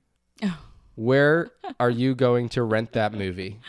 Oh. 0.44 0.58
Where 0.96 1.50
are 1.80 1.90
you 1.90 2.16
going 2.16 2.50
to 2.50 2.64
rent 2.64 2.94
that 2.94 3.14
movie? 3.14 3.60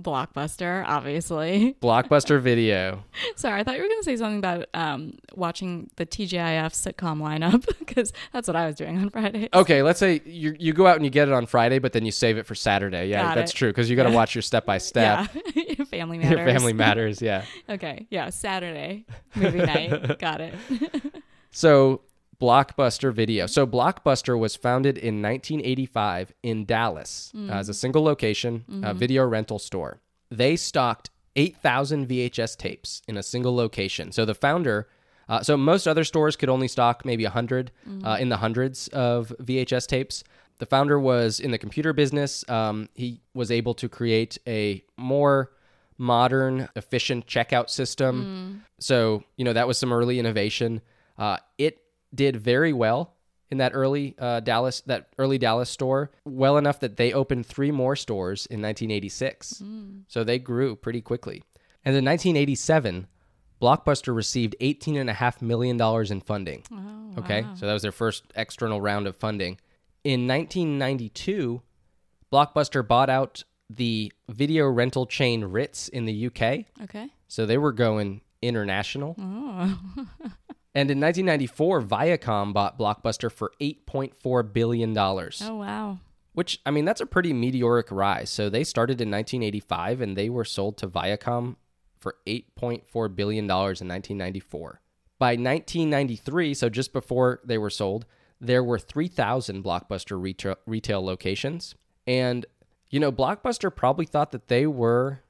Blockbuster, 0.00 0.84
obviously. 0.86 1.76
Blockbuster 1.82 2.40
Video. 2.40 3.02
Sorry, 3.36 3.60
I 3.60 3.64
thought 3.64 3.76
you 3.76 3.82
were 3.82 3.88
going 3.88 4.00
to 4.00 4.04
say 4.04 4.16
something 4.16 4.38
about 4.38 4.66
um, 4.74 5.14
watching 5.34 5.90
the 5.96 6.04
TGIF 6.06 6.72
sitcom 6.74 7.20
lineup 7.20 7.66
because 7.78 8.12
that's 8.32 8.46
what 8.48 8.56
I 8.56 8.66
was 8.66 8.76
doing 8.76 8.98
on 8.98 9.10
Friday. 9.10 9.48
Okay, 9.54 9.82
let's 9.82 9.98
say 9.98 10.20
you 10.24 10.54
you 10.58 10.72
go 10.72 10.86
out 10.86 10.96
and 10.96 11.04
you 11.04 11.10
get 11.10 11.28
it 11.28 11.34
on 11.34 11.46
Friday, 11.46 11.78
but 11.78 11.92
then 11.92 12.04
you 12.04 12.12
save 12.12 12.38
it 12.38 12.46
for 12.46 12.54
Saturday. 12.54 13.08
Yeah, 13.08 13.22
Got 13.22 13.34
that's 13.36 13.52
it. 13.52 13.54
true 13.56 13.68
because 13.70 13.88
you 13.88 13.96
got 13.96 14.04
to 14.04 14.12
watch 14.12 14.34
your 14.34 14.42
step 14.42 14.66
by 14.66 14.78
step. 14.86 15.28
Yeah, 15.54 15.84
Family 15.84 16.18
Matters. 16.18 16.30
Your 16.38 16.46
family 16.46 16.72
matters. 16.72 17.22
Yeah. 17.22 17.44
Okay, 17.68 18.06
yeah, 18.10 18.30
Saturday 18.30 19.06
movie 19.34 19.58
night. 19.58 20.18
Got 20.18 20.40
it. 20.40 20.54
So 21.50 22.02
Blockbuster 22.40 23.12
Video. 23.12 23.46
So 23.46 23.66
Blockbuster 23.66 24.38
was 24.38 24.56
founded 24.56 24.98
in 24.98 25.22
1985 25.22 26.32
in 26.42 26.64
Dallas 26.64 27.32
uh, 27.36 27.52
as 27.52 27.68
a 27.68 27.74
single 27.74 28.02
location 28.02 28.64
uh, 28.84 28.92
video 28.94 29.26
rental 29.26 29.58
store. 29.58 30.00
They 30.30 30.56
stocked 30.56 31.10
8,000 31.36 32.08
VHS 32.08 32.56
tapes 32.56 33.02
in 33.06 33.16
a 33.16 33.22
single 33.22 33.54
location. 33.54 34.12
So 34.12 34.24
the 34.24 34.34
founder. 34.34 34.88
Uh, 35.28 35.42
so 35.42 35.56
most 35.56 35.88
other 35.88 36.04
stores 36.04 36.36
could 36.36 36.48
only 36.48 36.68
stock 36.68 37.04
maybe 37.04 37.24
100 37.24 37.72
uh, 38.04 38.16
in 38.20 38.28
the 38.28 38.36
hundreds 38.36 38.88
of 38.88 39.32
VHS 39.42 39.86
tapes. 39.86 40.22
The 40.58 40.66
founder 40.66 40.98
was 41.00 41.40
in 41.40 41.50
the 41.50 41.58
computer 41.58 41.92
business. 41.92 42.48
Um, 42.48 42.88
he 42.94 43.20
was 43.34 43.50
able 43.50 43.74
to 43.74 43.88
create 43.88 44.38
a 44.46 44.84
more 44.96 45.50
modern, 45.98 46.68
efficient 46.76 47.26
checkout 47.26 47.70
system. 47.70 48.62
So, 48.78 49.24
you 49.36 49.44
know, 49.44 49.52
that 49.52 49.66
was 49.66 49.78
some 49.78 49.92
early 49.92 50.18
innovation. 50.18 50.80
Uh, 51.18 51.38
it 51.58 51.78
did 52.16 52.36
very 52.36 52.72
well 52.72 53.14
in 53.50 53.58
that 53.58 53.72
early 53.74 54.14
uh, 54.18 54.40
Dallas, 54.40 54.80
that 54.86 55.08
early 55.18 55.38
Dallas 55.38 55.70
store, 55.70 56.10
well 56.24 56.56
enough 56.56 56.80
that 56.80 56.96
they 56.96 57.12
opened 57.12 57.46
three 57.46 57.70
more 57.70 57.94
stores 57.94 58.46
in 58.46 58.60
1986. 58.60 59.62
So 60.08 60.24
they 60.24 60.38
grew 60.38 60.74
pretty 60.74 61.00
quickly. 61.00 61.44
And 61.84 61.94
in 61.94 62.04
1987, 62.04 63.06
Blockbuster 63.62 64.14
received 64.14 64.56
$18.5 64.60 65.42
million 65.42 65.80
in 65.80 66.20
funding. 66.20 66.62
Oh, 66.72 67.20
Okay, 67.20 67.46
so 67.54 67.66
that 67.66 67.72
was 67.72 67.82
their 67.82 67.92
first 67.92 68.24
external 68.34 68.80
round 68.80 69.06
of 69.06 69.16
funding. 69.16 69.58
In 70.04 70.26
1992, 70.26 71.62
Blockbuster 72.32 72.86
bought 72.86 73.08
out 73.08 73.44
the 73.70 74.12
video 74.28 74.66
rental 74.68 75.06
chain 75.06 75.44
Ritz 75.44 75.88
in 75.88 76.04
the 76.04 76.26
UK. 76.26 76.66
Okay. 76.82 77.08
So 77.28 77.46
they 77.46 77.58
were 77.58 77.72
going 77.72 78.20
international. 78.42 79.16
Oh. 79.18 79.78
And 80.76 80.90
in 80.90 81.00
1994, 81.00 81.80
Viacom 81.80 82.52
bought 82.52 82.78
Blockbuster 82.78 83.32
for 83.32 83.50
$8.4 83.62 84.52
billion. 84.52 84.96
Oh, 84.98 85.30
wow. 85.54 85.98
which, 86.34 86.60
I 86.66 86.70
mean, 86.70 86.84
that's 86.84 87.00
a 87.00 87.06
pretty 87.06 87.32
meteoric 87.32 87.90
rise. 87.90 88.28
So 88.28 88.50
they 88.50 88.62
started 88.62 89.00
in 89.00 89.10
1985 89.10 90.02
and 90.02 90.18
they 90.18 90.28
were 90.28 90.44
sold 90.44 90.76
to 90.76 90.86
Viacom 90.86 91.56
for 91.98 92.16
$8.4 92.26 93.16
billion 93.16 93.44
in 93.46 93.48
1994. 93.48 94.82
By 95.18 95.28
1993, 95.28 96.52
so 96.52 96.68
just 96.68 96.92
before 96.92 97.40
they 97.42 97.56
were 97.56 97.70
sold, 97.70 98.04
there 98.38 98.62
were 98.62 98.78
3,000 98.78 99.64
Blockbuster 99.64 100.20
retail, 100.20 100.56
retail 100.66 101.02
locations. 101.02 101.74
And, 102.06 102.44
you 102.90 103.00
know, 103.00 103.10
Blockbuster 103.10 103.74
probably 103.74 104.04
thought 104.04 104.30
that 104.32 104.48
they 104.48 104.66
were 104.66 105.20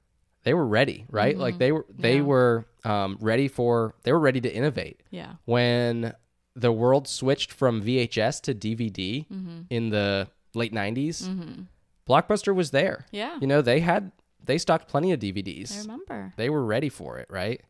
they 0.42 0.55
were 0.55 0.66
ready, 0.66 1.07
right? 1.11 1.36
Like 1.36 1.55
mm-hmm. 1.55 1.59
they 1.59 1.72
were 1.72 1.86
they 1.88 2.16
Yeah. 2.16 2.22
were 2.22 2.66
um, 2.87 3.16
ready 3.20 3.49
for 3.49 3.95
they 4.05 4.12
were 4.12 4.20
ready 4.20 4.41
to 4.41 4.53
innovate 4.53 5.03
Yeah. 5.11 5.32
when 5.45 6.14
the 6.55 6.72
world 6.72 7.07
switched 7.09 7.53
from 7.53 7.82
VHS 7.82 8.41
to 8.43 8.55
DVD 8.55 9.26
Mm-hmm. 9.28 9.61
in 9.70 9.91
the 9.91 10.28
late 10.55 10.72
90s, 10.72 11.66
Blockbuster 12.09 12.55
was 12.55 12.70
there. 12.70 13.07
Yeah. 13.11 13.39
You 13.41 13.47
know, 13.47 13.62
they 13.62 13.80
had 13.80 14.12
they 14.43 14.59
stocked 14.59 14.89
plenty 14.89 15.11
of 15.12 15.18
DVDs. 15.20 15.76
I 15.76 15.80
remember. 15.82 16.32
They 16.37 16.49
were 16.49 16.64
ready 16.64 16.89
for 16.89 17.18
it, 17.18 17.26
right? 17.28 17.61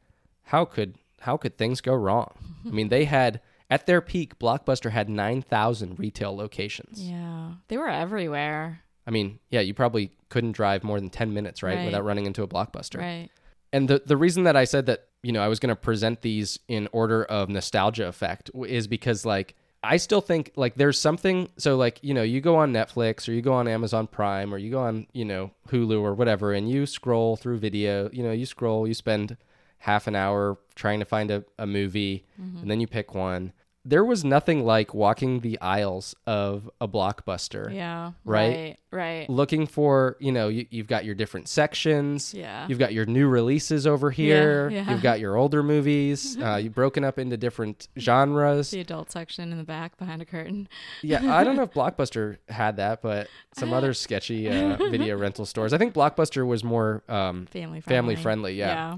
How 0.44 0.64
could 0.64 0.96
how 1.20 1.36
could 1.36 1.56
things 1.56 1.80
go 1.80 1.94
wrong? 1.94 2.32
I 2.66 2.70
mean, 2.70 2.88
they 2.88 3.06
had 3.06 3.40
at 3.70 3.86
their 3.86 4.00
peak 4.00 4.38
Blockbuster 4.38 4.90
had 4.90 5.08
9,000 5.08 5.98
retail 5.98 6.36
locations. 6.36 7.02
Yeah. 7.02 7.52
They 7.68 7.76
were 7.78 7.88
everywhere. 7.88 8.82
I 9.06 9.10
mean, 9.10 9.38
yeah, 9.50 9.60
you 9.60 9.72
probably 9.74 10.12
couldn't 10.28 10.52
drive 10.52 10.84
more 10.84 11.00
than 11.00 11.10
10 11.10 11.32
minutes, 11.32 11.62
right, 11.62 11.76
Right. 11.78 11.84
without 11.86 12.04
running 12.04 12.26
into 12.26 12.42
a 12.42 12.48
Blockbuster. 12.48 12.98
Right. 13.00 13.30
And 13.72 13.88
the 13.88 14.02
the 14.04 14.16
reason 14.16 14.44
that 14.44 14.56
I 14.56 14.64
said 14.64 14.86
that, 14.86 15.08
you 15.22 15.32
know, 15.32 15.42
I 15.42 15.48
was 15.48 15.58
going 15.58 15.70
to 15.70 15.76
present 15.76 16.22
these 16.22 16.58
in 16.68 16.88
order 16.92 17.24
of 17.24 17.48
nostalgia 17.48 18.06
effect 18.06 18.50
is 18.66 18.86
because 18.86 19.24
like 19.24 19.54
I 19.82 19.98
still 19.98 20.20
think 20.20 20.52
like 20.56 20.74
there's 20.74 20.98
something 20.98 21.48
so 21.58 21.76
like, 21.76 21.98
you 22.02 22.14
know, 22.14 22.22
you 22.22 22.40
go 22.40 22.56
on 22.56 22.72
Netflix 22.72 23.28
or 23.28 23.32
you 23.32 23.42
go 23.42 23.52
on 23.52 23.68
Amazon 23.68 24.06
Prime 24.06 24.52
or 24.52 24.58
you 24.58 24.70
go 24.70 24.80
on, 24.80 25.06
you 25.12 25.24
know, 25.24 25.52
Hulu 25.68 26.00
or 26.00 26.14
whatever 26.14 26.52
and 26.52 26.68
you 26.68 26.86
scroll 26.86 27.36
through 27.36 27.58
video, 27.58 28.10
you 28.12 28.22
know, 28.22 28.32
you 28.32 28.46
scroll, 28.46 28.88
you 28.88 28.94
spend 28.94 29.36
half 29.78 30.06
an 30.06 30.16
hour 30.16 30.58
trying 30.74 30.98
to 30.98 31.04
find 31.04 31.30
a, 31.30 31.44
a 31.58 31.66
movie 31.66 32.24
mm-hmm. 32.40 32.58
and 32.58 32.70
then 32.70 32.80
you 32.80 32.86
pick 32.86 33.14
one. 33.14 33.52
There 33.88 34.04
was 34.04 34.24
nothing 34.24 34.64
like 34.64 34.92
walking 34.94 35.40
the 35.40 35.60
aisles 35.60 36.16
of 36.26 36.68
a 36.80 36.88
blockbuster 36.88 37.72
Yeah. 37.72 38.12
Right? 38.24 38.48
Right. 38.56 38.76
Right. 38.92 39.28
looking 39.28 39.66
for, 39.66 40.16
you 40.20 40.32
know, 40.32 40.48
you, 40.48 40.66
you've 40.70 40.86
got 40.86 41.04
your 41.04 41.14
different 41.14 41.48
sections. 41.48 42.32
Yeah. 42.32 42.66
You've 42.66 42.78
got 42.78 42.94
your 42.94 43.04
new 43.04 43.28
releases 43.28 43.86
over 43.86 44.10
here. 44.10 44.70
yeah. 44.70 44.90
You've 44.90 45.02
got 45.02 45.20
your 45.20 45.36
older 45.36 45.62
movies. 45.62 46.36
Uh, 46.46 46.56
you've 46.56 46.74
broken 46.74 47.02
up 47.04 47.18
into 47.18 47.36
different 47.36 47.88
genres. 47.98 48.70
The 48.70 48.80
adult 48.80 49.10
section 49.10 49.50
in 49.52 49.58
the 49.58 49.64
back 49.64 49.96
behind 49.98 50.22
a 50.22 50.24
curtain. 50.24 50.68
Yeah, 51.02 51.34
I 51.36 51.44
don't 51.44 51.56
know 51.56 51.62
if 51.64 51.72
Blockbuster 51.74 52.38
had 52.48 52.76
that, 52.76 53.02
but 53.02 53.28
some 53.52 53.72
other 53.72 53.92
sketchy 53.92 54.48
uh, 54.48 54.76
video 54.90 55.16
rental 55.16 55.44
stores. 55.44 55.72
I 55.72 55.78
think 55.78 55.92
Blockbuster 55.92 56.46
was 56.46 56.62
more 56.64 57.02
um, 57.08 57.46
Family 57.46 57.80
friendly. 57.80 58.14
family 58.14 58.16
friendly. 58.16 58.54
Yeah. 58.54 58.96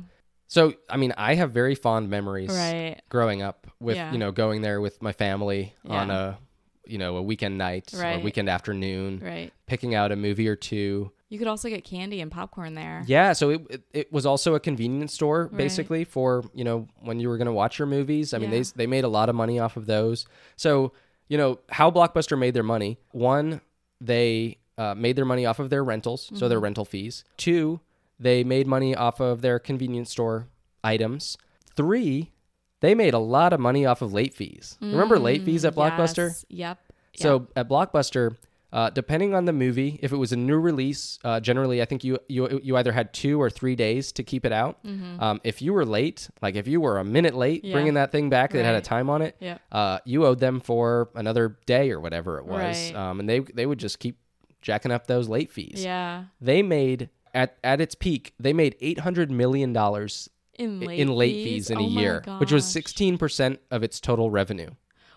So, 0.49 0.73
I 0.89 0.97
mean, 0.97 1.13
I 1.17 1.35
have 1.35 1.53
very 1.53 1.75
fond 1.75 2.09
memories 2.11 2.51
Right. 2.51 3.01
growing 3.11 3.43
up 3.43 3.67
with 3.81 3.97
Yeah. 3.97 4.11
you 4.13 4.19
know 4.19 4.33
going 4.33 4.63
there 4.63 4.81
with 4.81 5.01
my 5.03 5.13
family 5.13 5.75
on 5.87 6.11
a 6.11 6.39
you 6.87 6.97
know 6.99 7.17
a 7.17 7.23
weekend 7.23 7.59
night 7.59 7.93
or 7.95 8.01
Right. 8.01 8.25
weekend 8.25 8.49
afternoon, 8.49 9.21
Right. 9.23 9.53
picking 9.67 9.95
out 9.95 10.11
a 10.11 10.17
movie 10.17 10.49
or 10.49 10.57
two. 10.57 11.13
You 11.29 11.39
could 11.39 11.47
also 11.49 11.69
get 11.69 11.85
candy 11.85 12.23
and 12.23 12.31
popcorn 12.33 12.75
there. 12.75 13.05
Yeah, 13.07 13.35
so 13.35 13.51
it, 13.51 13.61
it, 13.69 13.83
it 13.93 14.13
was 14.13 14.25
also 14.25 14.55
a 14.55 14.61
convenience 14.61 15.13
store 15.13 15.45
Right. 15.53 15.59
basically 15.59 16.05
for 16.05 16.43
you 16.55 16.65
know 16.65 16.89
when 17.01 17.21
you 17.21 17.29
were 17.29 17.37
going 17.37 17.47
to 17.47 17.53
watch 17.53 17.79
your 17.79 17.87
movies. 17.87 18.33
I 18.33 18.39
mean, 18.39 18.51
Yeah. 18.51 18.59
they 18.61 18.71
they 18.77 18.87
made 18.87 19.05
a 19.05 19.09
lot 19.09 19.29
of 19.29 19.35
money 19.35 19.59
off 19.59 19.77
of 19.77 19.85
those. 19.85 20.27
So 20.57 20.93
you 21.29 21.37
know 21.37 21.59
how 21.69 21.91
Blockbuster 21.91 22.39
made 22.39 22.55
their 22.55 22.63
money. 22.63 22.99
One, 23.13 23.61
they 24.01 24.57
uh, 24.79 24.95
made 24.95 25.17
their 25.17 25.25
money 25.27 25.45
off 25.45 25.59
of 25.59 25.69
their 25.71 25.85
rentals, 25.85 26.23
so 26.23 26.33
Mm-hmm. 26.35 26.49
their 26.49 26.61
rental 26.61 26.85
fees. 26.87 27.25
Two, 27.37 27.81
they 28.19 28.45
made 28.45 28.67
money 28.67 28.95
off 28.95 29.21
of 29.21 29.41
their 29.43 29.59
convenience 29.59 30.11
store 30.11 30.49
items. 30.83 31.37
Three, 31.77 32.33
they 32.81 32.95
made 32.95 33.15
a 33.15 33.19
lot 33.19 33.53
of 33.53 33.61
money 33.61 33.87
off 33.87 34.03
of 34.03 34.13
late 34.13 34.35
fees. 34.35 34.77
Remember 34.81 35.19
late 35.19 35.43
fees 35.45 35.65
at 35.65 35.75
Blockbuster? 35.75 36.31
Mm, 36.31 36.45
Yes. 36.49 36.77
Yep. 36.79 36.79
So 37.17 37.49
at 37.57 37.69
Blockbuster, 37.69 38.37
uh, 38.73 38.91
depending 38.91 39.35
on 39.35 39.45
the 39.47 39.53
movie, 39.53 39.99
if 40.03 40.13
it 40.13 40.17
was 40.17 40.31
a 40.33 40.37
new 40.37 40.59
release, 40.59 41.19
uh, 41.25 41.41
generally 41.41 41.81
I 41.83 41.85
think 41.87 42.05
you 42.05 42.19
you 42.29 42.61
you 42.63 42.77
either 42.77 42.93
had 42.93 43.13
two 43.13 43.41
or 43.41 43.49
three 43.51 43.75
days 43.75 44.13
to 44.13 44.23
keep 44.23 44.45
it 44.45 44.53
out. 44.53 44.79
Um, 45.19 45.41
if 45.43 45.61
you 45.63 45.73
were 45.73 45.85
late, 45.87 46.29
like 46.43 46.55
if 46.55 46.69
you 46.69 46.81
were 46.81 46.99
a 46.99 47.05
minute 47.05 47.35
late 47.35 47.61
Mm-hmm. 47.63 47.67
Yeah. 47.69 47.73
bringing 47.73 47.95
that 47.95 48.13
thing 48.13 48.29
back 48.31 48.53
that 48.53 48.65
had 48.65 48.75
a 48.75 48.81
time 48.81 49.09
on 49.11 49.23
it, 49.23 49.37
Yep. 49.41 49.61
uh, 49.73 49.99
you 50.05 50.27
owed 50.27 50.39
them 50.39 50.61
for 50.61 51.09
another 51.15 51.57
day 51.67 51.91
or 51.91 51.99
whatever 51.99 52.39
it 52.39 52.45
was, 52.47 52.93
Right. 52.93 52.95
um, 52.95 53.21
and 53.21 53.29
they 53.29 53.41
they 53.41 53.65
would 53.67 53.79
just 53.79 53.99
keep 53.99 54.19
jacking 54.61 54.93
up 54.93 55.07
those 55.07 55.29
late 55.29 55.51
fees. 55.51 55.83
Yeah. 55.83 56.25
They 56.41 56.63
made 56.63 57.09
at 57.39 57.57
at 57.63 57.81
its 57.81 57.95
peak, 57.95 58.35
they 58.39 58.53
made 58.53 58.75
eight 58.81 58.99
hundred 58.99 59.31
million 59.31 59.73
dollars 59.73 60.29
In 60.55 60.81
late 60.81 60.99
in 60.99 61.09
late 61.09 61.35
fees, 61.35 61.69
fees 61.69 61.71
in 61.71 61.79
Oh 61.79 61.85
a 61.85 61.89
year, 61.89 62.23
which 62.39 62.53
was 62.53 62.65
sixteen 62.65 63.17
percent 63.17 63.61
of 63.71 63.83
its 63.83 64.01
total 64.01 64.31
revenue. 64.31 64.71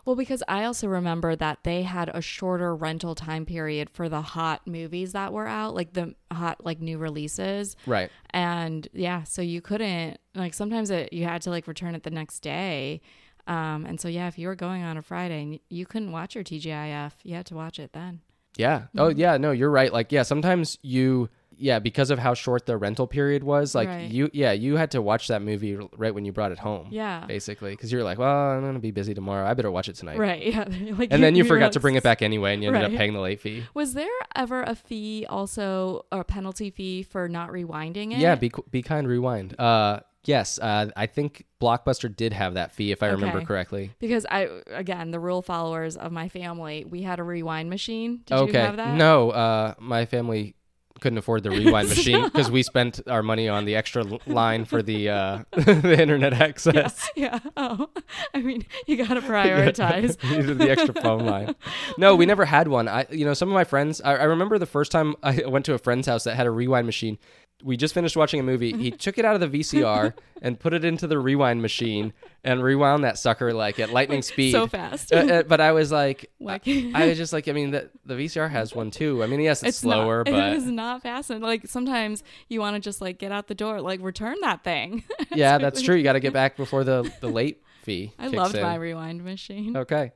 Well, 0.06 0.16
because 0.16 0.42
I 0.48 0.64
also 0.64 0.88
remember 0.88 1.36
that 1.36 1.60
they 1.64 1.84
had 1.84 2.10
a 2.10 2.22
shorter 2.22 2.76
rental 2.76 3.14
time 3.14 3.46
period 3.46 3.90
for 3.90 4.10
the 4.10 4.22
hot 4.22 4.66
movies 4.66 5.14
that 5.14 5.32
were 5.32 5.48
out, 5.48 5.76
like 5.76 5.94
the 5.94 6.16
hot 6.32 6.66
like 6.66 6.80
new 6.80 6.98
releases. 6.98 7.76
Right. 7.86 8.10
And 8.32 8.88
yeah, 8.94 9.24
so 9.24 9.42
you 9.42 9.62
couldn't 9.62 10.20
like 10.34 10.54
sometimes 10.54 10.90
it, 10.90 11.14
you 11.14 11.26
had 11.26 11.42
to 11.44 11.50
like 11.50 11.68
return 11.68 11.94
it 11.96 12.04
the 12.04 12.10
next 12.10 12.40
day. 12.40 13.02
Um, 13.48 13.86
and 13.86 14.00
so 14.00 14.08
yeah, 14.08 14.28
if 14.28 14.38
you 14.38 14.48
were 14.48 14.56
going 14.56 14.84
on 14.84 14.98
a 14.98 15.02
Friday, 15.02 15.42
and 15.42 15.60
you 15.70 15.86
couldn't 15.86 16.12
watch 16.12 16.36
your 16.36 16.44
TGIF. 16.44 17.12
You 17.24 17.36
had 17.36 17.46
to 17.48 17.56
watch 17.56 17.80
it 17.80 17.94
then. 17.94 18.22
Yeah. 18.58 18.84
Oh, 18.98 19.10
yeah. 19.10 19.38
No, 19.38 19.52
you're 19.52 19.72
right. 19.72 19.92
Like, 19.94 20.12
yeah, 20.12 20.24
sometimes 20.24 20.78
you, 20.82 21.30
yeah, 21.62 21.80
because 21.80 22.10
of 22.10 22.20
how 22.20 22.34
short 22.34 22.66
the 22.66 22.76
rental 22.76 23.08
period 23.08 23.44
was, 23.44 23.76
like, 23.76 23.88
Right. 23.88 24.12
you, 24.12 24.30
yeah, 24.34 24.52
you 24.52 24.78
had 24.78 24.92
to 24.92 25.02
watch 25.02 25.28
that 25.28 25.42
movie 25.42 25.78
right 25.96 26.14
when 26.14 26.26
you 26.26 26.32
brought 26.32 26.52
it 26.52 26.60
home. 26.60 26.88
Yeah. 26.90 27.26
Basically, 27.28 27.72
because 27.72 27.92
you're 27.92 28.04
like, 28.04 28.18
well, 28.18 28.52
I'm 28.52 28.62
gonna 28.62 28.80
be 28.80 28.92
busy 28.92 29.14
tomorrow. 29.14 29.48
I 29.48 29.54
better 29.54 29.72
watch 29.72 29.88
it 29.88 29.96
tonight. 29.96 30.18
Right. 30.18 30.44
Yeah. 30.44 30.66
like 30.98 31.14
And 31.14 31.24
then 31.24 31.36
you 31.36 31.44
were 31.44 31.50
forgot 31.50 31.74
to 31.74 31.80
bring 31.80 31.96
it 31.96 32.04
back 32.04 32.22
anyway, 32.22 32.54
and 32.54 32.64
you 32.64 32.70
ended 32.70 32.92
up 32.92 32.98
paying 32.98 33.14
the 33.14 33.20
late 33.20 33.40
fee. 33.40 33.64
Was 33.74 33.94
there 33.94 34.08
ever 34.36 34.64
a 34.64 34.76
fee 34.76 35.26
also 35.30 36.06
a 36.12 36.24
penalty 36.24 36.72
fee 36.72 37.04
for 37.04 37.30
not 37.30 37.50
rewinding 37.50 38.12
it? 38.12 38.18
Yeah. 38.18 38.36
Be 38.36 38.52
be 38.72 38.82
kind. 38.82 39.08
Rewind. 39.08 39.60
Uh, 39.60 40.00
Yes, 40.26 40.60
uh, 40.60 40.92
I 40.96 41.08
think 41.08 41.46
Blockbuster 41.60 42.16
did 42.16 42.32
have 42.34 42.54
that 42.54 42.72
fee, 42.72 42.92
if 42.92 43.02
I 43.02 43.08
remember 43.08 43.42
correctly. 43.42 43.92
Because 43.98 44.24
I, 44.30 44.50
again, 44.68 45.10
the 45.10 45.20
rule 45.20 45.42
followers 45.42 45.98
of 45.98 46.12
my 46.12 46.30
family, 46.30 46.86
we 46.88 47.02
had 47.02 47.20
a 47.20 47.24
rewind 47.24 47.72
machine. 47.72 48.22
Did 48.26 48.36
okay. 48.36 48.52
you 48.52 48.60
have 48.60 48.78
that? 48.78 48.94
No, 48.96 49.32
uh, 49.32 49.74
my 49.80 50.06
family 50.06 50.54
couldn't 51.02 51.18
afford 51.18 51.44
the 51.44 51.50
rewind 51.52 51.90
machine 51.96 52.24
because 52.24 52.50
we 52.50 52.64
spent 52.64 53.02
our 53.08 53.22
money 53.22 53.50
on 53.50 53.66
the 53.66 53.76
extra 53.76 54.06
l- 54.10 54.22
line 54.26 54.64
for 54.64 54.82
the 54.82 55.10
uh, 55.10 55.44
the 55.52 55.98
internet 56.00 56.34
access. 56.34 57.10
Yeah. 57.16 57.40
Oh, 57.58 57.90
I 58.34 58.42
mean, 58.42 58.66
you 58.88 58.96
got 58.96 59.14
to 59.16 59.22
prioritize. 59.22 60.18
The 60.58 60.70
extra 60.70 60.94
phone 60.94 61.26
line. 61.26 61.56
No, 61.98 62.16
we 62.16 62.26
never 62.26 62.46
had 62.46 62.68
one. 62.70 62.88
I, 62.88 63.06
you 63.10 63.26
know, 63.26 63.34
some 63.34 63.50
of 63.50 63.54
my 63.54 63.64
friends. 63.66 64.00
I, 64.02 64.16
I 64.16 64.24
remember 64.24 64.58
the 64.58 64.66
first 64.66 64.92
time 64.92 65.16
I 65.22 65.44
went 65.46 65.66
to 65.66 65.74
a 65.74 65.78
friend's 65.78 66.08
house 66.08 66.24
that 66.24 66.36
had 66.36 66.48
a 66.48 66.52
rewind 66.52 66.86
machine. 66.86 67.18
We 67.64 67.78
just 67.78 67.94
finished 67.94 68.16
watching 68.18 68.40
a 68.40 68.44
movie. 68.44 68.72
He 68.74 68.92
took 68.92 69.18
it 69.18 69.26
out 69.26 69.42
of 69.42 69.52
the 69.52 69.60
VCR 69.60 70.14
and 70.42 70.60
put 70.60 70.74
it 70.74 70.84
into 70.84 71.08
the 71.08 71.20
rewind 71.20 71.62
machine 71.62 72.14
and 72.44 72.64
rewound 72.64 73.04
that 73.04 73.18
sucker 73.20 73.54
like 73.54 73.80
at 73.80 73.92
lightning 73.92 74.22
speed. 74.22 74.52
so 74.52 74.68
fast. 74.68 75.14
Uh, 75.14 75.18
uh, 75.18 75.44
but 75.44 75.62
I 75.62 75.72
was 75.72 75.92
like, 75.92 76.32
Like- 76.40 76.64
I, 76.68 76.92
I 76.96 77.08
was 77.08 77.18
just 77.18 77.34
like, 77.34 77.48
I 77.48 77.52
mean, 77.52 77.72
the, 77.72 77.90
the 78.06 78.16
VCR 78.16 78.50
has 78.50 78.74
one 78.74 78.90
too. 78.92 79.24
I 79.24 79.28
mean, 79.28 79.40
yes, 79.42 79.62
it's, 79.64 79.84
not- 79.84 79.94
slower, 79.94 80.22
it 80.26 80.32
but 80.32 80.34
It 80.54 80.58
is 80.58 80.66
not 80.66 81.04
fast. 81.04 81.30
And 81.30 81.42
like 81.42 81.68
sometimes 81.68 82.24
you 82.50 82.60
want 82.60 82.76
to 82.76 82.80
just 82.80 83.02
like 83.02 83.18
get 83.20 83.32
out 83.32 83.48
the 83.48 83.56
door, 83.56 83.80
like 83.82 84.02
return 84.02 84.36
that 84.42 84.64
thing. 84.64 85.04
yeah, 85.36 85.58
that's 85.58 85.82
true. 85.82 85.96
You 85.96 86.04
got 86.04 86.14
to 86.14 86.20
get 86.20 86.34
back 86.34 86.58
before 86.58 86.84
the 86.84 87.12
the 87.22 87.28
late 87.30 87.62
fee. 87.84 88.12
I 88.20 88.28
loved 88.28 88.56
in. 88.56 88.62
my 88.64 88.76
rewind 88.76 89.24
machine. 89.24 89.76
Okay. 89.78 90.12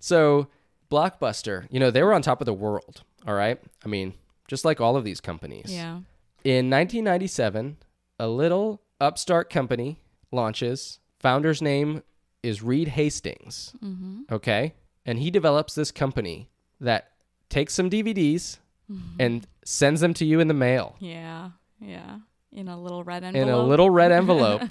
So, 0.00 0.48
Blockbuster, 0.90 1.66
you 1.70 1.78
know, 1.80 1.90
they 1.90 2.02
were 2.02 2.14
on 2.14 2.22
top 2.22 2.40
of 2.40 2.46
the 2.46 2.52
world, 2.54 3.02
all 3.26 3.34
right? 3.34 3.60
I 3.84 3.88
mean, 3.88 4.14
just 4.46 4.64
like 4.64 4.80
all 4.80 4.96
of 4.96 5.04
these 5.04 5.20
companies. 5.20 5.66
Yeah. 5.72 6.00
In 6.48 6.70
1997, 6.70 7.76
a 8.18 8.26
little 8.26 8.80
upstart 9.02 9.50
company 9.50 10.00
launches. 10.32 10.98
Founder's 11.20 11.60
name 11.60 12.02
is 12.42 12.62
Reed 12.62 12.88
Hastings, 12.88 13.74
Mm-hmm. 13.84 14.22
okay? 14.32 14.72
And 15.04 15.18
he 15.18 15.30
develops 15.30 15.74
this 15.74 15.90
company 15.90 16.48
that 16.80 17.10
takes 17.50 17.74
some 17.74 17.90
DVDs 17.90 18.58
Mm-hmm. 18.90 19.16
and 19.20 19.46
sends 19.66 20.00
them 20.00 20.14
to 20.14 20.24
you 20.24 20.40
in 20.40 20.48
the 20.48 20.54
mail 20.54 20.96
Yeah. 21.00 21.50
Yeah. 21.78 22.20
In 22.50 22.68
a 22.68 22.80
little 22.80 23.04
red 23.04 23.22
envelope. 23.24 23.46
in 23.46 23.52
a 23.52 23.62
little 23.62 23.90
red 23.90 24.10
envelope 24.10 24.62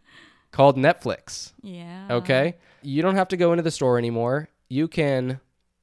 called 0.50 0.78
Netflix. 0.78 1.52
yeah. 1.62 2.06
Okay. 2.10 2.56
You 2.80 3.02
don't 3.02 3.16
have 3.16 3.28
to 3.28 3.36
go 3.36 3.52
into 3.52 3.62
the 3.62 3.70
store 3.70 3.98
anymore. 3.98 4.48
You 4.70 4.88
can 4.88 5.40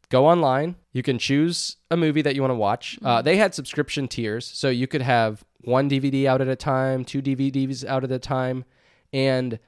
go 0.10 0.26
online. 0.28 0.76
You 0.94 1.04
can 1.04 1.18
choose 1.20 1.78
a 1.92 1.98
movie 1.98 2.22
that 2.22 2.36
you 2.36 2.42
want 2.42 2.52
to 2.52 2.56
watch. 2.56 2.98
Uh, 3.04 3.22
they 3.22 3.38
had 3.38 3.54
subscription 3.54 4.08
tiers, 4.08 4.46
so 4.46 4.70
you 4.70 4.88
could 4.88 5.02
have 5.02 5.44
one 5.62 5.90
DVD 5.90 6.26
out 6.26 6.42
at 6.42 6.48
a 6.48 6.56
time, 6.56 7.04
two 7.06 7.22
DVDs 7.22 7.86
out 7.86 8.04
at 8.04 8.12
a 8.12 8.20
time. 8.20 8.66
And 9.14 9.60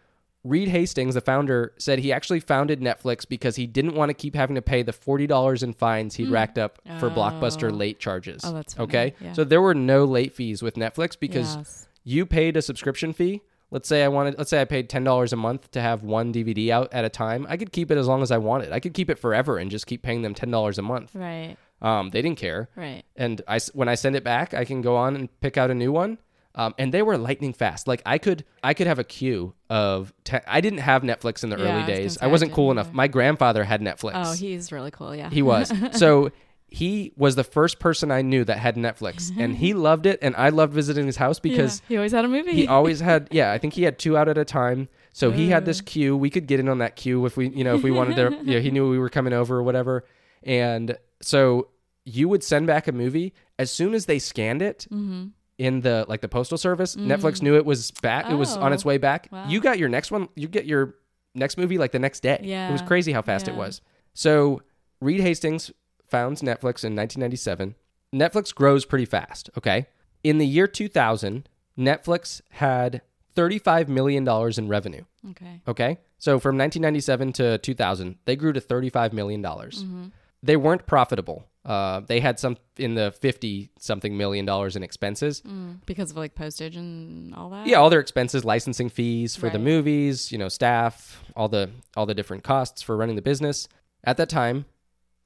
Reed 0.44 0.70
Hastings, 0.70 1.16
the 1.16 1.22
founder, 1.22 1.74
said 1.78 2.00
he 2.00 2.14
actually 2.14 2.40
founded 2.40 2.80
Netflix 2.80 3.28
because 3.28 3.56
he 3.58 3.68
didn't 3.68 3.96
want 3.96 4.10
to 4.10 4.14
keep 4.14 4.36
having 4.36 4.56
to 4.56 4.62
pay 4.62 4.82
the 4.84 4.94
$40 4.94 5.64
in 5.64 5.74
fines 5.74 6.16
he'd 6.16 6.30
racked 6.30 6.58
up 6.58 6.80
for 7.00 7.10
Blockbuster 7.10 7.70
Oh. 7.72 7.76
late 7.76 8.00
charges. 8.00 8.42
Oh, 8.46 8.54
that's 8.54 8.74
funny. 8.76 8.88
okay. 8.88 9.14
Yeah. 9.20 9.34
So 9.34 9.44
there 9.44 9.62
were 9.62 9.74
no 9.76 10.06
late 10.06 10.34
fees 10.34 10.62
with 10.62 10.76
Netflix 10.76 11.20
because 11.20 11.56
Yes. 11.58 11.88
you 12.04 12.26
paid 12.26 12.56
a 12.56 12.62
subscription 12.62 13.12
fee. 13.12 13.42
Let's 13.70 13.90
say 13.90 14.04
I 14.04 14.08
wanted 14.08 14.38
let's 14.38 14.50
say 14.50 14.62
I 14.62 14.66
paid 14.66 14.90
ten 14.90 15.04
dollars 15.04 15.34
a 15.34 15.36
month 15.36 15.72
to 15.72 15.82
have 15.82 16.04
one 16.04 16.32
DVD 16.34 16.70
out 16.70 16.88
at 16.94 17.04
a 17.04 17.10
time. 17.10 17.46
I 17.50 17.58
could 17.58 17.72
keep 17.72 17.92
it 17.92 17.98
as 17.98 18.08
long 18.08 18.22
as 18.22 18.32
I 18.32 18.38
wanted. 18.38 18.72
I 18.72 18.80
could 18.80 18.94
keep 18.94 19.10
it 19.10 19.20
forever 19.20 19.58
and 19.58 19.70
just 19.70 19.88
keep 19.88 20.02
paying 20.02 20.22
them 20.22 20.34
ten 20.34 20.50
dollars 20.52 20.78
a 20.78 20.82
month. 20.82 21.12
Right. 21.14 21.58
Um, 21.82 22.10
they 22.10 22.22
didn't 22.22 22.38
care. 22.40 22.70
Right. 22.76 23.04
And 23.16 23.42
I 23.48 23.60
when 23.74 23.90
I 23.90 23.96
send 23.96 24.16
it 24.16 24.24
back, 24.24 24.54
I 24.54 24.64
can 24.66 24.82
go 24.82 24.96
on 24.96 25.16
and 25.16 25.28
pick 25.42 25.58
out 25.58 25.70
a 25.70 25.76
new 25.76 25.92
one. 25.92 26.18
Um, 26.56 26.74
and 26.80 26.92
they 26.92 27.04
were 27.04 27.20
lightning 27.20 27.54
fast. 27.54 27.88
Like 27.88 28.02
I 28.06 28.18
could 28.18 28.44
I 28.64 28.74
could 28.74 28.88
have 28.88 28.98
a 29.00 29.04
queue 29.04 29.54
of 29.70 30.12
te- 30.24 30.38
I 30.48 30.60
didn't 30.62 30.80
have 30.80 31.04
Netflix 31.04 31.44
in 31.44 31.50
the 31.52 31.58
Yeah, 31.58 31.64
early 31.66 31.78
was 31.80 31.86
days. 31.88 32.18
I 32.20 32.28
wasn't 32.28 32.50
didn't 32.50 32.56
cool 32.56 32.72
enough. 32.72 32.88
either. 32.88 32.96
My 32.96 33.08
grandfather 33.08 33.64
had 33.64 33.82
Netflix. 33.82 34.14
Oh, 34.16 34.32
he's 34.34 34.72
really 34.72 34.90
cool. 34.92 35.16
Yeah. 35.16 35.30
He 35.30 35.42
was. 35.44 35.72
so 35.92 36.32
he 36.70 37.14
was 37.16 37.36
the 37.36 37.44
first 37.46 37.80
person 37.80 38.12
I 38.12 38.22
knew 38.22 38.44
that 38.44 38.58
had 38.58 38.76
Netflix, 38.76 39.32
and 39.38 39.56
he 39.56 39.74
loved 39.88 40.06
it, 40.06 40.20
and 40.22 40.36
I 40.36 40.50
loved 40.50 40.74
visiting 40.74 41.06
his 41.06 41.16
house 41.16 41.40
because 41.40 41.82
yeah. 41.84 41.88
he 41.90 41.98
always 41.98 42.12
had 42.12 42.26
a 42.26 42.28
movie. 42.28 42.52
he 42.54 42.68
always 42.68 43.00
had 43.00 43.28
yeah 43.32 43.52
i 43.54 43.58
think 43.58 43.74
he 43.74 43.84
had 43.84 43.98
two 43.98 44.18
out 44.18 44.28
at 44.28 44.38
a 44.38 44.44
time 44.46 44.90
so 45.14 45.32
he 45.32 45.50
had 45.50 45.66
this 45.66 45.80
queue 45.82 46.16
we 46.18 46.30
could 46.30 46.46
get 46.46 46.60
in 46.60 46.68
on 46.70 46.80
that 46.80 46.96
queue 46.96 47.26
if 47.26 47.38
we 47.38 47.48
you 47.50 47.64
know 47.64 47.76
if 47.76 47.84
we 47.84 47.92
wanted 47.92 48.16
to 48.18 48.36
you 48.44 48.56
know 48.56 48.60
he 48.60 48.70
knew 48.72 48.90
we 48.90 49.00
were 49.00 49.10
coming 49.10 49.34
over 49.34 49.58
or 49.58 49.64
whatever 49.64 50.04
and 50.44 50.98
so 51.22 51.70
you 52.06 52.28
would 52.30 52.44
send 52.44 52.68
back 52.68 52.88
a 52.88 52.92
movie 52.92 53.34
as 53.58 53.72
soon 53.72 53.94
as 53.94 54.06
they 54.06 54.20
scanned 54.20 54.62
it 54.62 54.86
mm-hmm. 54.92 55.28
in 55.58 55.82
the 55.82 56.06
like 56.08 56.22
the 56.22 56.28
postal 56.30 56.58
service 56.58 56.96
netflix 56.98 57.42
knew 57.42 57.56
it 57.56 57.66
was 57.66 57.92
back 57.92 58.30
it 58.30 58.36
was 58.36 58.56
on 58.58 58.74
its 58.74 58.86
Oh, 58.86 58.90
way 58.90 58.98
back 58.98 59.30
wow. 59.32 59.48
you 59.48 59.60
got 59.62 59.80
your 59.80 59.90
next 59.90 60.12
one 60.12 60.28
you 60.36 60.48
get 60.48 60.66
your 60.66 60.96
next 61.34 61.58
movie 61.58 61.78
like 61.78 61.92
the 61.92 62.00
next 62.00 62.20
day 62.22 62.34
it 62.36 62.72
was 62.72 62.82
Yeah, 62.82 62.88
crazy 62.88 63.12
how 63.14 63.22
fast 63.22 63.48
it 63.48 63.52
yeah. 63.54 63.58
was 63.60 63.82
so 64.14 64.62
reed 65.02 65.22
hastings 65.22 65.72
founds 66.10 66.42
netflix 66.42 66.84
in 66.84 66.96
1997 66.96 67.76
netflix 68.14 68.54
grows 68.54 68.86
pretty 68.86 69.06
fast 69.06 69.50
okay 69.58 69.88
in 70.24 70.38
the 70.38 70.48
year 70.48 70.68
2000 70.68 71.48
netflix 71.78 72.42
had 72.52 73.02
$35 73.36 73.88
million 73.88 74.28
in 74.58 74.68
revenue 74.68 75.04
Okay. 75.32 75.62
okay 75.68 75.98
so 76.18 76.40
from 76.40 76.58
1997 76.58 77.34
to 77.34 77.58
2000 77.60 78.16
they 78.26 78.36
grew 78.36 78.54
to 78.54 78.62
$35 78.62 79.14
million 79.14 79.44
Mm-hmm. 79.44 80.06
they 80.44 80.56
weren't 80.58 80.86
profitable 80.88 81.46
uh, 81.66 82.00
they 82.00 82.22
had 82.22 82.40
some 82.40 82.56
in 82.78 82.96
the 82.96 83.12
50 83.12 83.70
something 83.78 84.16
million 84.16 84.46
dollars 84.46 84.76
in 84.78 84.84
expenses 84.84 85.42
Mm. 85.42 85.82
Because 85.86 86.12
of 86.12 86.18
like 86.18 86.34
postage 86.34 86.78
and 86.78 87.36
all 87.36 87.50
that. 87.52 87.68
yeah 87.68 87.78
all 87.78 87.90
their 87.90 88.00
expenses 88.00 88.44
licensing 88.46 88.90
fees 88.90 89.36
for 89.36 89.50
the 89.50 89.60
movies 89.60 90.32
you 90.32 90.38
know 90.38 90.48
staff 90.50 91.22
all 91.36 91.50
the 91.50 91.70
all 91.98 92.06
the 92.06 92.16
different 92.16 92.44
costs 92.44 92.82
for 92.82 92.96
running 92.98 93.18
the 93.18 93.22
business 93.22 93.68
at 94.06 94.16
that 94.18 94.30
time 94.30 94.66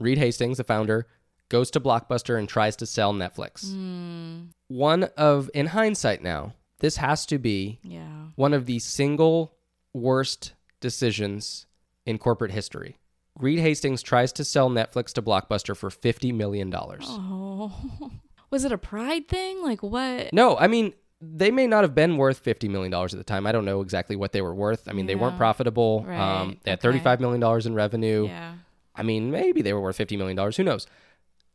reed 0.01 0.17
hastings 0.17 0.57
the 0.57 0.63
founder 0.63 1.07
goes 1.49 1.69
to 1.71 1.79
blockbuster 1.79 2.37
and 2.39 2.47
tries 2.49 2.75
to 2.75 2.85
sell 2.85 3.13
netflix 3.13 3.65
Mm, 3.65 4.47
one 4.67 5.03
of 5.17 5.49
in 5.53 5.67
hindsight 5.67 6.23
now 6.23 6.53
this 6.79 6.97
has 6.97 7.25
to 7.27 7.37
be 7.37 7.79
yeah. 7.83 8.27
one 8.35 8.53
of 8.53 8.65
the 8.65 8.79
single 8.79 9.53
worst 9.93 10.53
decisions 10.79 11.65
in 12.05 12.17
corporate 12.17 12.51
history 12.51 12.97
reed 13.39 13.59
hastings 13.59 14.01
tries 14.01 14.31
to 14.33 14.43
sell 14.43 14.69
netflix 14.69 15.13
to 15.13 15.21
blockbuster 15.21 15.75
for 15.75 15.89
50 15.89 16.31
million 16.31 16.69
dollars 16.69 17.05
Oh. 17.07 17.71
Was 18.51 18.65
it 18.65 18.73
a 18.73 18.77
pride 18.77 19.29
thing? 19.29 19.63
Like 19.63 19.81
what? 19.81 20.33
No, 20.33 20.57
I 20.57 20.67
mean 20.67 20.93
they 21.21 21.51
may 21.51 21.67
not 21.67 21.83
have 21.85 21.95
been 21.95 22.17
worth 22.17 22.39
fifty 22.39 22.67
million 22.67 22.91
dollars 22.91 23.13
at 23.13 23.17
the 23.17 23.23
time. 23.23 23.47
I 23.47 23.53
don't 23.53 23.63
know 23.63 23.79
exactly 23.79 24.17
what 24.17 24.33
they 24.33 24.41
were 24.41 24.53
worth. 24.53 24.89
I 24.89 24.91
mean, 24.93 25.05
they 25.05 25.15
weren't 25.15 25.35
Yeah. 25.35 25.37
profitable. 25.37 25.99
Um, 26.05 26.07
Right, 26.09 26.57
they 26.63 26.71
had 26.71 26.79
okay. 26.79 26.81
thirty-five 26.87 27.21
million 27.21 27.39
dollars 27.39 27.65
in 27.65 27.75
revenue. 27.75 28.25
Yeah. 28.25 28.55
I 29.01 29.03
mean, 29.03 29.31
maybe 29.31 29.63
they 29.63 29.73
were 29.73 29.81
worth 29.81 29.97
fifty 29.97 30.15
million 30.15 30.37
dollars. 30.37 30.55
Who 30.57 30.63
knows? 30.63 30.85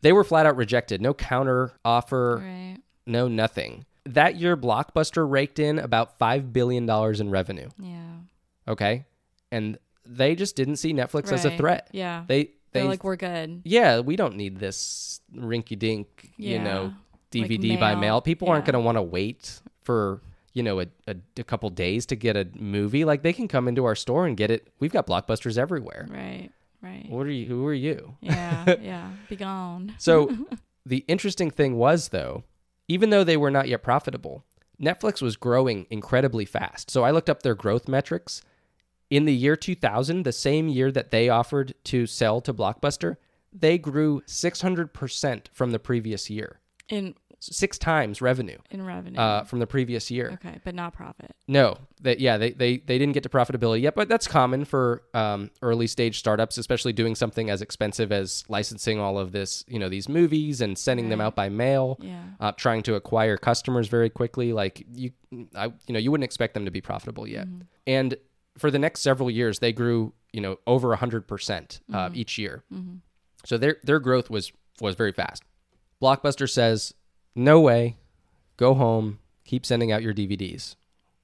They 0.03 0.13
were 0.13 0.25
flat 0.25 0.45
out 0.47 0.57
rejected. 0.57 1.01
No 1.01 1.15
counter 1.15 1.73
offer. 1.85 2.43
Right. 2.45 2.79
No 3.07 3.29
nothing. 3.29 3.87
That 4.05 4.35
year, 4.37 4.57
Blockbuster 4.57 5.29
raked 5.31 5.59
in 5.61 5.79
about 5.79 6.19
five 6.19 6.53
billion 6.53 6.87
dollars 6.87 7.21
in 7.21 7.31
revenue. 7.31 7.69
Yeah. 7.79 8.17
Okay, 8.69 9.05
and 9.53 9.79
they 10.05 10.35
just 10.35 10.57
didn't 10.57 10.77
see 10.77 10.93
Netflix 10.93 11.31
as 11.33 11.45
a 11.45 11.57
threat. 11.57 11.89
Yeah. 11.93 12.25
They 12.27 12.51
They're 12.73 12.85
like 12.85 13.05
we're 13.05 13.15
good. 13.17 13.63
yeah, 13.65 14.01
we 14.01 14.17
don't 14.17 14.37
need 14.37 14.59
this 14.59 15.21
rinky-dink, 15.35 16.33
you 16.37 16.59
know, 16.59 16.93
Yeah. 17.33 17.43
Like 17.43 17.51
DVD 17.51 17.79
by 17.81 17.93
mail. 17.95 18.01
mail. 18.01 18.21
People 18.23 18.49
aren't 18.49 18.65
going 18.65 18.75
to 18.75 18.81
want 18.81 18.97
to 18.97 19.03
wait 19.03 19.61
for 19.83 20.21
you 20.53 20.63
know 20.63 20.81
a, 20.81 20.87
a, 21.07 21.17
a 21.39 21.45
couple 21.45 21.69
days 21.71 22.07
to 22.07 22.17
get 22.17 22.37
a 22.37 22.49
movie. 22.59 23.05
Like 23.05 23.23
they 23.23 23.33
can 23.33 23.47
come 23.49 23.69
into 23.69 23.85
our 23.85 23.95
store 23.95 24.27
and 24.27 24.37
get 24.37 24.51
it. 24.51 24.69
We've 24.81 24.93
got 24.93 25.07
blockbusters 25.07 25.59
everywhere. 25.59 26.07
Right. 26.11 26.51
Right. 26.87 27.07
What 27.09 27.27
are 27.27 27.31
you? 27.31 27.47
Who 27.47 27.67
are 27.67 27.75
you? 27.75 28.17
Yeah. 28.21 28.75
yeah. 28.81 29.11
Be 29.29 29.37
gone. 29.37 29.95
So 29.99 30.47
the 30.87 31.05
interesting 31.09 31.51
thing 31.51 31.77
was 31.77 32.09
though, 32.09 32.45
even 32.89 33.11
though 33.11 33.25
they 33.25 33.37
were 33.37 33.51
not 33.51 33.69
yet 33.69 33.83
profitable, 33.83 34.45
Netflix 34.81 35.21
was 35.21 35.37
growing 35.37 35.87
incredibly 35.91 36.45
fast. 36.45 36.91
So 36.91 37.03
I 37.03 37.11
looked 37.11 37.31
up 37.31 37.43
their 37.43 37.55
growth 37.55 37.89
metrics. 37.89 38.43
In 39.09 39.25
the 39.25 39.35
year 39.35 39.57
2000, 39.57 40.25
the 40.25 40.33
same 40.33 40.69
year 40.69 40.93
that 40.93 41.11
they 41.11 41.29
offered 41.29 41.75
to 41.85 42.07
sell 42.07 42.41
to 42.41 42.53
Blockbuster, 42.55 43.17
they 43.53 43.79
grew 43.79 44.21
600% 44.27 45.49
from 45.53 45.71
the 45.71 45.79
previous 45.79 46.29
year. 46.29 46.61
In 46.89 47.15
Six 47.39 47.79
times 47.79 48.21
revenue 48.23 48.59
in 48.71 48.85
revenue. 48.85 49.19
uh, 49.21 49.45
from 49.45 49.59
the 49.59 49.67
previous 49.67 50.11
year. 50.11 50.31
okay, 50.35 50.59
but 50.65 50.75
not 50.75 50.95
profit. 50.95 51.37
No, 51.47 51.77
they, 52.01 52.17
yeah, 52.17 52.39
they, 52.39 52.51
they, 52.53 52.79
they 52.79 52.99
didn't 52.99 53.13
get 53.13 53.23
to 53.25 53.29
profitability 53.29 53.83
yet, 53.83 53.95
but 53.95 54.09
that's 54.09 54.27
common 54.27 54.65
for 54.65 55.03
um, 55.15 55.51
early 55.63 55.87
stage 55.87 56.19
startups, 56.19 56.57
especially 56.59 56.93
doing 56.95 57.15
something 57.15 57.51
as 57.51 57.61
expensive 57.63 58.11
as 58.11 58.43
licensing 58.49 58.99
all 58.99 59.19
of 59.19 59.33
this, 59.33 59.65
you 59.69 59.79
know, 59.79 59.89
these 59.89 60.09
movies 60.09 60.61
and 60.61 60.77
sending 60.79 61.09
them 61.11 61.21
out 61.21 61.37
by 61.37 61.49
mail, 61.49 61.99
Yeah. 62.01 62.23
uh, 62.41 62.53
trying 62.53 62.83
to 62.85 62.95
acquire 62.95 63.37
customers 63.37 63.87
very 63.87 64.09
quickly. 64.11 64.53
Like 64.55 64.85
you, 64.93 65.11
I, 65.55 65.67
you 65.67 65.93
know, 65.93 65.99
you 65.99 66.11
wouldn't 66.11 66.25
expect 66.25 66.55
them 66.55 66.65
to 66.65 66.71
be 66.71 66.81
profitable 66.81 67.27
yet. 67.29 67.47
And 67.87 68.17
for 68.59 68.71
the 68.71 68.79
next 68.79 69.03
several 69.03 69.31
years, 69.31 69.59
they 69.59 69.73
grew, 69.73 70.15
you 70.33 70.41
know, 70.41 70.57
over 70.67 70.93
a 70.95 70.97
hundred 70.97 71.29
percent 71.29 71.81
uh, 71.93 72.09
each 72.15 72.39
year. 72.39 72.65
So 73.45 73.59
their 73.59 73.77
their 73.85 74.01
growth 74.01 74.31
was 74.31 74.53
was 74.81 74.95
very 74.97 75.13
fast. 75.13 75.43
Blockbuster 76.03 76.49
says, 76.51 76.93
"No 77.37 77.61
way, 77.61 77.97
go 78.57 78.75
home, 78.75 79.21
keep 79.45 79.65
sending 79.65 79.93
out 79.93 80.03
your 80.03 80.15
DVDs. 80.15 80.75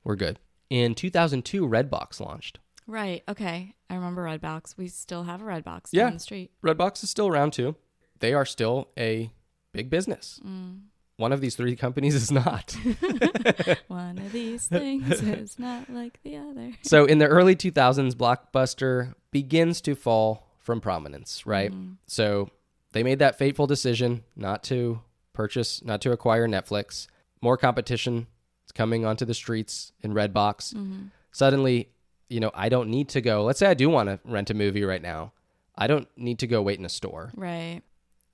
We're 0.05 0.15
good." 0.17 0.39
In 0.71 0.95
2002, 0.95 1.67
Redbox 1.67 2.21
launched. 2.21 2.59
Right. 2.87 3.23
Okay. 3.29 3.75
I 3.91 3.95
remember 3.95 4.23
Redbox. 4.25 4.77
We 4.77 4.89
still 4.89 5.25
have 5.25 5.41
a 5.41 5.45
Redbox 5.45 5.89
Yeah. 5.93 6.05
down 6.05 6.15
the 6.15 6.19
street. 6.21 6.51
Yeah. 6.65 6.73
Redbox 6.73 7.03
is 7.05 7.11
still 7.11 7.29
around 7.29 7.53
too. 7.53 7.77
They 8.21 8.33
are 8.35 8.45
still 8.47 8.89
a 8.99 9.31
big 9.73 9.91
business. 9.91 10.41
Mm. 10.45 10.81
One 11.17 11.33
of 11.33 11.41
these 11.41 11.55
three 11.57 11.77
companies 11.77 12.15
is 12.15 12.31
not. 12.33 12.73
One 13.89 14.19
of 14.19 14.33
these 14.33 14.67
things 14.69 15.23
is 15.23 15.59
not 15.59 15.91
like 15.91 16.19
the 16.25 16.37
other. 16.37 16.73
so 16.83 17.05
in 17.05 17.19
the 17.19 17.27
early 17.27 17.55
2000s, 17.55 18.15
Blockbuster 18.15 19.15
begins 19.31 19.81
to 19.83 19.95
fall 19.95 20.49
from 20.59 20.81
prominence, 20.81 21.47
right? 21.47 21.71
Mm. 21.71 21.97
So 22.07 22.51
they 22.93 23.03
made 23.03 23.19
that 23.21 23.39
fateful 23.39 23.67
decision 23.67 24.25
not 24.37 24.63
to 24.65 25.01
purchase, 25.33 25.85
not 25.85 26.01
to 26.03 26.13
acquire 26.13 26.47
Netflix. 26.49 27.07
More 27.41 27.57
competition 27.57 28.27
is 28.67 28.73
coming 28.73 29.05
onto 29.05 29.25
the 29.25 29.35
streets 29.35 29.93
in 30.01 30.13
Redbox. 30.15 30.75
Mm-hmm. 30.75 31.05
Suddenly, 31.33 31.89
you 32.29 32.41
know, 32.41 32.51
I 32.55 32.69
don't 32.69 32.89
need 32.89 33.09
to 33.11 33.21
go. 33.21 33.45
Let's 33.45 33.59
say 33.59 33.67
I 33.67 33.75
do 33.75 33.89
want 33.89 34.09
to 34.09 34.21
rent 34.25 34.51
a 34.51 34.55
movie 34.55 34.85
right 34.85 35.03
now. 35.03 35.33
I 35.77 35.87
don't 35.87 36.09
need 36.17 36.39
to 36.41 36.47
go 36.47 36.63
wait 36.63 36.79
in 36.79 36.85
a 36.85 36.89
store. 36.91 37.33
Right. 37.35 37.81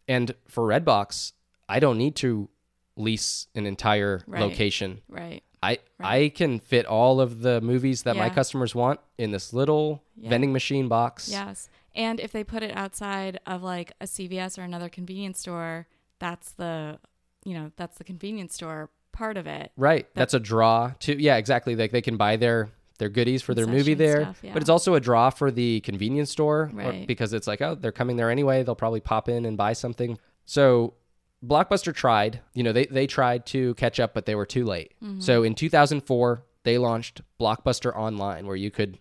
And 0.09 0.35
for 0.49 0.65
Redbox, 0.67 1.33
I 1.69 1.81
don't 1.81 1.99
need 1.99 2.17
to 2.17 2.49
lease 2.97 3.47
an 3.55 3.67
entire 3.67 4.23
Right. 4.27 4.41
location. 4.43 5.03
Right. 5.09 5.43
I 5.63 5.79
I 6.01 6.33
can 6.35 6.61
fit 6.61 6.87
all 6.87 7.21
of 7.21 7.41
the 7.41 7.61
movies 7.61 8.05
that 8.05 8.17
my 8.17 8.31
customers 8.31 8.75
want 8.75 9.01
in 9.19 9.31
this 9.33 9.53
little 9.53 10.03
Yeah. 10.17 10.31
vending 10.31 10.53
machine 10.53 10.89
box. 10.89 11.29
Yes. 11.31 11.69
And 11.95 12.21
if 12.21 12.31
they 12.33 12.45
put 12.45 12.63
it 12.63 12.77
outside 12.77 13.41
of 13.47 13.63
like 13.63 13.93
a 14.01 14.07
CVS 14.07 14.57
or 14.59 14.63
another 14.63 14.89
convenience 14.89 15.41
store, 15.41 15.87
that's 16.19 16.53
the, 16.53 16.99
you 17.45 17.55
know, 17.55 17.71
that's 17.77 17.99
the 17.99 18.05
convenience 18.05 18.55
store 18.55 18.91
part 19.13 19.37
of 19.37 19.47
it. 19.47 19.73
Right. 19.77 20.07
That's 20.15 20.35
a 20.35 20.41
draw 20.41 20.93
to 21.01 21.21
yeah, 21.21 21.37
exactly. 21.37 21.77
Like 21.77 21.91
they 21.93 22.03
can 22.03 22.17
buy 22.17 22.37
their 22.37 22.71
their 22.99 23.09
goodies 23.09 23.43
for 23.43 23.55
their 23.55 23.67
movie 23.67 23.95
there. 23.95 24.23
stuff, 24.23 24.41
yeah. 24.43 24.53
But 24.53 24.63
it's 24.63 24.69
also 24.71 24.95
a 24.95 25.01
draw 25.01 25.31
for 25.31 25.51
the 25.53 25.81
convenience 25.81 26.31
store 26.31 26.63
or- 26.63 26.71
Right. 26.75 27.07
because 27.07 27.33
it's 27.33 27.47
like, 27.47 27.63
oh, 27.63 27.77
they're 27.77 27.93
coming 27.93 28.17
there 28.17 28.29
anyway. 28.31 28.65
They'll 28.65 28.75
probably 28.75 29.01
pop 29.01 29.29
in 29.29 29.45
and 29.45 29.57
buy 29.57 29.73
something. 29.73 30.19
So 30.47 30.95
Blockbuster 31.47 31.95
tried, 31.95 32.41
you 32.55 32.65
know, 32.65 32.73
they, 32.73 32.87
they 32.87 33.07
tried 33.07 33.47
to 33.47 33.75
catch 33.75 34.01
up, 34.01 34.15
but 34.15 34.27
they 34.27 34.35
were 34.35 34.47
too 34.47 34.65
late. 34.65 34.95
Mm-hmm. 35.01 35.21
So 35.21 35.45
in 35.45 35.55
2004, 35.55 36.43
they 36.65 36.77
launched 36.79 37.21
Blockbuster 37.41 37.95
Online 37.95 38.47
where 38.49 38.57
you 38.57 38.73
could 38.73 38.99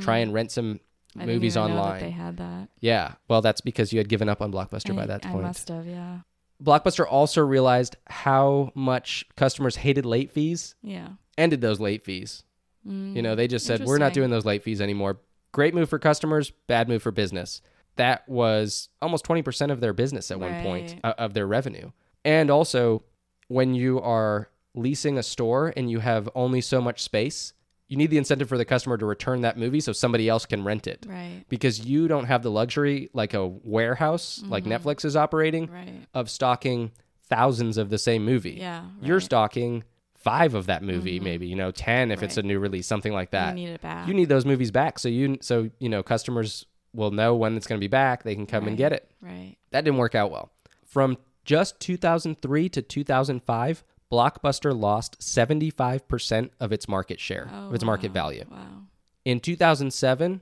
try 0.00 0.18
and 0.18 0.32
rent 0.32 0.50
some 0.50 0.80
Mm. 1.16 1.20
I 1.22 1.26
didn't 1.26 1.34
movies 1.36 1.54
that 1.54 1.60
online. 1.60 2.00
they 2.00 2.10
had 2.10 2.36
that. 2.38 2.68
Yeah. 2.80 3.12
Well, 3.28 3.40
that's 3.40 3.60
because 3.60 3.92
you 3.92 4.00
had 4.00 4.08
given 4.08 4.28
up 4.28 4.42
on 4.42 4.50
Blockbuster 4.50 4.96
by 4.96 5.04
I- 5.04 5.06
that 5.06 5.24
I 5.26 5.30
point. 5.30 5.44
must 5.44 5.68
have, 5.68 5.86
yeah. 5.86 6.18
Blockbuster 6.62 7.04
also 7.08 7.40
realized 7.42 7.96
how 8.06 8.70
much 8.74 9.24
customers 9.36 9.76
hated 9.76 10.06
late 10.06 10.30
fees, 10.30 10.74
Yeah. 10.82 11.08
ended 11.36 11.60
those 11.60 11.80
late 11.80 12.04
fees. 12.04 12.42
You 12.86 13.22
know, 13.22 13.34
they 13.34 13.48
just 13.48 13.64
said, 13.64 13.80
we're 13.86 13.96
not 13.98 14.12
doing 14.12 14.30
those 14.30 14.44
late 14.44 14.62
fees 14.62 14.80
anymore. 14.80 15.18
Great 15.52 15.74
move 15.74 15.88
for 15.88 15.98
customers, 15.98 16.50
bad 16.66 16.86
move 16.88 17.02
for 17.02 17.10
business. 17.10 17.62
That 17.96 18.28
was 18.28 18.88
almost 19.00 19.24
20% 19.24 19.70
of 19.70 19.80
their 19.80 19.92
business 19.94 20.30
at 20.30 20.38
one 20.38 20.60
point 20.62 20.96
uh, 21.02 21.14
of 21.16 21.32
their 21.32 21.46
revenue. 21.46 21.92
And 22.26 22.50
also, 22.50 23.02
when 23.48 23.74
you 23.74 24.00
are 24.00 24.48
leasing 24.74 25.16
a 25.16 25.22
store 25.22 25.72
and 25.76 25.90
you 25.90 26.00
have 26.00 26.28
only 26.34 26.60
so 26.60 26.80
much 26.80 27.02
space, 27.02 27.52
you 27.94 27.98
need 27.98 28.10
the 28.10 28.18
incentive 28.18 28.48
for 28.48 28.58
the 28.58 28.64
customer 28.64 28.96
to 28.98 29.06
return 29.06 29.42
that 29.42 29.56
movie 29.56 29.78
so 29.78 29.92
somebody 29.92 30.28
else 30.28 30.46
can 30.46 30.64
rent 30.64 30.88
it. 30.88 31.06
Right. 31.08 31.44
Because 31.48 31.84
you 31.84 32.08
don't 32.08 32.24
have 32.24 32.42
the 32.42 32.50
luxury, 32.50 33.08
like 33.12 33.34
a 33.34 33.46
warehouse, 33.46 34.42
like 34.48 34.64
Mm-hmm. 34.64 34.72
Netflix 34.72 35.04
is 35.04 35.14
operating, 35.14 35.70
Right. 35.70 36.00
of 36.12 36.28
stocking 36.28 36.90
thousands 37.28 37.78
of 37.78 37.90
the 37.90 37.98
same 37.98 38.24
movie. 38.24 38.56
Yeah. 38.58 38.84
You're. 39.00 39.18
Mm-hmm. 39.18 39.24
stocking 39.24 39.84
five 40.16 40.54
of 40.54 40.66
that 40.66 40.82
movie, 40.82 41.20
maybe, 41.20 41.46
you 41.46 41.54
know, 41.54 41.70
10 41.70 42.10
if 42.10 42.22
it's 42.22 42.36
a 42.38 42.42
new 42.42 42.58
release, 42.58 42.86
something 42.86 43.12
like 43.12 43.30
that. 43.30 43.50
You 43.58 43.66
need 43.66 43.72
it 43.74 43.80
back. 43.82 44.08
You 44.08 44.14
need 44.14 44.28
those 44.30 44.44
movies 44.46 44.70
back. 44.70 44.98
So 44.98 45.08
you, 45.08 45.36
so, 45.40 45.70
you 45.78 45.88
know, 45.90 46.02
customers 46.02 46.64
will 46.94 47.10
know 47.10 47.34
when 47.36 47.56
it's 47.56 47.66
going 47.66 47.78
to 47.78 47.84
be 47.84 47.88
back. 47.88 48.22
They 48.24 48.34
can 48.34 48.46
come 48.46 48.66
and 48.66 48.76
get 48.76 48.92
it. 48.92 49.10
right. 49.20 49.56
That 49.70 49.84
didn't 49.84 49.98
work 49.98 50.14
out 50.14 50.30
well. 50.30 50.50
From 50.86 51.18
just 51.44 51.78
2003 51.80 52.68
to 52.70 52.80
2005, 52.80 53.84
Blockbuster 54.14 54.78
lost 54.78 55.18
75% 55.20 56.50
of 56.60 56.72
its 56.72 56.86
market 56.88 57.18
share, 57.20 57.48
Oh, 57.52 57.68
of 57.68 57.74
its 57.74 57.84
market 57.84 58.12
value. 58.12 58.44
Wow. 58.50 58.82
In 59.24 59.40
2007, 59.40 60.40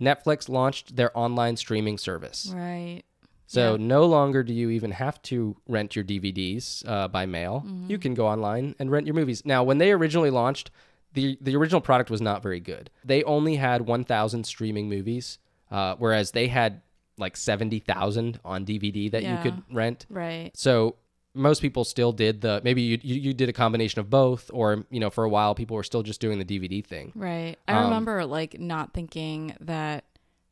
Netflix 0.00 0.48
launched 0.48 0.96
their 0.96 1.16
online 1.16 1.56
streaming 1.56 1.96
service. 1.98 2.52
Right. 2.54 3.02
So 3.46 3.76
Yeah. 3.76 3.86
no 3.86 4.04
longer 4.06 4.42
do 4.42 4.52
you 4.52 4.70
even 4.70 4.90
have 4.90 5.22
to 5.22 5.56
rent 5.68 5.96
your 5.96 6.04
DVDs 6.04 6.86
uh, 6.86 7.08
by 7.08 7.24
mail. 7.26 7.62
Mm-hmm. 7.66 7.90
You 7.90 7.98
can 7.98 8.14
go 8.14 8.26
online 8.26 8.74
and 8.78 8.90
rent 8.90 9.06
your 9.06 9.14
movies. 9.14 9.44
Now, 9.46 9.62
when 9.64 9.78
they 9.78 9.92
originally 9.92 10.30
launched, 10.30 10.70
the 11.14 11.38
the 11.40 11.56
original 11.56 11.80
product 11.80 12.10
was 12.10 12.20
not 12.20 12.42
very 12.42 12.60
good. 12.60 12.90
They 13.04 13.22
only 13.24 13.56
had 13.56 13.82
1,000 13.86 14.44
streaming 14.44 14.88
movies, 14.90 15.38
uh, 15.70 15.94
whereas 15.98 16.32
they 16.32 16.48
had 16.48 16.82
like 17.16 17.36
70,000 17.36 18.38
on 18.44 18.66
DVD 18.66 19.10
that 19.12 19.22
you 19.22 19.38
could 19.42 19.62
rent. 19.72 20.04
Right. 20.10 20.50
So 20.54 20.96
most 21.36 21.60
people 21.62 21.84
still 21.84 22.12
did 22.12 22.40
the 22.40 22.60
maybe 22.64 22.82
you, 22.82 22.98
you 23.02 23.14
you 23.20 23.32
did 23.34 23.48
a 23.48 23.52
combination 23.52 24.00
of 24.00 24.10
both, 24.10 24.50
or 24.52 24.84
you 24.90 24.98
know 25.00 25.10
for 25.10 25.22
a 25.24 25.28
while 25.28 25.54
people 25.54 25.76
were 25.76 25.82
still 25.84 26.02
just 26.02 26.20
doing 26.20 26.38
the 26.38 26.44
DVD 26.44 26.84
thing. 26.84 27.12
Right. 27.14 27.56
I 27.68 27.74
Um, 27.76 27.84
remember 27.84 28.24
like 28.24 28.58
not 28.58 28.92
thinking 28.94 29.54
that 29.60 30.04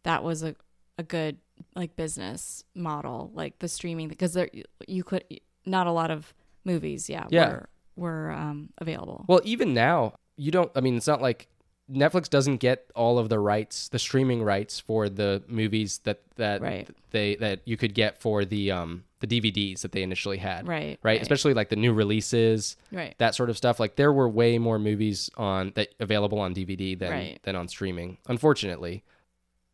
that 0.05 0.23
was 0.23 0.43
a, 0.43 0.55
a 0.99 1.03
good 1.03 1.39
like 1.75 1.97
business 1.97 2.63
model, 2.75 3.31
like 3.35 3.59
the 3.59 3.69
streaming 3.69 4.09
because 4.09 4.35
there 4.35 4.51
you 4.87 5.03
could 5.05 5.25
not 5.67 5.87
a 5.87 5.93
lot 5.93 6.11
of 6.11 6.35
movies, 6.65 7.09
yeah, 7.09 7.27
Yeah. 7.31 7.49
were 7.49 7.69
were 7.97 8.31
um 8.33 8.71
available. 8.79 9.25
Well, 9.29 9.41
even 9.45 9.73
now, 9.75 10.15
you 10.37 10.51
don't. 10.51 10.71
I 10.77 10.81
mean, 10.81 10.97
it's 10.97 11.07
not 11.07 11.23
like 11.23 11.49
Netflix 11.91 12.29
doesn't 12.31 12.57
get 12.59 12.91
all 12.95 13.19
of 13.19 13.29
the 13.29 13.39
rights, 13.39 13.89
the 13.89 13.99
streaming 13.99 14.43
rights 14.43 14.81
for 14.81 15.09
the 15.09 15.43
movies 15.49 15.99
that 16.05 16.23
that 16.37 16.61
Right. 16.63 16.89
they 17.11 17.37
that 17.37 17.61
you 17.67 17.77
could 17.77 17.95
get 17.95 18.19
for 18.21 18.45
the 18.45 18.71
um 18.71 19.05
the 19.25 19.41
DVDs 19.41 19.81
that 19.83 19.93
they 19.93 20.03
initially 20.03 20.39
had. 20.39 20.67
Right, 20.69 20.85
Right. 20.85 20.99
right. 21.03 21.23
Especially 21.23 21.55
like 21.55 21.69
the 21.69 21.77
new 21.77 21.93
releases, 21.93 22.77
Right. 22.93 23.15
that 23.19 23.35
sort 23.35 23.51
of 23.51 23.57
stuff. 23.57 23.79
Like 23.81 23.97
there 23.97 24.13
were 24.13 24.29
way 24.29 24.59
more 24.59 24.79
movies 24.79 25.31
on 25.37 25.73
that 25.77 25.95
available 26.01 26.39
on 26.41 26.53
DVD 26.55 26.95
than 26.99 27.11
Right. 27.11 27.41
than 27.45 27.57
on 27.57 27.69
streaming. 27.69 28.19
Unfortunately, 28.29 29.03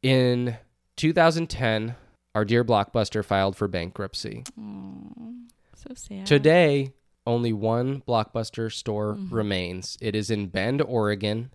in 0.03 0.57
2010, 0.97 1.95
our 2.35 2.45
dear 2.45 2.65
Blockbuster 2.65 3.25
filed 3.25 3.57
for 3.57 3.67
bankruptcy. 3.69 4.45
So 5.75 5.95
sad. 5.95 6.27
Today, 6.27 6.93
only 7.27 7.53
one 7.53 8.03
Blockbuster 8.07 8.73
store 8.73 9.15
Mm-hmm. 9.15 9.35
remains. 9.35 9.99
It 10.01 10.15
is 10.15 10.31
in 10.31 10.47
Bend, 10.49 10.83
Oregon, 10.83 11.51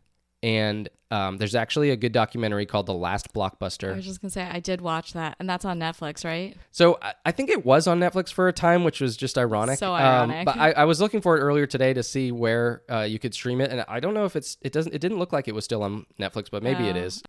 and 0.45 0.89
um, 1.11 1.37
there's 1.37 1.55
actually 1.55 1.89
a 1.89 1.95
good 1.95 2.11
documentary 2.11 2.65
called 2.65 2.85
"The 2.85 2.93
Last 2.93 3.33
Blockbuster. 3.33 3.91
I 3.93 3.95
was 3.95 4.05
just 4.05 4.21
gonna 4.21 4.29
say 4.31 4.43
I 4.43 4.59
did 4.59 4.79
watch 4.81 5.13
that, 5.13 5.35
and 5.39 5.49
that's 5.49 5.65
on 5.65 5.79
Netflix, 5.79 6.23
right? 6.23 6.55
So 6.71 6.97
I, 7.01 7.13
I 7.25 7.31
think 7.31 7.49
it 7.49 7.65
was 7.65 7.87
on 7.87 7.99
Netflix 7.99 8.31
for 8.31 8.47
a 8.47 8.53
time, 8.53 8.83
which 8.83 9.01
was 9.01 9.17
just 9.17 9.37
ironic. 9.37 9.79
So 9.79 9.93
Um, 9.93 10.01
ironic. 10.01 10.45
but 10.45 10.57
I, 10.57 10.71
I 10.71 10.85
was 10.85 11.01
looking 11.01 11.21
for 11.21 11.37
it 11.37 11.41
earlier 11.41 11.65
today 11.65 11.93
to 11.93 12.03
see 12.03 12.31
where 12.31 12.83
uh, 12.91 13.01
you 13.01 13.17
could 13.19 13.33
stream 13.33 13.59
it, 13.61 13.71
and 13.71 13.83
I 13.87 13.99
don't 13.99 14.13
know 14.13 14.25
if 14.25 14.35
it's 14.35 14.57
it 14.61 14.71
doesn't 14.71 14.93
it 14.93 14.99
didn't 14.99 15.17
look 15.19 15.33
like 15.33 15.47
it 15.47 15.55
was 15.55 15.65
still 15.65 15.81
on 15.83 16.05
Netflix, 16.19 16.49
but 16.51 16.61
maybe 16.63 16.87
it 16.87 16.95
Oh. 16.95 16.99
is. 16.99 17.23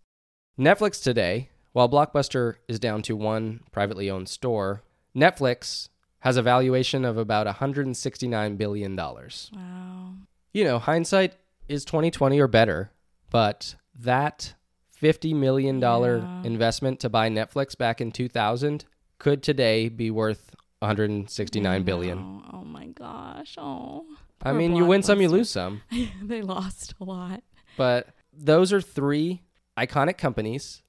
Netflix 0.58 1.02
today, 1.02 1.48
while 1.72 1.88
Blockbuster 1.88 2.56
is 2.68 2.78
down 2.78 3.02
to 3.02 3.16
one 3.16 3.60
privately 3.72 4.10
owned 4.10 4.28
store, 4.28 4.82
Netflix 5.16 5.88
has 6.20 6.36
a 6.36 6.42
valuation 6.42 7.04
of 7.04 7.16
about 7.16 7.46
169 7.46 8.56
billion 8.56 8.96
dollars. 8.96 9.50
Wow. 9.54 10.12
you 10.52 10.64
know, 10.64 10.78
hindsight 10.78 11.34
is 11.68 11.84
2020 11.84 12.40
or 12.40 12.48
better, 12.48 12.90
but 13.30 13.76
that 13.98 14.54
50 14.90 15.34
million 15.34 15.78
dollar 15.80 16.18
Yeah. 16.18 16.42
investment 16.44 17.00
to 17.00 17.08
buy 17.08 17.28
Netflix 17.28 17.76
back 17.76 18.00
in 18.00 18.12
2000 18.12 18.84
could 19.18 19.42
today 19.42 19.88
be 19.88 20.10
worth 20.10 20.54
169 20.80 21.82
billion. 21.84 22.42
Oh 22.52 22.64
my 22.64 22.86
gosh. 22.86 23.56
Oh. 23.58 24.04
I 24.42 24.52
mean, 24.52 24.76
you 24.76 24.84
win 24.84 25.02
some, 25.02 25.20
you 25.20 25.28
lose 25.28 25.50
some. 25.50 25.82
they 26.22 26.42
lost 26.42 26.94
a 27.00 27.04
lot. 27.04 27.42
But 27.76 28.08
those 28.32 28.72
are 28.72 28.80
three 28.80 29.42
iconic 29.76 30.18
companies 30.18 30.82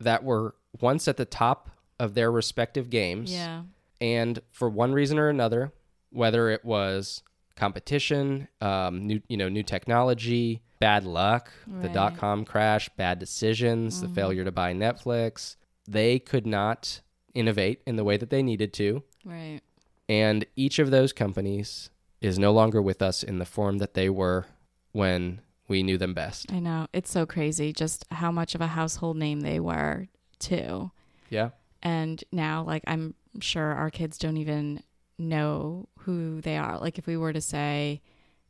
that 0.00 0.22
were 0.24 0.54
once 0.80 1.06
at 1.08 1.16
the 1.16 1.24
top 1.24 1.70
of 1.98 2.14
their 2.14 2.30
respective 2.32 2.90
games. 2.90 3.32
Yeah. 3.32 3.62
and 4.00 4.40
for 4.50 4.68
one 4.68 4.92
reason 4.92 5.18
or 5.18 5.28
another, 5.28 5.72
whether 6.10 6.48
it 6.50 6.64
was 6.64 7.22
competition, 7.54 8.48
um, 8.60 9.06
new 9.06 9.20
you 9.28 9.36
know 9.36 9.48
new 9.48 9.62
technology, 9.62 10.62
bad 10.82 11.04
luck, 11.04 11.50
the 11.66 11.72
Right. 11.74 11.84
Mm-hmm. 11.84 11.94
dot 11.94 12.16
com 12.16 12.44
crash, 12.44 12.88
bad 12.96 13.18
decisions, 13.18 14.00
the 14.00 14.08
failure 14.08 14.44
to 14.44 14.50
buy 14.52 14.74
Netflix, 14.74 15.56
they 15.88 16.18
could 16.18 16.46
not 16.46 17.00
innovate 17.34 17.80
in 17.86 17.96
the 17.96 18.04
way 18.04 18.16
that 18.16 18.30
they 18.30 18.42
needed 18.42 18.72
to, 18.74 19.02
Right. 19.24 19.60
and 20.08 20.44
each 20.56 20.78
of 20.78 20.90
those 20.90 21.12
companies 21.12 21.90
is 22.20 22.38
no 22.38 22.52
longer 22.52 22.82
with 22.82 23.00
us 23.00 23.22
in 23.22 23.38
the 23.38 23.44
form 23.46 23.78
that 23.78 23.94
they 23.94 24.08
were 24.10 24.46
when 24.92 25.40
we 25.68 25.82
knew 25.82 25.96
them 25.98 26.14
best. 26.14 26.52
I 26.52 26.58
know. 26.58 26.86
It's 26.92 27.10
so 27.10 27.24
crazy 27.26 27.72
just 27.72 28.04
how 28.10 28.30
much 28.30 28.54
of 28.54 28.60
a 28.60 28.66
household 28.66 29.16
name 29.16 29.40
they 29.40 29.58
were, 29.60 30.08
too. 30.38 30.90
Yeah. 31.30 31.50
And 31.82 32.22
now, 32.30 32.62
like, 32.64 32.82
I'm 32.86 33.14
sure 33.40 33.72
our 33.72 33.90
kids 33.90 34.18
don't 34.18 34.36
even 34.36 34.82
know 35.18 35.88
who 36.00 36.40
they 36.40 36.56
are. 36.58 36.78
Like, 36.78 36.98
if 36.98 37.06
we 37.06 37.16
were 37.16 37.32
to 37.32 37.40
say 37.40 38.02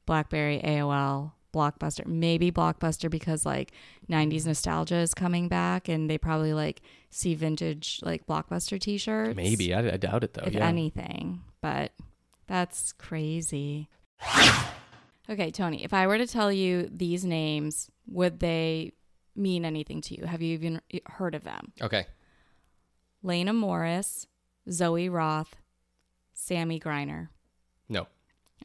Blackberry, 0.07 0.61
AOL, 0.65 1.33
Blockbuster. 1.53 2.07
Maybe 2.07 2.51
Blockbuster 2.51 3.11
because 3.11 3.45
like 3.47 3.73
90s 4.11 4.47
nostalgia 4.47 4.97
is 4.97 5.15
coming 5.15 5.49
back 5.49 5.89
and 5.89 6.09
they 6.09 6.19
probably 6.19 6.55
like 6.55 6.83
see 7.11 7.35
vintage 7.35 8.01
like 8.03 8.27
Blockbuster 8.27 8.81
t 8.81 8.99
shirts. 8.99 9.37
Maybe. 9.37 9.75
I, 9.75 9.93
I 9.93 9.97
doubt 9.97 10.25
it 10.25 10.35
though. 10.35 10.45
If 10.47 10.55
yeah. 10.55 10.67
anything. 10.67 11.43
But 11.61 11.93
that's 12.47 12.93
crazy. 12.93 13.89
Okay, 15.31 15.51
Tony, 15.51 15.85
if 15.85 15.95
I 15.95 16.07
were 16.07 16.19
to 16.19 16.27
tell 16.27 16.53
you 16.53 16.89
these 16.93 17.25
names, 17.25 17.91
would 18.07 18.41
they 18.41 18.93
mean 19.37 19.65
anything 19.65 20.01
to 20.03 20.17
you? 20.17 20.27
Have 20.27 20.43
you 20.43 20.53
even 20.55 20.81
heard 21.07 21.35
of 21.35 21.45
them? 21.45 21.73
Okay. 21.81 22.07
Laina 23.23 23.53
Morris, 23.53 24.27
Zoe 24.71 25.09
Roth, 25.09 25.55
Sammy 26.35 26.81
Griner. 26.81 27.29
No. 27.89 28.09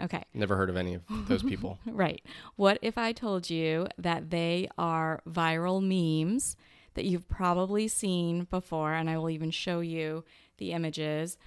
Okay. 0.01 0.23
Never 0.33 0.55
heard 0.55 0.69
of 0.69 0.77
any 0.77 0.93
of 0.95 1.01
those 1.27 1.43
people. 1.43 1.79
Right. 1.87 2.23
What 2.55 2.77
if 2.81 2.97
I 2.97 3.11
told 3.11 3.49
you 3.49 3.87
that 3.97 4.29
they 4.29 4.67
are 4.77 5.21
viral 5.27 5.81
memes 5.81 6.55
that 6.93 7.05
you've 7.05 7.27
probably 7.27 7.87
seen 7.87 8.45
before, 8.49 8.93
and 8.93 9.09
I 9.09 9.17
will 9.17 9.29
even 9.29 9.51
show 9.51 9.79
you 9.79 10.23
the 10.57 10.71
images 10.73 11.37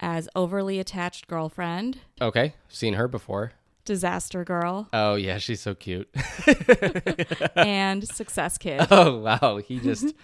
as 0.00 0.28
overly 0.34 0.78
attached 0.78 1.26
girlfriend, 1.28 1.98
okay. 2.20 2.54
Seen 2.68 2.94
her 2.94 3.06
before. 3.08 3.52
disaster 3.84 4.44
girl, 4.44 4.88
Oh 4.92 5.14
yeah, 5.14 5.38
she's 5.38 5.60
so 5.60 5.74
cute. 5.74 6.08
and 7.56 8.06
success 8.06 8.58
kid? 8.58 8.86
oh 8.90 9.18
wow, 9.18 9.58
he 9.58 9.78
just 9.80 10.14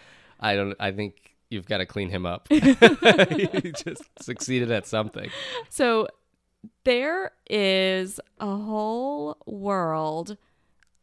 I 0.40 0.54
don't 0.56 0.74
I 0.80 0.92
think 0.92 1.34
you've 1.50 1.66
got 1.66 1.78
to 1.78 1.86
clean 1.86 2.08
him 2.10 2.26
up. 2.26 2.48
he 2.50 3.72
just 3.72 4.02
succeeded 4.20 4.70
at 4.70 4.86
something. 4.86 5.30
So 5.68 6.08
there 6.86 7.32
is 7.50 8.20
a 8.38 8.56
whole 8.56 9.36
world 9.44 10.36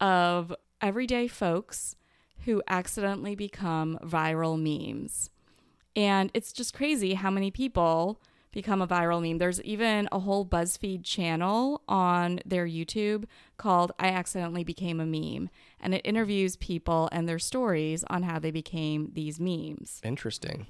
of 0.00 0.52
everyday 0.80 1.28
folks 1.28 1.94
who 2.46 2.62
accidentally 2.66 3.34
become 3.34 3.98
viral 4.02 4.58
memes. 4.58 5.28
And 5.94 6.30
it's 6.32 6.54
just 6.54 6.72
crazy 6.72 7.14
how 7.14 7.30
many 7.30 7.50
people 7.50 8.18
become 8.50 8.80
a 8.80 8.86
viral 8.86 9.20
meme. 9.20 9.36
There's 9.36 9.60
even 9.60 10.08
a 10.10 10.20
whole 10.20 10.46
BuzzFeed 10.46 11.04
channel 11.04 11.82
on 11.86 12.40
their 12.46 12.66
YouTube 12.66 13.24
called 13.58 13.92
I 13.98 14.08
Accidentally 14.08 14.64
Became 14.64 15.00
a 15.00 15.06
Meme. 15.06 15.50
And 15.80 15.94
it 15.94 16.00
interviews 16.02 16.56
people 16.56 17.10
and 17.12 17.28
their 17.28 17.38
stories 17.38 18.04
on 18.08 18.22
how 18.22 18.38
they 18.38 18.50
became 18.50 19.10
these 19.12 19.38
memes. 19.38 20.00
Interesting. 20.02 20.66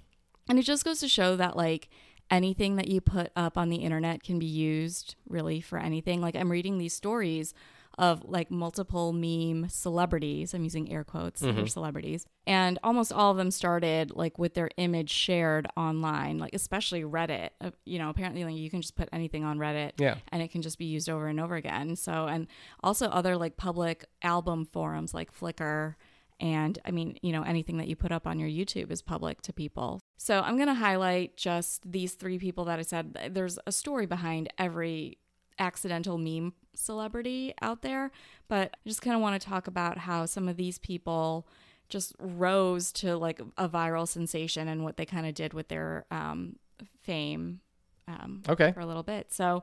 And 0.48 0.58
it 0.58 0.62
just 0.62 0.84
goes 0.84 0.98
to 1.00 1.08
show 1.08 1.36
that 1.36 1.56
like 1.56 1.88
anything 2.30 2.76
that 2.76 2.88
you 2.88 3.00
put 3.00 3.30
up 3.36 3.56
on 3.58 3.68
the 3.68 3.76
internet 3.76 4.22
can 4.22 4.38
be 4.38 4.46
used 4.46 5.16
really 5.28 5.60
for 5.60 5.78
anything. 5.78 6.20
Like 6.20 6.34
I'm 6.36 6.50
reading 6.50 6.78
these 6.78 6.94
stories 6.94 7.54
of 7.96 8.24
like 8.24 8.50
multiple 8.50 9.12
meme 9.12 9.68
celebrities. 9.68 10.52
I'm 10.52 10.64
using 10.64 10.90
air 10.90 11.04
quotes 11.04 11.40
for 11.40 11.68
celebrities. 11.68 12.26
And 12.44 12.76
almost 12.82 13.12
all 13.12 13.30
of 13.30 13.36
them 13.36 13.52
started 13.52 14.10
like 14.16 14.36
with 14.36 14.54
their 14.54 14.68
image 14.76 15.10
shared 15.10 15.68
online, 15.76 16.38
like 16.38 16.54
especially 16.54 17.02
Reddit. 17.04 17.50
Uh, 17.60 17.70
you 17.84 18.00
know, 18.00 18.10
apparently 18.10 18.42
like, 18.44 18.56
you 18.56 18.68
can 18.68 18.82
just 18.82 18.96
put 18.96 19.08
anything 19.12 19.44
on 19.44 19.58
Reddit 19.58 19.92
Yeah. 19.98 20.16
and 20.32 20.42
it 20.42 20.50
can 20.50 20.60
just 20.60 20.76
be 20.76 20.86
used 20.86 21.08
over 21.08 21.28
and 21.28 21.38
over 21.38 21.54
again. 21.54 21.94
So, 21.94 22.26
and 22.26 22.48
also 22.82 23.06
other 23.06 23.36
like 23.36 23.56
public 23.56 24.06
album 24.22 24.64
forums 24.64 25.14
like 25.14 25.32
Flickr. 25.32 25.94
And 26.40 26.78
I 26.84 26.90
mean, 26.90 27.16
you 27.22 27.32
know, 27.32 27.42
anything 27.42 27.76
that 27.78 27.86
you 27.88 27.96
put 27.96 28.10
up 28.12 28.26
on 28.26 28.38
your 28.38 28.48
YouTube 28.48 28.90
is 28.90 29.02
public 29.02 29.40
to 29.42 29.52
people. 29.52 30.00
So 30.16 30.40
I'm 30.40 30.56
going 30.56 30.68
to 30.68 30.74
highlight 30.74 31.36
just 31.36 31.90
these 31.90 32.14
three 32.14 32.38
people 32.38 32.64
that 32.66 32.78
I 32.78 32.82
said. 32.82 33.16
There's 33.30 33.58
a 33.66 33.72
story 33.72 34.06
behind 34.06 34.52
every 34.58 35.18
accidental 35.58 36.18
meme 36.18 36.52
celebrity 36.74 37.54
out 37.62 37.82
there, 37.82 38.10
but 38.48 38.74
I 38.84 38.88
just 38.88 39.00
kind 39.02 39.14
of 39.14 39.22
want 39.22 39.40
to 39.40 39.48
talk 39.48 39.68
about 39.68 39.98
how 39.98 40.26
some 40.26 40.48
of 40.48 40.56
these 40.56 40.78
people 40.78 41.46
just 41.88 42.14
rose 42.18 42.90
to 42.92 43.16
like 43.16 43.40
a 43.56 43.68
viral 43.68 44.08
sensation 44.08 44.66
and 44.68 44.82
what 44.82 44.96
they 44.96 45.04
kind 45.06 45.26
of 45.26 45.34
did 45.34 45.52
with 45.54 45.68
their 45.68 46.06
um, 46.10 46.56
fame 47.02 47.60
um, 48.08 48.42
Okay. 48.48 48.72
for 48.72 48.80
a 48.80 48.86
little 48.86 49.02
bit. 49.04 49.32
So 49.32 49.62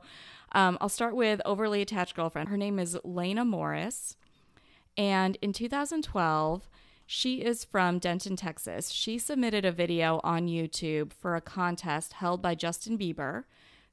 um, 0.52 0.78
I'll 0.80 0.88
start 0.88 1.14
with 1.14 1.40
overly 1.44 1.82
attached 1.82 2.14
girlfriend. 2.16 2.48
Her 2.48 2.56
name 2.56 2.78
is 2.78 2.96
Laina 3.04 3.44
Morris. 3.44 4.16
And 4.96 5.36
in 5.40 5.52
2012, 5.52 6.68
she 7.06 7.42
is 7.42 7.64
from 7.64 7.98
Denton, 7.98 8.36
Texas. 8.36 8.90
She 8.90 9.18
submitted 9.18 9.64
a 9.64 9.72
video 9.72 10.20
on 10.24 10.48
YouTube 10.48 11.12
for 11.12 11.36
a 11.36 11.40
contest 11.40 12.14
held 12.14 12.40
by 12.40 12.54
Justin 12.54 12.98
Bieber, 12.98 13.44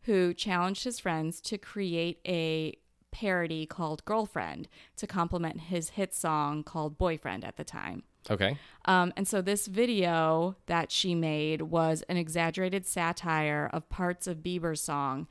who 0.04 0.34
challenged 0.34 0.84
his 0.84 1.00
friends 1.00 1.42
to 1.42 1.58
create 1.58 2.20
a 2.26 2.78
parody 3.12 3.66
called 3.66 4.06
Girlfriend 4.06 4.68
to 4.98 5.08
complement 5.08 5.62
his 5.62 5.92
hit 5.92 6.14
song 6.14 6.64
called 6.64 6.98
Boyfriend 6.98 7.44
at 7.44 7.58
the 7.58 7.64
time. 7.64 8.04
Okay. 8.30 8.58
Um, 8.86 9.14
and 9.18 9.28
so 9.28 9.42
this 9.42 9.68
video 9.68 10.56
that 10.68 10.92
she 10.92 11.16
made 11.16 11.64
was 11.64 12.04
an 12.10 12.18
exaggerated 12.18 12.86
satire 12.86 13.70
of 13.74 13.90
parts 13.90 14.28
of 14.28 14.38
Bieber's 14.38 14.82
song 14.82 15.28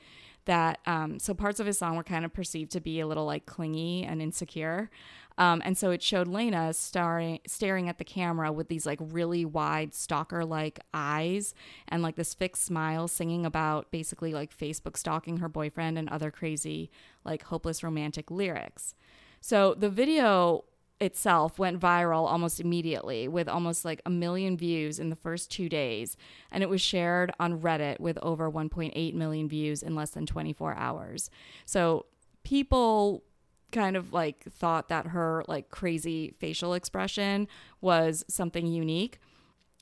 that 0.49 0.80
um, 0.86 1.18
so 1.18 1.34
parts 1.34 1.61
of 1.61 1.66
his 1.66 1.78
song 1.78 1.94
were 1.94 2.03
kind 2.03 2.24
of 2.24 2.32
perceived 2.32 2.72
to 2.72 2.80
be 2.80 3.01
a 3.01 3.07
little 3.07 3.26
like 3.26 3.44
clingy 3.44 4.03
and 4.03 4.22
insecure. 4.22 4.90
Um, 5.36 5.62
and 5.64 5.76
so 5.76 5.90
it 5.90 6.03
showed 6.03 6.26
Laina 6.26 6.72
starring, 6.72 7.40
staring 7.46 7.88
at 7.88 7.99
the 7.99 8.05
camera 8.05 8.51
with 8.51 8.68
these 8.68 8.86
like 8.86 8.99
really 9.01 9.44
wide 9.44 9.94
stalker 9.94 10.44
like 10.44 10.80
eyes 10.92 11.55
and 11.86 12.03
like 12.03 12.16
this 12.16 12.32
fixed 12.32 12.64
smile, 12.64 13.07
singing 13.09 13.44
about 13.44 13.90
basically 13.90 14.32
like 14.32 14.57
Facebook 14.57 14.96
stalking 14.96 15.36
her 15.36 15.49
boyfriend 15.49 15.99
and 15.99 16.09
other 16.09 16.30
crazy, 16.30 16.90
like 17.24 17.44
hopeless 17.44 17.84
romantic 17.84 18.30
lyrics. 18.30 18.94
So 19.40 19.74
the 19.74 19.90
video 19.90 20.64
itself 21.01 21.59
went 21.59 21.80
viral 21.80 22.26
almost 22.26 22.61
immediately 22.61 23.28
with 23.28 23.49
almost 23.49 23.84
like 23.84 24.03
a 24.05 24.11
million 24.11 24.57
views 24.57 24.99
in 24.99 25.11
the 25.11 25.16
first 25.16 25.51
two 25.51 25.68
days. 25.68 26.16
And 26.51 26.62
it 26.62 26.68
was 26.68 26.80
shared 26.80 27.32
on 27.38 27.61
Reddit 27.61 28.01
with 28.01 28.18
over 28.22 28.51
1.8 28.51 29.14
million 29.14 29.49
views 29.49 29.82
in 29.82 29.94
less 29.94 30.11
than 30.11 30.26
24 30.26 30.74
hours. 30.74 31.30
So 31.66 32.07
people 32.42 33.22
kind 33.70 33.96
of 33.96 34.12
like 34.12 34.44
thought 34.44 34.88
that 34.88 35.09
her 35.09 35.44
like 35.46 35.70
crazy 35.70 36.34
facial 36.38 36.74
expression 36.74 37.46
was 37.80 38.24
something 38.28 38.66
unique 38.66 39.18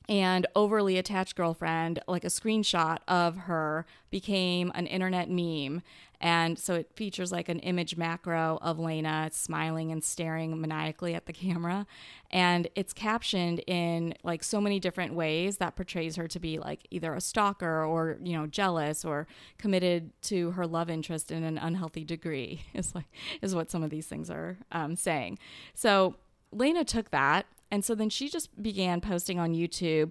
and 0.09 0.46
overly 0.54 0.98
attached 0.98 1.36
girlfriend 1.36 2.00
like 2.07 2.24
a 2.24 2.28
screenshot 2.28 2.98
of 3.09 3.36
her 3.36 3.86
became 4.11 4.70
an 4.74 4.86
internet 4.86 5.28
meme. 5.28 5.82
And 6.20 6.59
so 6.59 6.74
it 6.74 6.90
features 6.94 7.30
like 7.30 7.48
an 7.48 7.59
image 7.59 7.96
macro 7.96 8.59
of 8.62 8.78
Laina 8.78 9.28
smiling 9.32 9.92
and 9.92 10.02
staring 10.02 10.59
maniacally 10.59 11.14
at 11.14 11.26
the 11.26 11.32
camera. 11.32 11.86
And 12.30 12.68
it's 12.74 12.92
captioned 12.92 13.61
in 13.66 14.14
like 14.22 14.42
so 14.42 14.61
many 14.61 14.80
different 14.80 15.14
ways 15.14 15.59
that 15.59 15.76
portrays 15.76 16.16
her 16.16 16.26
to 16.28 16.40
be 16.40 16.59
like 16.59 16.86
either 16.90 17.12
a 17.12 17.20
stalker 17.20 17.84
or 17.84 18.16
you 18.22 18.36
know 18.36 18.46
jealous 18.46 19.04
or 19.04 19.26
committed 19.59 20.11
to 20.22 20.52
her 20.52 20.66
love 20.66 20.88
interest 20.88 21.30
in 21.30 21.44
an 21.44 21.59
unhealthy 21.59 22.04
degree 22.04 22.62
is 22.74 22.94
like 22.94 23.07
is 23.42 23.54
what 23.54 23.70
some 23.70 23.82
of 23.82 23.90
these 23.90 24.07
things 24.07 24.30
are 24.30 24.57
um, 24.72 24.96
saying. 24.96 25.38
So 25.74 26.14
Laina 26.52 26.84
took 26.84 27.11
that 27.11 27.46
and 27.70 27.84
so 27.84 27.94
then 27.94 28.08
she 28.10 28.28
just 28.28 28.60
began 28.62 29.00
posting 29.00 29.38
on 29.38 29.54
YouTube 29.54 30.10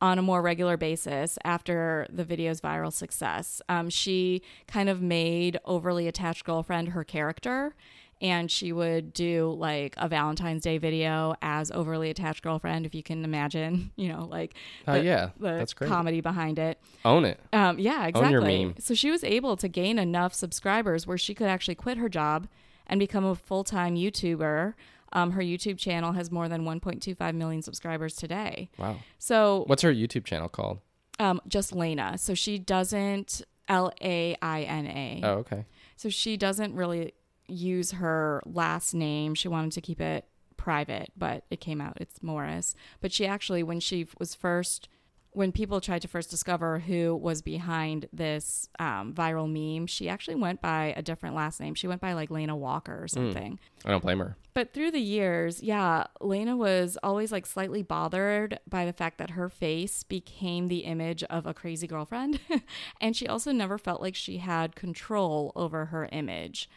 on 0.00 0.18
a 0.18 0.22
more 0.22 0.42
regular 0.42 0.76
basis 0.76 1.38
after 1.44 2.06
the 2.12 2.24
video's 2.24 2.60
viral 2.60 2.92
success. 2.92 3.62
Um, 3.68 3.88
she 3.88 4.42
kind 4.66 4.88
of 4.88 5.00
made 5.00 5.58
overly 5.64 6.08
attached 6.08 6.44
girlfriend 6.44 6.88
her 6.88 7.04
character. 7.04 7.74
And 8.20 8.48
she 8.52 8.70
would 8.72 9.12
do 9.12 9.52
like 9.58 9.94
a 9.96 10.06
Valentine's 10.08 10.62
Day 10.62 10.78
video 10.78 11.34
as 11.42 11.72
overly 11.72 12.08
attached 12.08 12.44
girlfriend, 12.44 12.86
if 12.86 12.94
you 12.94 13.02
can 13.02 13.24
imagine, 13.24 13.90
you 13.96 14.08
know, 14.08 14.26
like 14.26 14.54
Uh, 14.86 14.92
yeah, 15.02 15.30
the 15.40 15.54
that's 15.54 15.74
great. 15.74 15.88
comedy 15.90 16.20
behind 16.20 16.56
it. 16.60 16.78
Own 17.04 17.24
it. 17.24 17.40
Um, 17.52 17.80
yeah, 17.80 18.08
Own 18.14 18.30
your 18.30 18.38
exactly. 18.40 18.64
meme. 18.66 18.74
So 18.78 18.94
she 18.94 19.10
was 19.10 19.24
able 19.24 19.56
to 19.56 19.66
gain 19.66 19.98
enough 19.98 20.34
subscribers 20.34 21.04
where 21.04 21.18
she 21.18 21.34
could 21.34 21.48
actually 21.48 21.74
quit 21.74 21.98
her 21.98 22.08
job 22.08 22.46
and 22.86 23.00
become 23.00 23.24
a 23.24 23.34
full 23.34 23.64
time 23.64 23.96
YouTuber. 23.96 24.74
Um, 25.12 25.32
her 25.32 25.42
YouTube 25.42 25.78
channel 25.78 26.12
has 26.12 26.30
more 26.30 26.48
than 26.48 26.64
1.25 26.64 27.34
million 27.34 27.62
subscribers 27.62 28.16
today. 28.16 28.70
Wow. 28.78 28.96
So 29.18 29.64
What's 29.66 29.82
her 29.82 29.92
YouTube 29.92 30.24
channel 30.24 30.48
called? 30.48 30.78
um, 31.18 31.40
just 31.46 31.72
Laina. 31.74 32.16
So 32.18 32.34
she 32.34 32.58
doesn't 32.58 33.42
L 33.68 33.92
A 34.02 34.36
I 34.42 34.62
N 34.62 34.86
A. 34.86 35.20
Oh, 35.22 35.32
okay. 35.34 35.66
So 35.96 36.08
she 36.08 36.36
doesn't 36.36 36.74
really 36.74 37.12
use 37.46 37.92
her 37.92 38.42
last 38.46 38.94
name. 38.94 39.34
She 39.34 39.48
wanted 39.48 39.72
to 39.72 39.80
keep 39.80 40.00
it 40.00 40.24
private, 40.56 41.12
but 41.16 41.44
it 41.50 41.60
came 41.60 41.80
out 41.80 41.98
it's 42.00 42.22
Morris. 42.22 42.74
But 43.00 43.12
she 43.12 43.26
actually, 43.26 43.62
when 43.62 43.80
she 43.80 44.06
was 44.18 44.34
first, 44.34 44.88
when 45.32 45.50
people 45.50 45.80
tried 45.80 46.02
to 46.02 46.08
first 46.08 46.30
discover 46.30 46.78
who 46.78 47.16
was 47.16 47.40
behind 47.40 48.06
this 48.12 48.68
um, 48.78 49.14
viral 49.14 49.50
meme, 49.50 49.86
she 49.86 50.08
actually 50.08 50.34
went 50.34 50.60
by 50.60 50.92
a 50.96 51.02
different 51.02 51.34
last 51.34 51.58
name. 51.58 51.74
She 51.74 51.88
went 51.88 52.00
by 52.00 52.12
like 52.12 52.30
Laina 52.30 52.54
Walker 52.54 53.02
or 53.02 53.08
something. 53.08 53.58
I 53.84 53.90
don't 53.90 54.02
blame 54.02 54.18
her. 54.18 54.36
But 54.54 54.74
through 54.74 54.90
the 54.90 55.00
years, 55.00 55.62
yeah, 55.62 56.04
Laina 56.20 56.54
was 56.56 56.98
always 57.02 57.32
like 57.32 57.46
slightly 57.46 57.82
bothered 57.82 58.58
by 58.68 58.84
the 58.84 58.92
fact 58.92 59.16
that 59.18 59.30
her 59.30 59.48
face 59.48 60.02
became 60.02 60.68
the 60.68 60.80
image 60.80 61.22
of 61.24 61.46
a 61.46 61.54
crazy 61.54 61.86
girlfriend. 61.86 62.38
and 63.00 63.16
she 63.16 63.26
also 63.26 63.52
never 63.52 63.78
felt 63.78 64.02
like 64.02 64.14
she 64.14 64.38
had 64.38 64.76
control 64.76 65.52
over 65.56 65.86
her 65.86 66.08
image. 66.12 66.68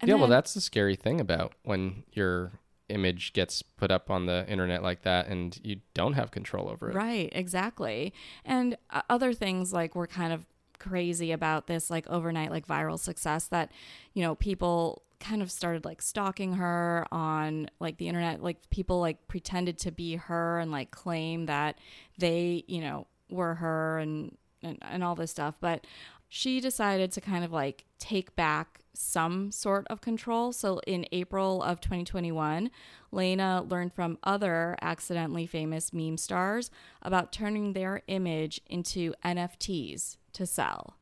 And 0.00 0.08
yeah, 0.08 0.16
well, 0.16 0.28
that's 0.28 0.54
the 0.54 0.60
scary 0.60 0.96
thing 0.96 1.20
about 1.20 1.52
when 1.62 2.02
your 2.12 2.52
image 2.90 3.32
gets 3.32 3.62
put 3.62 3.90
up 3.90 4.10
on 4.10 4.26
the 4.26 4.46
internet 4.48 4.82
like 4.82 5.02
that 5.02 5.28
and 5.28 5.58
you 5.62 5.80
don't 5.94 6.14
have 6.14 6.30
control 6.30 6.68
over 6.68 6.90
it. 6.90 6.94
Right, 6.94 7.28
exactly. 7.32 8.12
And 8.44 8.76
uh, 8.90 9.02
other 9.08 9.32
things 9.32 9.72
like 9.72 9.94
were 9.94 10.06
kind 10.06 10.32
of 10.32 10.46
crazy 10.78 11.30
about 11.30 11.66
this 11.66 11.90
like 11.90 12.08
overnight 12.08 12.50
like 12.50 12.66
viral 12.66 12.98
success 12.98 13.46
that 13.48 13.70
you 14.14 14.22
know 14.22 14.34
people 14.34 15.02
kind 15.20 15.42
of 15.42 15.50
started 15.50 15.84
like 15.84 16.00
stalking 16.00 16.54
her 16.54 17.06
on 17.12 17.68
like 17.78 17.98
the 17.98 18.08
internet 18.08 18.42
like 18.42 18.56
people 18.70 18.98
like 18.98 19.28
pretended 19.28 19.78
to 19.78 19.92
be 19.92 20.16
her 20.16 20.58
and 20.58 20.72
like 20.72 20.90
claim 20.90 21.44
that 21.44 21.78
they 22.18 22.64
you 22.66 22.80
know 22.80 23.06
were 23.28 23.56
her 23.56 23.98
and 23.98 24.36
and, 24.62 24.78
and 24.80 25.04
all 25.04 25.14
this 25.14 25.30
stuff 25.30 25.54
but 25.60 25.86
she 26.30 26.60
decided 26.60 27.12
to 27.12 27.20
kind 27.20 27.44
of 27.44 27.52
like 27.52 27.84
take 27.98 28.34
back 28.34 28.79
some 28.92 29.50
sort 29.50 29.86
of 29.88 30.00
control. 30.00 30.52
So 30.52 30.80
in 30.86 31.06
April 31.12 31.62
of 31.62 31.80
2021, 31.80 32.70
Laina 33.12 33.62
learned 33.68 33.92
from 33.92 34.18
other 34.22 34.76
accidentally 34.82 35.46
famous 35.46 35.92
meme 35.92 36.16
stars 36.16 36.70
about 37.02 37.32
turning 37.32 37.72
their 37.72 38.02
image 38.06 38.60
into 38.66 39.14
NFTs 39.24 40.16
to 40.34 40.46
sell. 40.46 40.96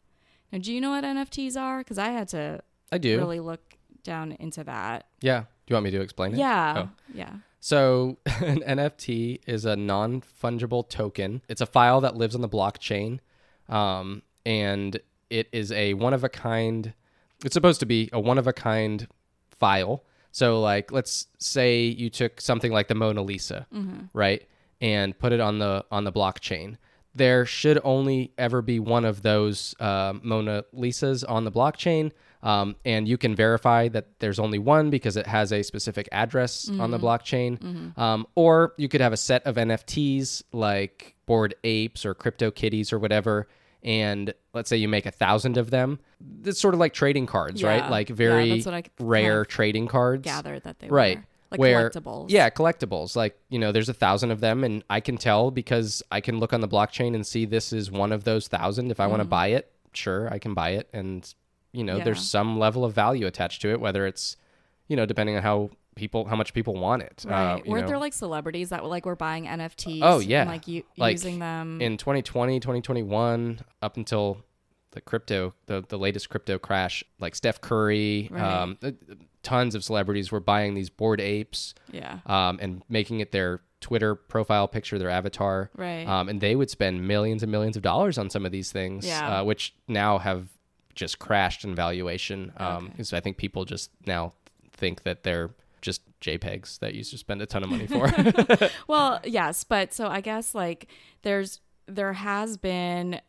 Now, 0.53 0.59
do 0.59 0.72
you 0.72 0.80
know 0.80 0.91
what 0.91 1.05
NFTs 1.05 1.61
are? 1.61 1.78
Because 1.78 1.99
I 1.99 2.09
had 2.11 2.28
to 2.28 2.62
I 2.91 2.99
do. 2.99 3.18
really 3.18 3.41
look 3.41 3.76
down 4.03 4.32
into 4.32 4.64
that. 4.64 5.07
Yeah. 5.20 5.41
Do 5.41 5.47
you 5.72 5.74
want 5.74 5.84
me 5.84 5.91
to 5.91 6.01
explain 6.01 6.32
it? 6.32 6.39
Yeah. 6.39 6.86
Oh. 6.86 6.91
Yeah. 7.12 7.32
So, 7.61 8.16
an 8.26 8.61
NFT 8.61 9.41
is 9.47 9.64
a 9.64 9.76
non 9.76 10.22
fungible 10.22 10.89
token. 10.89 11.43
It's 11.49 11.61
a 11.61 11.66
file 11.66 12.01
that 12.01 12.16
lives 12.16 12.34
on 12.34 12.41
the 12.41 12.49
blockchain. 12.49 13.18
Um, 13.68 14.22
and 14.47 14.99
it 15.28 15.49
is 15.53 15.70
a 15.72 15.93
one 15.95 16.14
of 16.14 16.24
a 16.24 16.28
kind, 16.30 16.95
it's 17.45 17.55
supposed 17.55 17.80
to 17.80 17.86
be 17.86 18.09
a 18.12 18.20
one 18.20 18.39
of 18.39 18.47
a 18.47 18.53
kind 18.53 19.07
file. 19.51 20.05
So, 20.30 20.61
like, 20.61 20.93
let's 20.93 21.26
say 21.39 21.84
you 21.84 22.11
took 22.11 22.41
something 22.41 22.70
like 22.70 22.89
the 22.89 22.95
Mona 22.95 23.22
Lisa, 23.22 23.66
right? 24.12 24.47
And 24.80 25.18
put 25.18 25.32
it 25.32 25.41
on 25.41 25.59
the 25.59 25.84
on 25.91 26.05
the 26.05 26.12
blockchain. 26.12 26.76
There 27.14 27.45
should 27.47 27.80
only 27.82 28.32
ever 28.39 28.62
be 28.62 28.78
one 28.78 29.05
of 29.05 29.22
those 29.22 29.74
uh, 29.80 30.12
Mona 30.22 30.64
Lisas 30.74 31.24
on 31.28 31.45
the 31.45 31.51
blockchain. 31.51 32.12
Um, 32.45 32.76
and 32.84 33.09
you 33.09 33.18
can 33.18 33.34
verify 33.34 33.89
that 33.89 34.20
there's 34.20 34.39
only 34.39 34.61
one 34.61 34.91
because 34.91 35.16
it 35.16 35.26
has 35.26 35.53
a 35.53 35.64
specific 35.64 36.09
address 36.12 36.68
on 36.78 36.93
the 36.93 36.99
blockchain. 36.99 37.99
Um, 37.99 38.26
or 38.36 38.74
you 38.76 38.89
could 38.89 39.01
have 39.01 39.12
a 39.12 39.16
set 39.16 39.43
of 39.45 39.57
NFTs 39.57 40.45
like 40.53 41.16
Bored 41.26 41.57
Apes 41.64 42.07
or 42.07 42.14
Crypto 42.14 42.53
Kitties 42.53 42.93
or 42.93 43.01
whatever. 43.01 43.49
And 43.89 44.34
let's 44.53 44.68
say 44.68 44.76
you 44.76 44.86
make 44.89 45.07
a 45.07 45.11
thousand 45.11 45.57
of 45.57 45.70
them. 45.70 45.99
It's 46.45 46.61
sort 46.61 46.74
of 46.74 46.80
like 46.80 46.93
trading 46.93 47.24
cards, 47.26 47.64
right? 47.64 47.91
Like 47.91 48.09
very 48.11 48.62
what 48.62 48.74
I 48.74 48.82
kind 48.82 48.91
rare 49.01 49.41
of 49.41 49.49
trading 49.49 49.86
cards 49.89 50.24
Gathered 50.24 50.64
that 50.64 50.78
they 50.78 50.89
right 50.89 51.16
were 51.16 51.24
like 51.51 51.59
where 51.61 51.89
collectibles. 51.89 52.26
yeah 52.28 52.51
collectibles 52.51 53.16
like 53.16 53.34
you 53.49 53.59
know 53.59 53.72
there's 53.72 53.89
a 53.89 53.95
thousand 53.95 54.30
of 54.30 54.41
them 54.41 54.62
and 54.64 54.84
i 54.91 55.01
can 55.01 55.16
tell 55.16 55.51
because 55.51 56.03
i 56.12 56.20
can 56.20 56.39
look 56.39 56.53
on 56.53 56.61
the 56.61 56.68
blockchain 56.68 57.14
and 57.14 57.26
see 57.26 57.47
this 57.47 57.72
is 57.72 57.91
one 57.91 58.12
of 58.12 58.24
those 58.24 58.49
thousand 58.49 58.91
if 58.91 59.01
i 59.01 59.07
want 59.07 59.20
to 59.22 59.24
buy 59.24 59.47
it 59.47 59.72
sure 59.95 60.28
i 60.30 60.39
can 60.39 60.53
buy 60.53 60.72
it 60.72 60.91
and 60.93 61.34
you 61.72 61.82
know 61.82 61.95
Mm. 61.95 61.99
Yeah. 62.01 62.05
there's 62.05 62.28
some 62.28 62.59
level 62.59 62.84
of 62.84 62.93
value 62.93 63.26
attached 63.26 63.62
to 63.62 63.70
it 63.70 63.80
whether 63.80 64.07
it's 64.07 64.36
you 64.89 64.97
know 64.97 65.07
depending 65.07 65.36
on 65.36 65.43
how 65.43 65.70
people 65.99 66.25
how 66.25 66.37
much 66.37 66.55
people 66.55 66.75
want 66.75 67.03
it 67.03 67.25
uh, 67.27 67.31
Right. 67.31 67.63
you 67.67 67.71
Weren't 67.73 67.83
know. 67.85 67.89
there 67.89 67.99
like 67.99 68.13
celebrities 68.15 68.71
that 68.71 68.83
were 68.83 68.89
like 68.89 69.05
were 69.05 69.17
buying 69.17 69.45
NFTs? 69.47 70.01
Oh, 70.03 70.19
yeah. 70.21 70.43
And, 70.43 70.51
like 70.51 70.67
u- 70.69 70.85
Like, 70.97 71.13
using 71.13 71.39
them. 71.41 71.81
in 71.83 71.97
2020 71.99 72.61
2021 72.61 73.61
up 73.83 73.97
until 73.97 74.39
the 74.93 75.01
crypto 75.03 75.53
the, 75.67 75.85
the 75.89 75.99
latest 75.99 76.31
crypto 76.31 76.59
crash 76.59 77.05
like 77.21 77.35
steph 77.35 77.61
curry 77.61 78.29
Right. 78.33 78.43
um, 78.43 78.79
uh, 78.83 78.93
tons 79.43 79.75
of 79.75 79.85
celebrities 79.85 80.33
were 80.33 80.41
buying 80.41 80.75
these 80.75 80.89
bored 80.91 81.21
apes 81.21 81.75
yeah. 81.93 82.21
um, 82.27 82.59
and 82.61 82.83
making 82.89 83.21
it 83.21 83.33
their 83.33 83.61
Twitter 83.81 84.17
profile 84.17 84.67
picture, 84.67 84.99
their 84.99 85.09
avatar. 85.09 85.71
Right. 85.77 86.05
Um, 86.05 86.29
and 86.29 86.41
they 86.41 86.57
would 86.57 86.69
spend 86.69 87.07
millions 87.07 87.45
and 87.45 87.53
millions 87.53 87.77
of 87.77 87.83
dollars 87.83 88.19
on 88.19 88.29
some 88.29 88.45
of 88.45 88.51
these 88.51 88.73
things, 88.73 89.07
Yeah. 89.07 89.41
uh, 89.41 89.45
which 89.45 89.73
now 89.87 90.19
have 90.19 90.49
just 90.97 91.21
crashed 91.21 91.63
in 91.65 91.77
valuation. 91.77 92.53
Um, 92.57 92.67
Okay. 92.77 92.87
because 92.89 93.13
I 93.13 93.21
think 93.21 93.37
people 93.37 93.65
just 93.65 93.91
now 94.05 94.33
think 94.73 95.05
that 95.05 95.23
they're 95.23 95.51
JPEGs 96.21 96.79
that 96.81 96.93
you 96.93 96.99
used 96.99 97.11
to 97.12 97.19
spend 97.19 97.43
a 97.43 97.47
ton 97.47 97.62
of 97.62 97.71
money 97.71 97.87
for. 97.87 98.11
Well, 98.89 99.21
yes, 99.25 99.64
but 99.64 99.93
so 99.93 100.09
I 100.09 100.21
guess 100.21 100.55
like 100.55 100.89
there's 101.23 101.61
there 101.87 102.12
has 102.12 102.57
been 102.57 103.21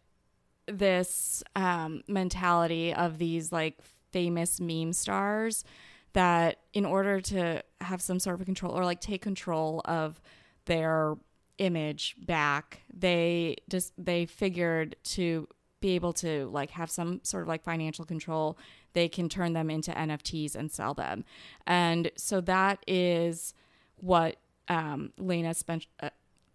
this 0.68 1.44
um, 1.56 2.04
mentality 2.08 2.94
of 2.94 3.18
these 3.18 3.52
like 3.52 3.80
famous 4.12 4.60
meme 4.60 4.94
stars 4.94 5.64
that 6.14 6.60
in 6.74 6.86
order 6.86 7.22
to 7.22 7.64
have 7.82 8.02
some 8.02 8.20
sort 8.20 8.40
of 8.40 8.46
control 8.46 8.74
or 8.74 8.84
like 8.84 9.02
take 9.02 9.22
control 9.22 9.82
of 9.86 10.22
their 10.66 11.16
image 11.58 12.16
back, 12.26 12.82
they 12.94 13.56
just 13.70 13.94
they 13.98 14.26
figured 14.26 14.96
to 15.04 15.48
be 15.82 15.96
able 15.96 16.14
to 16.14 16.48
like 16.52 16.72
have 16.72 16.90
some 16.92 17.22
sort 17.24 17.44
of 17.44 17.48
like 17.48 17.64
financial 17.64 18.06
control, 18.06 18.58
they 18.94 19.08
can 19.08 19.30
turn 19.30 19.54
them 19.54 19.70
into 19.70 19.92
NFTs 19.92 20.56
and 20.56 20.72
sell 20.72 20.94
them. 20.94 21.24
And 21.66 22.12
so 22.16 22.42
that 22.42 22.84
is 22.88 23.54
what 23.98 24.38
um, 24.68 25.14
Laina 25.18 25.54
spent. 25.54 25.88
Uh, 26.02 26.10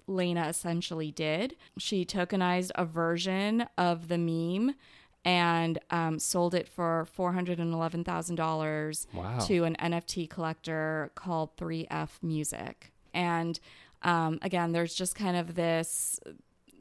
Laina 0.07 0.47
essentially 0.49 1.11
did. 1.11 1.57
She 1.79 2.05
tokenized 2.05 2.71
a 2.75 2.85
version 2.85 3.67
of 3.79 4.09
the 4.09 4.19
meme 4.19 4.75
and 5.25 5.79
um, 5.91 6.19
sold 6.19 6.55
it 6.55 6.69
for 6.69 7.07
four 7.11 7.33
hundred 7.33 7.59
and 7.59 7.73
eleven 7.73 8.05
thousand 8.05 8.35
dollars 8.37 9.07
Wow. 9.15 9.39
to 9.47 9.65
an 9.65 9.77
NFT 9.81 10.29
collector 10.29 11.11
called 11.15 11.57
3F 11.57 12.11
Music. 12.23 12.93
And 13.15 13.59
um, 14.03 14.39
again, 14.43 14.73
there's 14.73 14.95
just 14.95 15.15
kind 15.15 15.39
of 15.39 15.55
this 15.55 16.21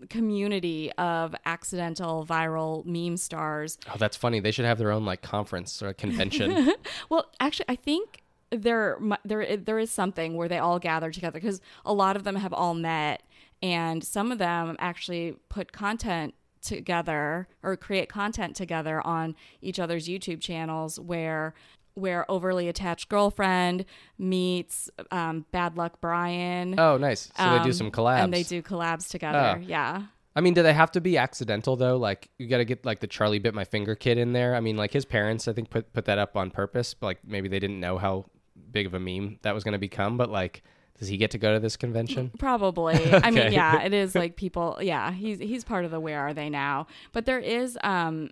community 0.10 0.92
of 0.94 1.36
accidental 1.46 2.26
viral 2.26 2.86
meme 2.86 3.18
stars. 3.18 3.78
oh, 3.90 3.98
that's 3.98 4.18
funny. 4.18 4.40
They 4.40 4.52
should 4.52 4.66
have 4.66 4.78
their 4.78 4.92
own 4.92 5.06
like 5.06 5.22
conference 5.22 5.82
or 5.82 5.94
convention. 5.94 6.74
Well, 7.10 7.30
actually, 7.40 7.66
I 7.70 7.76
think 7.76 8.24
there 8.52 8.98
there 9.26 9.58
there 9.58 9.80
is 9.80 9.92
something 9.92 10.36
where 10.36 10.48
they 10.48 10.58
all 10.60 10.80
gather 10.80 11.12
together 11.12 11.40
because 11.40 11.60
a 11.86 11.94
lot 11.94 12.16
of 12.16 12.24
them 12.24 12.36
have 12.36 12.54
all 12.54 12.74
met, 12.74 13.24
and 13.62 14.04
some 14.04 14.32
of 14.32 14.38
them 14.38 14.76
actually 14.80 15.36
put 15.50 15.72
content 15.72 16.34
together 16.62 17.48
or 17.62 17.76
create 17.76 18.10
content 18.10 18.56
together 18.56 19.06
on 19.06 19.36
each 19.62 19.80
other's 19.80 20.08
YouTube 20.08 20.40
channels 20.40 21.00
where 21.00 21.54
where 21.96 22.30
overly 22.30 22.68
attached 22.68 23.10
girlfriend 23.10 23.86
meets 24.18 24.90
um, 25.12 25.46
bad 25.52 25.78
luck 25.78 26.00
Brian. 26.02 26.80
oh, 26.80 26.98
nice. 26.98 27.32
So 27.38 27.44
they 27.58 27.60
do 27.64 27.70
Um, 27.70 27.74
some 27.74 27.92
collabs. 27.92 28.24
and 28.24 28.34
they 28.34 28.44
do 28.44 28.62
collabs 28.62 29.10
together. 29.10 29.60
Oh. 29.60 29.64
Yeah. 29.66 30.04
I 30.36 30.42
mean, 30.42 30.56
do 30.56 30.64
they 30.64 30.74
have 30.74 30.92
to 30.94 31.02
be 31.02 31.18
accidental 31.18 31.76
though? 31.76 31.98
Like 31.98 32.30
you 32.40 32.48
got 32.48 32.58
to 32.58 32.66
get 32.66 32.84
like 32.86 33.00
the 33.02 33.08
Charlie 33.08 33.38
bit 33.40 33.54
my 33.54 33.66
finger 33.66 33.94
kid 33.96 34.18
in 34.18 34.34
there. 34.34 34.56
I 34.56 34.60
mean, 34.62 34.78
like 34.78 34.92
his 34.92 35.06
parents, 35.06 35.48
I 35.48 35.54
think 35.54 35.70
put 35.70 35.94
put 35.94 36.06
that 36.06 36.18
up 36.18 36.36
on 36.36 36.50
purpose. 36.50 36.96
But, 36.96 37.06
like 37.06 37.20
maybe 37.24 37.48
they 37.48 37.60
didn't 37.60 37.80
know 37.80 38.00
how 38.00 38.26
big 38.72 38.88
of 38.88 38.96
a 38.96 39.00
meme 39.00 39.38
that 39.44 39.54
was 39.54 39.64
going 39.64 39.74
to 39.74 39.78
become. 39.80 40.18
But 40.18 40.32
like, 40.32 40.64
does 41.04 41.10
he 41.10 41.18
get 41.18 41.32
to 41.32 41.38
go 41.38 41.54
to 41.54 41.60
this 41.60 41.76
convention? 41.76 42.32
Probably. 42.40 42.96
I 43.14 43.30
mean, 43.30 43.52
yeah, 43.52 43.82
it 43.82 43.94
is 43.94 44.16
like 44.24 44.38
people. 44.38 44.80
Yeah, 44.82 45.12
he's 45.12 45.38
he's 45.40 45.66
part 45.66 45.84
of 45.84 45.92
the 45.92 46.00
Where 46.00 46.22
Are 46.22 46.34
They 46.34 46.50
Now? 46.50 46.88
But 47.12 47.26
there 47.26 47.40
is 47.40 47.78
um 47.84 48.30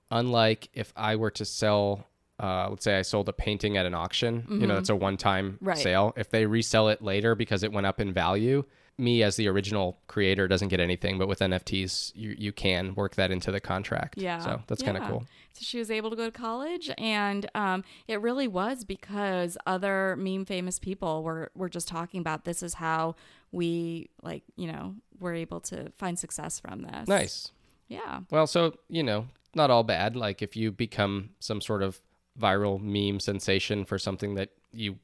unlike 0.09 0.69
if 0.73 0.91
I 0.95 1.15
were 1.15 1.31
to 1.31 1.45
sell 1.45 2.07
uh, 2.39 2.67
let's 2.69 2.83
say 2.83 2.97
I 2.97 3.01
sold 3.01 3.29
a 3.29 3.33
painting 3.33 3.77
at 3.77 3.85
an 3.85 3.93
auction, 3.93 4.45
you 4.49 4.67
know, 4.67 4.77
it's 4.77 4.89
a 4.89 4.95
one-time 4.95 5.53
Mm-hmm. 5.53 5.65
Right. 5.65 5.77
sale. 5.77 6.13
If 6.17 6.29
they 6.29 6.45
resell 6.45 6.89
it 6.89 7.01
later 7.01 7.35
because 7.35 7.63
it 7.63 7.71
went 7.71 7.87
up 7.87 7.99
in 8.01 8.13
value, 8.13 8.63
me 8.97 9.23
as 9.23 9.35
the 9.35 9.47
original 9.47 9.97
creator 10.07 10.47
doesn't 10.47 10.69
get 10.69 10.79
anything, 10.79 11.17
but 11.17 11.27
with 11.27 11.39
NFTs, 11.39 12.13
you 12.15 12.35
you 12.37 12.51
can 12.53 12.95
work 12.95 13.15
that 13.15 13.29
into 13.31 13.51
the 13.51 13.59
contract. 13.59 14.17
Yeah. 14.17 14.39
So 14.39 14.61
that's 14.67 14.81
kind 14.81 14.97
of 14.97 15.03
cool. 15.03 15.25
So 15.53 15.63
she 15.63 15.77
was 15.79 15.91
able 15.91 16.09
to 16.09 16.15
go 16.15 16.25
to 16.25 16.31
college, 16.31 16.89
and 16.97 17.49
um, 17.55 17.83
it 18.07 18.21
really 18.21 18.47
was 18.47 18.83
because 18.85 19.57
other 19.65 20.15
meme 20.17 20.45
famous 20.45 20.79
people 20.79 21.23
were 21.23 21.51
were 21.55 21.69
just 21.69 21.87
talking 21.87 22.19
about 22.21 22.45
this 22.45 22.63
is 22.63 22.75
how 22.75 23.15
we 23.51 24.09
like 24.23 24.43
you 24.55 24.67
know 24.71 24.95
were 25.19 25.33
able 25.33 25.59
to 25.61 25.91
find 25.97 26.17
success 26.17 26.59
from 26.59 26.81
this. 26.83 27.07
Nice. 27.07 27.51
Yeah. 27.87 28.21
Well, 28.31 28.47
so, 28.47 28.75
you 28.89 29.03
know, 29.03 29.27
not 29.53 29.69
all 29.69 29.83
bad. 29.83 30.15
Like 30.15 30.41
if 30.41 30.55
you 30.55 30.71
become 30.71 31.29
some 31.39 31.61
sort 31.61 31.83
of 31.83 32.01
viral 32.39 32.81
meme 32.81 33.19
sensation 33.19 33.85
for 33.85 33.97
something 33.97 34.35
that 34.35 34.49
you 34.71 34.97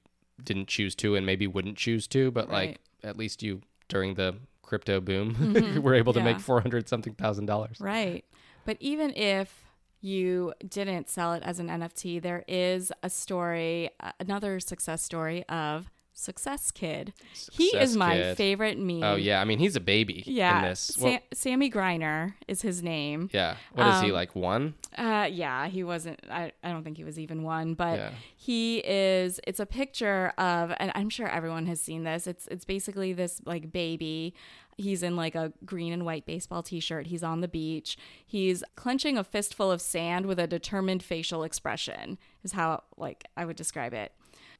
didn't 0.43 0.67
choose 0.67 0.95
to 0.95 1.15
and 1.15 1.25
maybe 1.25 1.47
wouldn't 1.47 1.77
choose 1.77 2.07
to, 2.07 2.31
but 2.31 2.49
like 2.49 2.79
at 3.03 3.17
least 3.17 3.43
you 3.43 3.61
during 3.87 4.15
the 4.15 4.35
crypto 4.61 5.01
boom 5.01 5.35
mm-hmm. 5.39 5.81
were 5.81 5.93
able 5.93 6.13
to 6.13 6.21
make 6.21 6.39
400 6.39 6.87
something 6.87 7.13
thousand 7.13 7.45
dollars. 7.45 7.77
Right. 7.79 8.25
But 8.65 8.77
even 8.79 9.13
if 9.15 9.65
you 10.01 10.53
didn't 10.67 11.09
sell 11.09 11.33
it 11.33 11.43
as 11.43 11.59
an 11.59 11.67
NFT, 11.67 12.21
there 12.21 12.43
is 12.47 12.91
a 13.03 13.09
story, 13.09 13.89
another 14.19 14.59
success 14.59 15.03
story 15.03 15.43
of 15.47 15.91
Success 16.21 16.71
Kid. 16.71 17.13
he 17.51 17.65
is 17.75 17.95
my 17.97 18.15
Kid. 18.15 18.37
favorite 18.37 18.77
meme. 18.77 19.03
Oh 19.03 19.15
yeah, 19.15 19.41
I 19.41 19.43
mean 19.45 19.59
he's 19.59 19.75
a 19.75 19.79
baby 19.81 20.23
Yeah. 20.25 20.57
in 20.63 20.69
this. 20.69 20.79
Sa- 20.79 21.03
Well, 21.05 21.19
Sammy 21.33 21.69
Griner 21.71 22.35
is 22.47 22.61
his 22.61 22.81
name. 22.83 23.29
yeah. 23.33 23.55
What 23.73 23.87
is 23.87 24.01
he 24.01 24.07
um, 24.09 24.13
like 24.13 24.35
one? 24.35 24.75
Uh, 24.97 25.27
yeah, 25.31 25.67
he 25.67 25.83
wasn't. 25.83 26.19
I, 26.29 26.51
I 26.63 26.71
don't 26.71 26.83
think 26.83 26.97
he 26.97 27.03
was 27.03 27.17
even 27.17 27.43
one, 27.43 27.73
but 27.73 27.97
Yeah. 27.97 28.11
he 28.35 28.79
is. 28.85 29.39
It's 29.47 29.59
a 29.59 29.65
picture 29.65 30.33
of, 30.37 30.73
and 30.77 30.91
I'm 30.95 31.09
sure 31.09 31.27
everyone 31.27 31.65
has 31.67 31.81
seen 31.81 32.03
this. 32.03 32.27
It's 32.27 32.47
it's 32.47 32.65
basically 32.65 33.13
this 33.13 33.41
like 33.45 33.71
baby. 33.71 34.33
He's 34.77 35.03
in 35.03 35.15
like 35.15 35.35
a 35.35 35.51
green 35.65 35.93
and 35.93 36.05
white 36.05 36.25
baseball 36.25 36.63
T-shirt. 36.63 37.07
He's 37.07 37.23
on 37.23 37.41
the 37.41 37.47
beach. 37.47 37.97
He's 38.25 38.63
clenching 38.75 39.17
a 39.17 39.23
fistful 39.23 39.69
of 39.69 39.81
sand 39.81 40.25
with 40.25 40.39
a 40.39 40.47
determined 40.47 41.03
facial 41.03 41.43
expression. 41.43 42.17
Is 42.43 42.53
how 42.53 42.83
like 42.97 43.25
I 43.37 43.45
would 43.45 43.57
describe 43.57 43.93
it. 43.93 44.11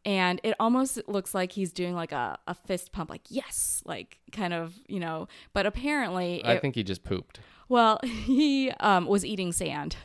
And 0.04 0.42
it 0.44 0.56
almost 0.60 1.00
looks 1.08 1.36
like 1.36 1.52
he's 1.52 1.72
doing 1.72 1.94
like 1.94 2.12
a, 2.12 2.40
a 2.48 2.56
fist 2.56 2.92
pump, 2.92 3.10
like 3.10 3.22
yes, 3.30 3.84
like 3.86 4.20
kind 4.32 4.54
of 4.54 4.74
you 4.88 5.00
know. 5.00 5.28
But 5.54 5.66
apparently, 5.68 6.44
I 6.44 6.54
it- 6.54 6.62
think 6.62 6.74
he 6.76 6.82
just 6.84 7.04
pooped. 7.04 7.40
well, 7.70 8.00
he 8.04 8.72
um, 8.80 9.06
was 9.06 9.24
eating 9.24 9.52
sand, 9.52 9.96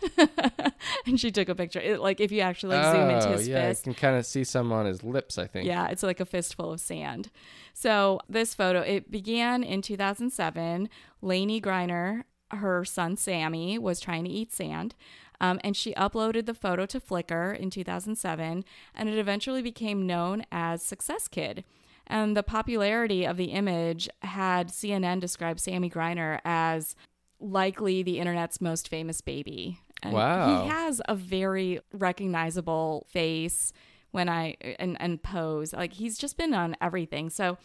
and 1.06 1.18
she 1.18 1.30
took 1.30 1.48
a 1.48 1.54
picture. 1.54 1.80
It, 1.80 2.00
like 2.00 2.20
if 2.20 2.30
you 2.30 2.40
actually 2.42 2.76
like, 2.76 2.94
zoom 2.94 3.08
into 3.08 3.28
oh 3.28 3.32
his 3.32 3.48
yeah, 3.48 3.68
fist, 3.68 3.86
you 3.86 3.94
can 3.94 4.00
kind 4.00 4.16
of 4.18 4.26
see 4.26 4.44
some 4.44 4.70
on 4.70 4.84
his 4.84 5.02
lips. 5.02 5.38
I 5.38 5.46
think. 5.46 5.66
yeah, 5.66 5.88
it's 5.88 6.02
like 6.02 6.20
a 6.20 6.26
fistful 6.26 6.72
of 6.74 6.80
sand. 6.80 7.30
So 7.72 8.20
this 8.28 8.54
photo 8.54 8.80
it 8.80 9.10
began 9.10 9.62
in 9.64 9.80
2007. 9.82 10.88
Laney 11.22 11.60
Griner, 11.60 12.24
her 12.50 12.84
son 12.84 13.16
Sammy, 13.16 13.78
was 13.78 13.98
trying 14.00 14.24
to 14.24 14.30
eat 14.30 14.52
sand. 14.52 14.94
Um, 15.40 15.60
and 15.62 15.76
she 15.76 15.94
uploaded 15.94 16.46
the 16.46 16.54
photo 16.54 16.86
to 16.86 17.00
Flickr 17.00 17.58
in 17.58 17.70
2007, 17.70 18.64
and 18.94 19.08
it 19.08 19.18
eventually 19.18 19.62
became 19.62 20.06
known 20.06 20.44
as 20.50 20.82
Success 20.82 21.28
Kid. 21.28 21.64
And 22.06 22.36
the 22.36 22.42
popularity 22.42 23.24
of 23.24 23.36
the 23.36 23.46
image 23.46 24.08
had 24.22 24.68
CNN 24.68 25.20
describe 25.20 25.58
Sammy 25.58 25.90
Griner 25.90 26.40
as 26.44 26.94
likely 27.40 28.02
the 28.02 28.18
internet's 28.18 28.60
most 28.60 28.88
famous 28.88 29.20
baby. 29.20 29.80
And 30.02 30.12
Wow. 30.14 30.62
He 30.62 30.68
has 30.68 31.02
a 31.08 31.14
very 31.14 31.80
recognizable 31.92 33.06
face 33.10 33.72
when 34.12 34.28
I 34.28 34.56
and 34.78 34.96
and 35.00 35.22
pose. 35.22 35.72
Like 35.72 35.94
he's 35.94 36.16
just 36.16 36.36
been 36.36 36.54
on 36.54 36.76
everything. 36.80 37.28
So 37.28 37.58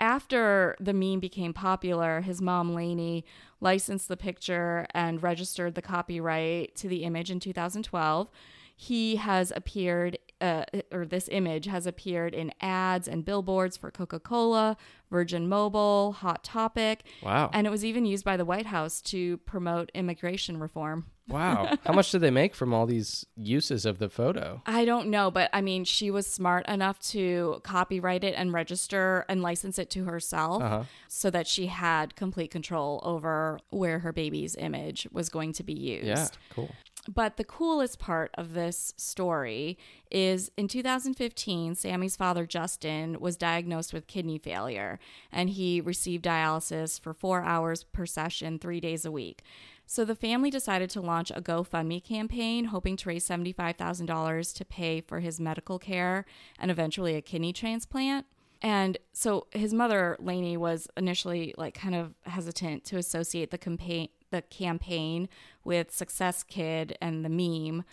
after 0.00 0.76
the 0.80 0.92
meme 0.92 1.20
became 1.20 1.52
popular, 1.52 2.20
his 2.20 2.40
mom 2.40 2.74
Laney 2.74 3.24
licensed 3.60 4.08
the 4.08 4.16
picture 4.16 4.86
and 4.92 5.22
registered 5.22 5.74
the 5.74 5.82
copyright 5.82 6.74
to 6.76 6.88
the 6.88 7.04
image 7.04 7.30
in 7.30 7.40
2012. 7.40 8.28
He 8.76 9.16
has 9.16 9.52
appeared, 9.54 10.18
uh, 10.40 10.64
or 10.90 11.06
this 11.06 11.28
image 11.30 11.66
has 11.66 11.86
appeared 11.86 12.34
in 12.34 12.52
ads 12.60 13.06
and 13.06 13.24
billboards 13.24 13.76
for 13.76 13.90
Coca 13.92 14.18
Cola, 14.18 14.76
Virgin 15.10 15.48
Mobile, 15.48 16.12
Hot 16.12 16.42
Topic, 16.42 17.04
Wow. 17.22 17.50
and 17.52 17.66
it 17.66 17.70
was 17.70 17.84
even 17.84 18.04
used 18.04 18.24
by 18.24 18.36
the 18.36 18.44
White 18.44 18.66
House 18.66 19.00
to 19.02 19.36
promote 19.38 19.90
immigration 19.94 20.58
reform. 20.58 21.06
Wow. 21.28 21.76
How 21.86 21.92
much 21.92 22.10
did 22.10 22.20
they 22.20 22.30
make 22.30 22.54
from 22.54 22.72
all 22.74 22.86
these 22.86 23.24
uses 23.36 23.84
of 23.86 23.98
the 23.98 24.08
photo? 24.08 24.62
I 24.66 24.84
don't 24.84 25.08
know, 25.08 25.30
but 25.30 25.50
I 25.52 25.60
mean, 25.60 25.84
she 25.84 26.10
was 26.10 26.26
smart 26.26 26.66
enough 26.68 26.98
to 27.10 27.60
copyright 27.64 28.24
it 28.24 28.34
and 28.36 28.52
register 28.52 29.24
and 29.28 29.42
license 29.42 29.78
it 29.78 29.90
to 29.90 30.04
herself 30.04 30.62
Uh-huh. 30.62 30.84
so 31.08 31.30
that 31.30 31.46
she 31.46 31.66
had 31.66 32.16
complete 32.16 32.50
control 32.50 33.00
over 33.04 33.58
where 33.70 34.00
her 34.00 34.12
baby's 34.12 34.56
image 34.56 35.06
was 35.12 35.28
going 35.28 35.52
to 35.54 35.62
be 35.62 35.72
used. 35.74 36.06
Yeah. 36.06 36.28
Cool. 36.50 36.70
But 37.06 37.36
the 37.36 37.44
coolest 37.44 37.98
part 37.98 38.30
of 38.38 38.54
this 38.54 38.94
story 38.96 39.76
is 40.10 40.50
in 40.56 40.68
2015, 40.68 41.74
Sammy's 41.74 42.16
father, 42.16 42.46
Justin, 42.46 43.20
was 43.20 43.36
diagnosed 43.36 43.92
with 43.92 44.06
kidney 44.06 44.38
failure 44.38 44.98
and 45.30 45.50
he 45.50 45.82
received 45.82 46.24
dialysis 46.24 46.98
for 46.98 47.12
four 47.12 47.42
hours 47.42 47.84
per 47.84 48.06
session, 48.06 48.58
three 48.58 48.80
days 48.80 49.04
a 49.04 49.12
week. 49.12 49.42
So 49.86 50.04
the 50.04 50.14
family 50.14 50.50
decided 50.50 50.90
to 50.90 51.00
launch 51.00 51.30
a 51.30 51.42
GoFundMe 51.42 52.02
campaign, 52.02 52.66
hoping 52.66 52.96
to 52.96 53.08
raise 53.08 53.28
$75,000 53.28 54.54
to 54.54 54.64
pay 54.64 55.00
for 55.00 55.20
his 55.20 55.38
medical 55.38 55.78
care 55.78 56.24
and 56.58 56.70
eventually 56.70 57.16
a 57.16 57.22
kidney 57.22 57.52
transplant. 57.52 58.26
And 58.62 58.96
so 59.12 59.46
his 59.50 59.74
mother, 59.74 60.16
Laney, 60.18 60.56
was 60.56 60.88
initially 60.96 61.54
like 61.58 61.74
kind 61.74 61.94
of 61.94 62.14
hesitant 62.22 62.84
to 62.86 62.96
associate 62.96 63.50
the 63.50 63.58
campaign 63.58 64.08
the 64.30 64.42
campaign 64.42 65.28
with 65.62 65.94
Success 65.94 66.42
Kid 66.42 66.98
and 67.00 67.24
the 67.24 67.28
meme, 67.28 67.84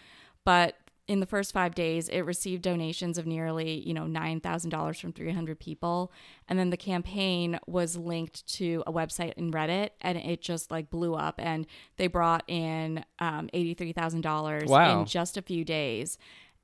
but 0.44 0.76
in 1.08 1.20
the 1.20 1.26
first 1.26 1.52
five 1.52 1.76
days, 1.76 2.08
it 2.10 2.22
received 2.22 2.62
donations 2.62 3.18
of 3.18 3.26
nearly, 3.26 3.80
you 3.86 3.94
know, 3.94 4.08
nine 4.08 4.40
thousand 4.40 4.70
dollars 4.70 5.00
from 5.00 5.12
three 5.12 5.32
hundred 5.32 5.60
people, 5.60 6.12
and 6.48 6.58
then 6.58 6.70
the 6.70 6.78
campaign 6.78 7.60
was 7.68 7.98
linked 7.98 8.48
to 8.54 8.84
a 8.88 8.94
website 8.94 9.34
in 9.34 9.52
Reddit, 9.52 9.90
and 10.02 10.18
it 10.18 10.42
just 10.42 10.72
like 10.72 10.90
blew 10.90 11.16
up, 11.16 11.36
and 11.38 11.66
they 11.98 12.08
brought 12.08 12.44
in 12.48 13.04
um, 13.20 13.50
eighty 13.54 13.74
three 13.74 13.92
thousand 13.94 14.22
dollars 14.22 14.70
Wow. 14.70 15.02
in 15.02 15.06
just 15.06 15.38
a 15.38 15.42
few 15.42 15.66
days. 15.66 16.18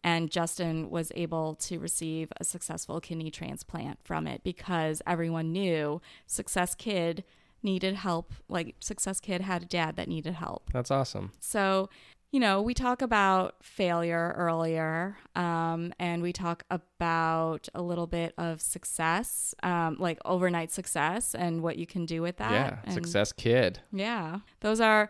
And 0.03 0.29
Justin 0.31 0.89
was 0.89 1.11
able 1.15 1.55
to 1.55 1.79
receive 1.79 2.31
a 2.39 2.43
successful 2.43 3.01
kidney 3.01 3.31
transplant 3.31 3.99
from 4.05 4.27
it 4.27 4.41
because 4.43 5.01
everyone 5.05 5.51
knew 5.51 6.01
Success 6.27 6.75
Kid 6.75 7.23
needed 7.63 7.95
help. 7.95 8.31
Like, 8.47 8.75
Success 8.79 9.19
Kid 9.19 9.41
had 9.41 9.63
a 9.63 9.65
dad 9.65 9.95
that 9.97 10.07
needed 10.07 10.35
help. 10.35 10.69
That's 10.71 10.91
awesome. 10.91 11.31
So, 11.39 11.89
you 12.31 12.39
know, 12.39 12.61
we 12.61 12.73
talk 12.73 13.01
about 13.01 13.55
failure 13.63 14.33
earlier, 14.37 15.15
um, 15.35 15.93
and 15.99 16.21
we 16.21 16.33
talk 16.33 16.63
about 16.69 17.69
a 17.73 17.81
little 17.81 18.07
bit 18.07 18.33
of 18.37 18.61
success, 18.61 19.55
um, 19.63 19.95
like 19.99 20.19
overnight 20.25 20.71
success, 20.71 21.33
and 21.33 21.61
what 21.63 21.77
you 21.77 21.85
can 21.87 22.05
do 22.05 22.21
with 22.21 22.37
that. 22.37 22.51
yeah. 22.51 22.77
And- 22.83 22.93
Success 22.93 23.31
kid. 23.31 23.79
Yeah, 23.91 24.39
those 24.59 24.81
are 24.81 25.09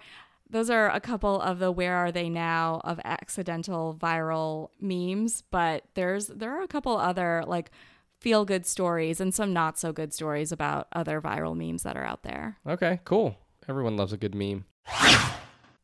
those 0.50 0.70
are 0.70 0.90
a 0.90 1.02
couple 1.02 1.42
of 1.42 1.60
the 1.60 1.72
where 1.74 1.96
are 1.98 2.12
they 2.12 2.30
now 2.30 2.80
of 2.86 3.00
accidental 3.04 3.98
viral 4.00 4.70
memes, 4.80 5.44
but 5.52 5.84
there's 5.96 6.28
there 6.28 6.52
are 6.58 6.62
a 6.62 6.68
couple 6.70 6.96
other 6.98 7.44
like 7.48 7.72
feel 8.20 8.46
good 8.46 8.66
stories 8.66 9.20
and 9.20 9.34
some 9.34 9.52
not 9.54 9.78
so 9.78 9.92
good 9.92 10.14
stories 10.14 10.52
about 10.52 10.88
other 10.94 11.20
viral 11.22 11.56
memes 11.56 11.84
that 11.84 11.98
are 11.98 12.06
out 12.06 12.24
there. 12.24 12.58
Okay, 12.66 13.00
cool. 13.04 13.36
Everyone 13.68 13.98
loves 13.98 14.14
a 14.14 14.18
good 14.18 14.34
meme. 14.36 14.66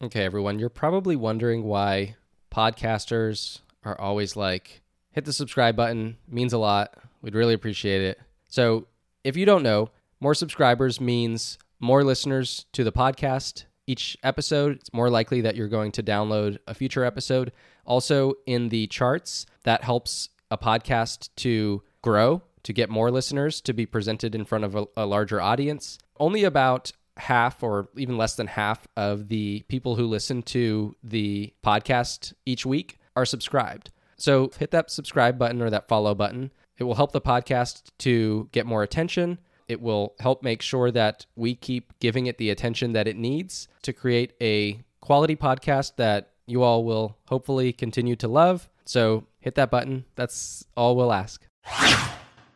Okay, 0.04 0.26
everyone, 0.26 0.60
you're 0.60 0.68
probably 0.68 1.16
wondering 1.16 1.64
why 1.64 2.18
podcasters 2.51 3.60
are 3.86 3.97
always 4.01 4.36
like, 4.36 4.82
hit 5.12 5.24
the 5.24 5.32
subscribe 5.32 5.78
button, 5.78 6.18
means 6.28 6.51
a 6.51 6.58
lot. 6.58 6.97
We'd 7.22 7.36
really 7.36 7.54
appreciate 7.54 8.01
it. 8.01 8.20
So, 8.49 8.88
if 9.24 9.38
you 9.38 9.45
don't 9.45 9.64
know, 9.64 9.91
more 10.20 10.36
subscribers 10.36 10.99
means 10.99 11.58
more 11.80 12.04
listeners 12.04 12.66
to 12.74 12.84
the 12.84 12.91
podcast 12.91 13.64
each 13.88 14.18
episode. 14.24 14.76
It's 14.76 14.91
more 14.91 15.10
likely 15.10 15.39
that 15.39 15.56
you're 15.56 15.70
going 15.70 15.93
to 15.93 16.04
download 16.04 16.58
a 16.68 16.74
future 16.74 17.06
episode. 17.06 17.54
Also, 17.86 18.34
in 18.45 18.68
the 18.68 18.88
charts, 18.88 19.45
that 19.64 19.86
helps 19.86 20.28
a 20.51 20.58
podcast 20.58 21.30
to 21.38 21.82
grow, 22.01 22.41
to 22.64 22.74
get 22.74 22.89
more 22.89 23.10
listeners, 23.10 23.62
to 23.62 23.72
be 23.72 23.86
presented 23.86 24.36
in 24.36 24.43
front 24.43 24.66
of 24.66 24.76
a, 24.76 24.86
a 24.97 25.06
larger 25.06 25.39
audience. 25.39 25.97
Only 26.20 26.43
about 26.43 26.91
half 27.18 27.64
or 27.64 27.89
even 27.97 28.18
less 28.18 28.36
than 28.36 28.47
half 28.47 28.88
of 28.97 29.28
the 29.30 29.64
people 29.68 29.95
who 29.95 30.05
listen 30.05 30.41
to 30.43 30.95
the 31.03 31.53
podcast 31.64 32.34
each 32.45 32.66
week 32.66 32.99
are 33.16 33.26
subscribed. 33.26 33.91
So 34.18 34.51
hit 34.57 34.72
that 34.72 34.91
subscribe 34.91 35.38
button 35.38 35.61
or 35.61 35.70
that 35.70 35.88
follow 35.88 36.16
button. 36.16 36.51
It 36.78 36.84
will 36.84 36.95
help 36.95 37.11
the 37.11 37.22
podcast 37.22 37.91
to 37.99 38.49
get 38.51 38.66
more 38.66 38.84
attention. 38.84 39.39
It 39.68 39.82
will 39.82 40.16
help 40.20 40.43
make 40.43 40.61
sure 40.61 40.91
that 40.91 41.26
we 41.36 41.55
keep 41.55 41.93
giving 41.99 42.26
it 42.26 42.38
the 42.38 42.49
attention 42.49 42.93
that 42.93 43.07
it 43.07 43.16
needs 43.16 43.68
to 43.84 43.93
create 43.93 44.34
a 44.41 44.82
quality 45.01 45.36
podcast 45.36 45.95
that 45.97 46.32
you 46.47 46.64
all 46.64 46.84
will 46.84 47.18
hopefully 47.28 47.72
continue 47.72 48.16
to 48.18 48.28
love. 48.28 48.70
So 48.86 49.26
hit 49.39 49.55
that 49.55 49.72
button. 49.72 50.05
That's 50.16 50.66
all 50.76 50.95
we'll 50.95 51.14
ask. 51.14 51.45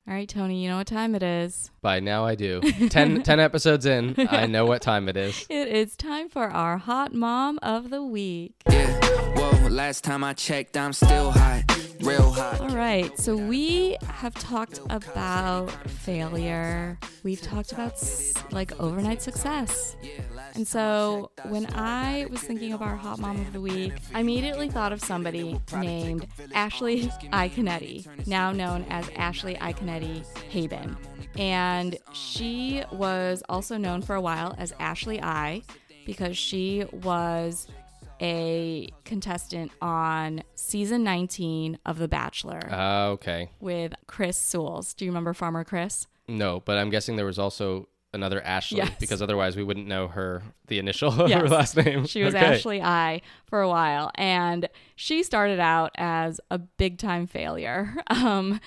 All 0.08 0.14
right, 0.14 0.30
Tony, 0.30 0.64
you 0.64 0.70
know 0.70 0.78
what 0.78 0.88
time 0.88 1.16
it 1.16 1.24
is. 1.24 1.70
By 1.82 2.00
now 2.00 2.26
I 2.26 2.36
do. 2.36 2.62
10, 2.62 3.24
10 3.24 3.40
episodes 3.42 3.86
in, 3.86 4.16
I 4.30 4.46
know 4.46 4.66
what 4.66 4.82
time 4.82 5.10
it 5.10 5.18
is. 5.18 5.46
It 5.50 5.68
is 5.68 5.98
time 5.98 6.30
for 6.30 6.48
our 6.50 6.78
hot 6.78 7.14
mom 7.14 7.60
of 7.62 7.90
the 7.90 8.02
week. 8.02 8.54
Yeah, 8.70 8.88
whoa, 9.36 9.68
last 9.68 10.06
time 10.06 10.24
I 10.24 10.32
checked, 10.34 10.78
I'm 10.78 10.94
still 10.94 11.32
hot, 11.32 11.67
real 12.08 12.32
hot. 12.32 12.62
All 12.62 12.70
right, 12.70 13.18
so 13.20 13.36
we 13.36 13.98
have 14.08 14.34
talked 14.36 14.80
about 14.90 15.70
failure. 15.90 16.98
We've 17.24 17.42
talked 17.42 17.72
about 17.72 18.02
like 18.52 18.80
overnight 18.80 19.22
success. 19.22 19.96
And 20.56 20.68
so 20.68 21.32
when 21.50 21.68
I 21.76 22.28
was 22.30 22.42
thinking 22.42 22.74
of 22.74 22.82
our 22.82 22.96
hot 22.96 23.20
mom 23.20 23.40
of 23.40 23.52
the 23.54 23.62
week, 23.62 23.94
I 24.14 24.22
immediately 24.22 24.70
thought 24.70 24.94
of 24.94 25.02
somebody 25.02 25.60
named 25.74 26.28
Ashley 26.54 27.08
Iaconetti, 27.34 28.28
now 28.28 28.52
known 28.52 28.86
as 28.90 29.10
Ashley 29.16 29.56
Iaconetti 29.56 30.26
Haibon. 30.52 30.96
And 31.38 31.98
she 32.14 32.84
was 32.92 33.44
also 33.50 33.78
known 33.78 34.02
for 34.02 34.16
a 34.16 34.22
while 34.22 34.56
as 34.58 34.74
Ashley 34.80 35.22
I 35.22 35.62
because 36.06 36.38
she 36.38 36.86
was 36.92 37.68
a 38.22 38.90
contestant 39.06 39.72
on 39.82 40.44
season 40.56 41.04
19 41.04 41.80
of 41.86 41.98
The 41.98 42.08
Bachelor 42.08 42.60
Uh, 42.72 43.08
okay. 43.12 43.50
with 43.60 43.94
Chris 44.08 44.38
Soules. 44.38 44.94
Do 44.94 45.06
you 45.06 45.12
remember 45.12 45.34
Farmer 45.34 45.64
Chris? 45.64 46.08
No, 46.28 46.62
but 46.66 46.78
I'm 46.78 46.90
guessing 46.90 47.16
there 47.16 47.26
was 47.26 47.40
also 47.40 47.88
another 48.14 48.42
Ashley 48.42 48.78
Yes. 48.78 48.92
because 49.00 49.22
otherwise 49.22 49.56
we 49.56 49.64
wouldn't 49.64 49.86
know 49.88 50.08
her 50.08 50.42
the 50.68 50.80
initial 50.80 51.10
of 51.22 51.30
her 51.32 51.48
last 51.48 51.76
name. 51.78 52.06
She 52.06 52.24
was 52.24 52.34
Okay. 52.34 52.46
Ashley 52.56 52.82
I 52.82 53.22
for 53.46 53.62
a 53.62 53.68
while, 53.70 54.12
and 54.16 54.68
she 54.96 55.24
started 55.24 55.60
out 55.60 55.92
as 55.96 56.40
a 56.50 56.58
big 56.58 56.98
time 56.98 57.28
failure 57.28 57.96
um, 58.08 58.60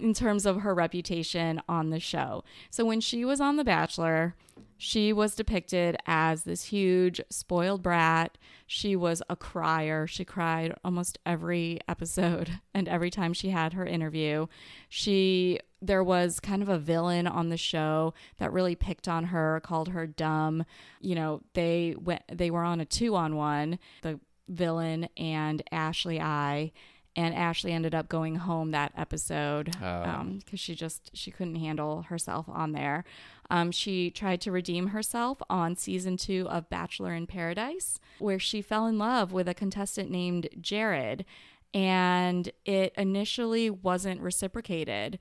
in 0.00 0.12
terms 0.12 0.44
of 0.44 0.60
her 0.62 0.74
reputation 0.74 1.62
on 1.68 1.90
the 1.90 2.00
show. 2.00 2.44
So 2.70 2.84
when 2.84 3.00
she 3.00 3.24
was 3.24 3.40
on 3.40 3.56
The 3.56 3.64
Bachelor, 3.64 4.34
she 4.76 5.12
was 5.12 5.34
depicted 5.34 5.96
as 6.06 6.42
this 6.44 6.64
huge 6.64 7.20
spoiled 7.30 7.82
brat. 7.82 8.36
She 8.70 8.94
was 8.94 9.22
a 9.30 9.34
crier. 9.34 10.06
She 10.06 10.26
cried 10.26 10.74
almost 10.84 11.18
every 11.24 11.80
episode 11.88 12.60
and 12.74 12.86
every 12.86 13.10
time 13.10 13.32
she 13.32 13.48
had 13.48 13.72
her 13.72 13.84
interview. 13.84 14.46
She 14.88 15.58
there 15.80 16.04
was 16.04 16.38
kind 16.38 16.60
of 16.60 16.68
a 16.68 16.78
villain 16.78 17.26
on 17.26 17.48
the 17.48 17.56
show 17.56 18.12
that 18.38 18.52
really 18.52 18.74
picked 18.74 19.08
on 19.08 19.24
her, 19.24 19.60
called 19.64 19.88
her 19.88 20.06
dumb. 20.06 20.64
You 21.00 21.14
know, 21.14 21.40
they 21.54 21.94
went 21.98 22.22
they 22.30 22.50
were 22.50 22.62
on 22.62 22.80
a 22.80 22.84
2 22.84 23.16
on 23.16 23.36
1, 23.36 23.78
the 24.02 24.20
villain 24.48 25.08
and 25.16 25.62
Ashley 25.72 26.20
I 26.20 26.72
and 27.16 27.34
Ashley 27.34 27.72
ended 27.72 27.94
up 27.94 28.08
going 28.08 28.36
home 28.36 28.70
that 28.72 28.92
episode 28.96 29.74
Oh. 29.82 30.02
Um, 30.04 30.38
because 30.44 30.60
she 30.60 30.74
just 30.74 31.10
she 31.14 31.30
couldn't 31.30 31.56
handle 31.56 32.02
herself 32.02 32.46
on 32.48 32.72
there. 32.72 33.04
Um, 33.50 33.72
she 33.72 34.10
tried 34.10 34.40
to 34.42 34.52
redeem 34.52 34.88
herself 34.88 35.40
on 35.48 35.74
season 35.76 36.16
two 36.16 36.46
of 36.50 36.68
Bachelor 36.68 37.14
in 37.14 37.26
Paradise, 37.26 37.98
where 38.18 38.38
she 38.38 38.60
fell 38.60 38.86
in 38.86 38.98
love 38.98 39.32
with 39.32 39.48
a 39.48 39.54
contestant 39.54 40.10
named 40.10 40.48
Jared, 40.60 41.24
and 41.72 42.50
it 42.64 42.92
initially 42.96 43.70
wasn't 43.70 44.20
reciprocated. 44.20 45.18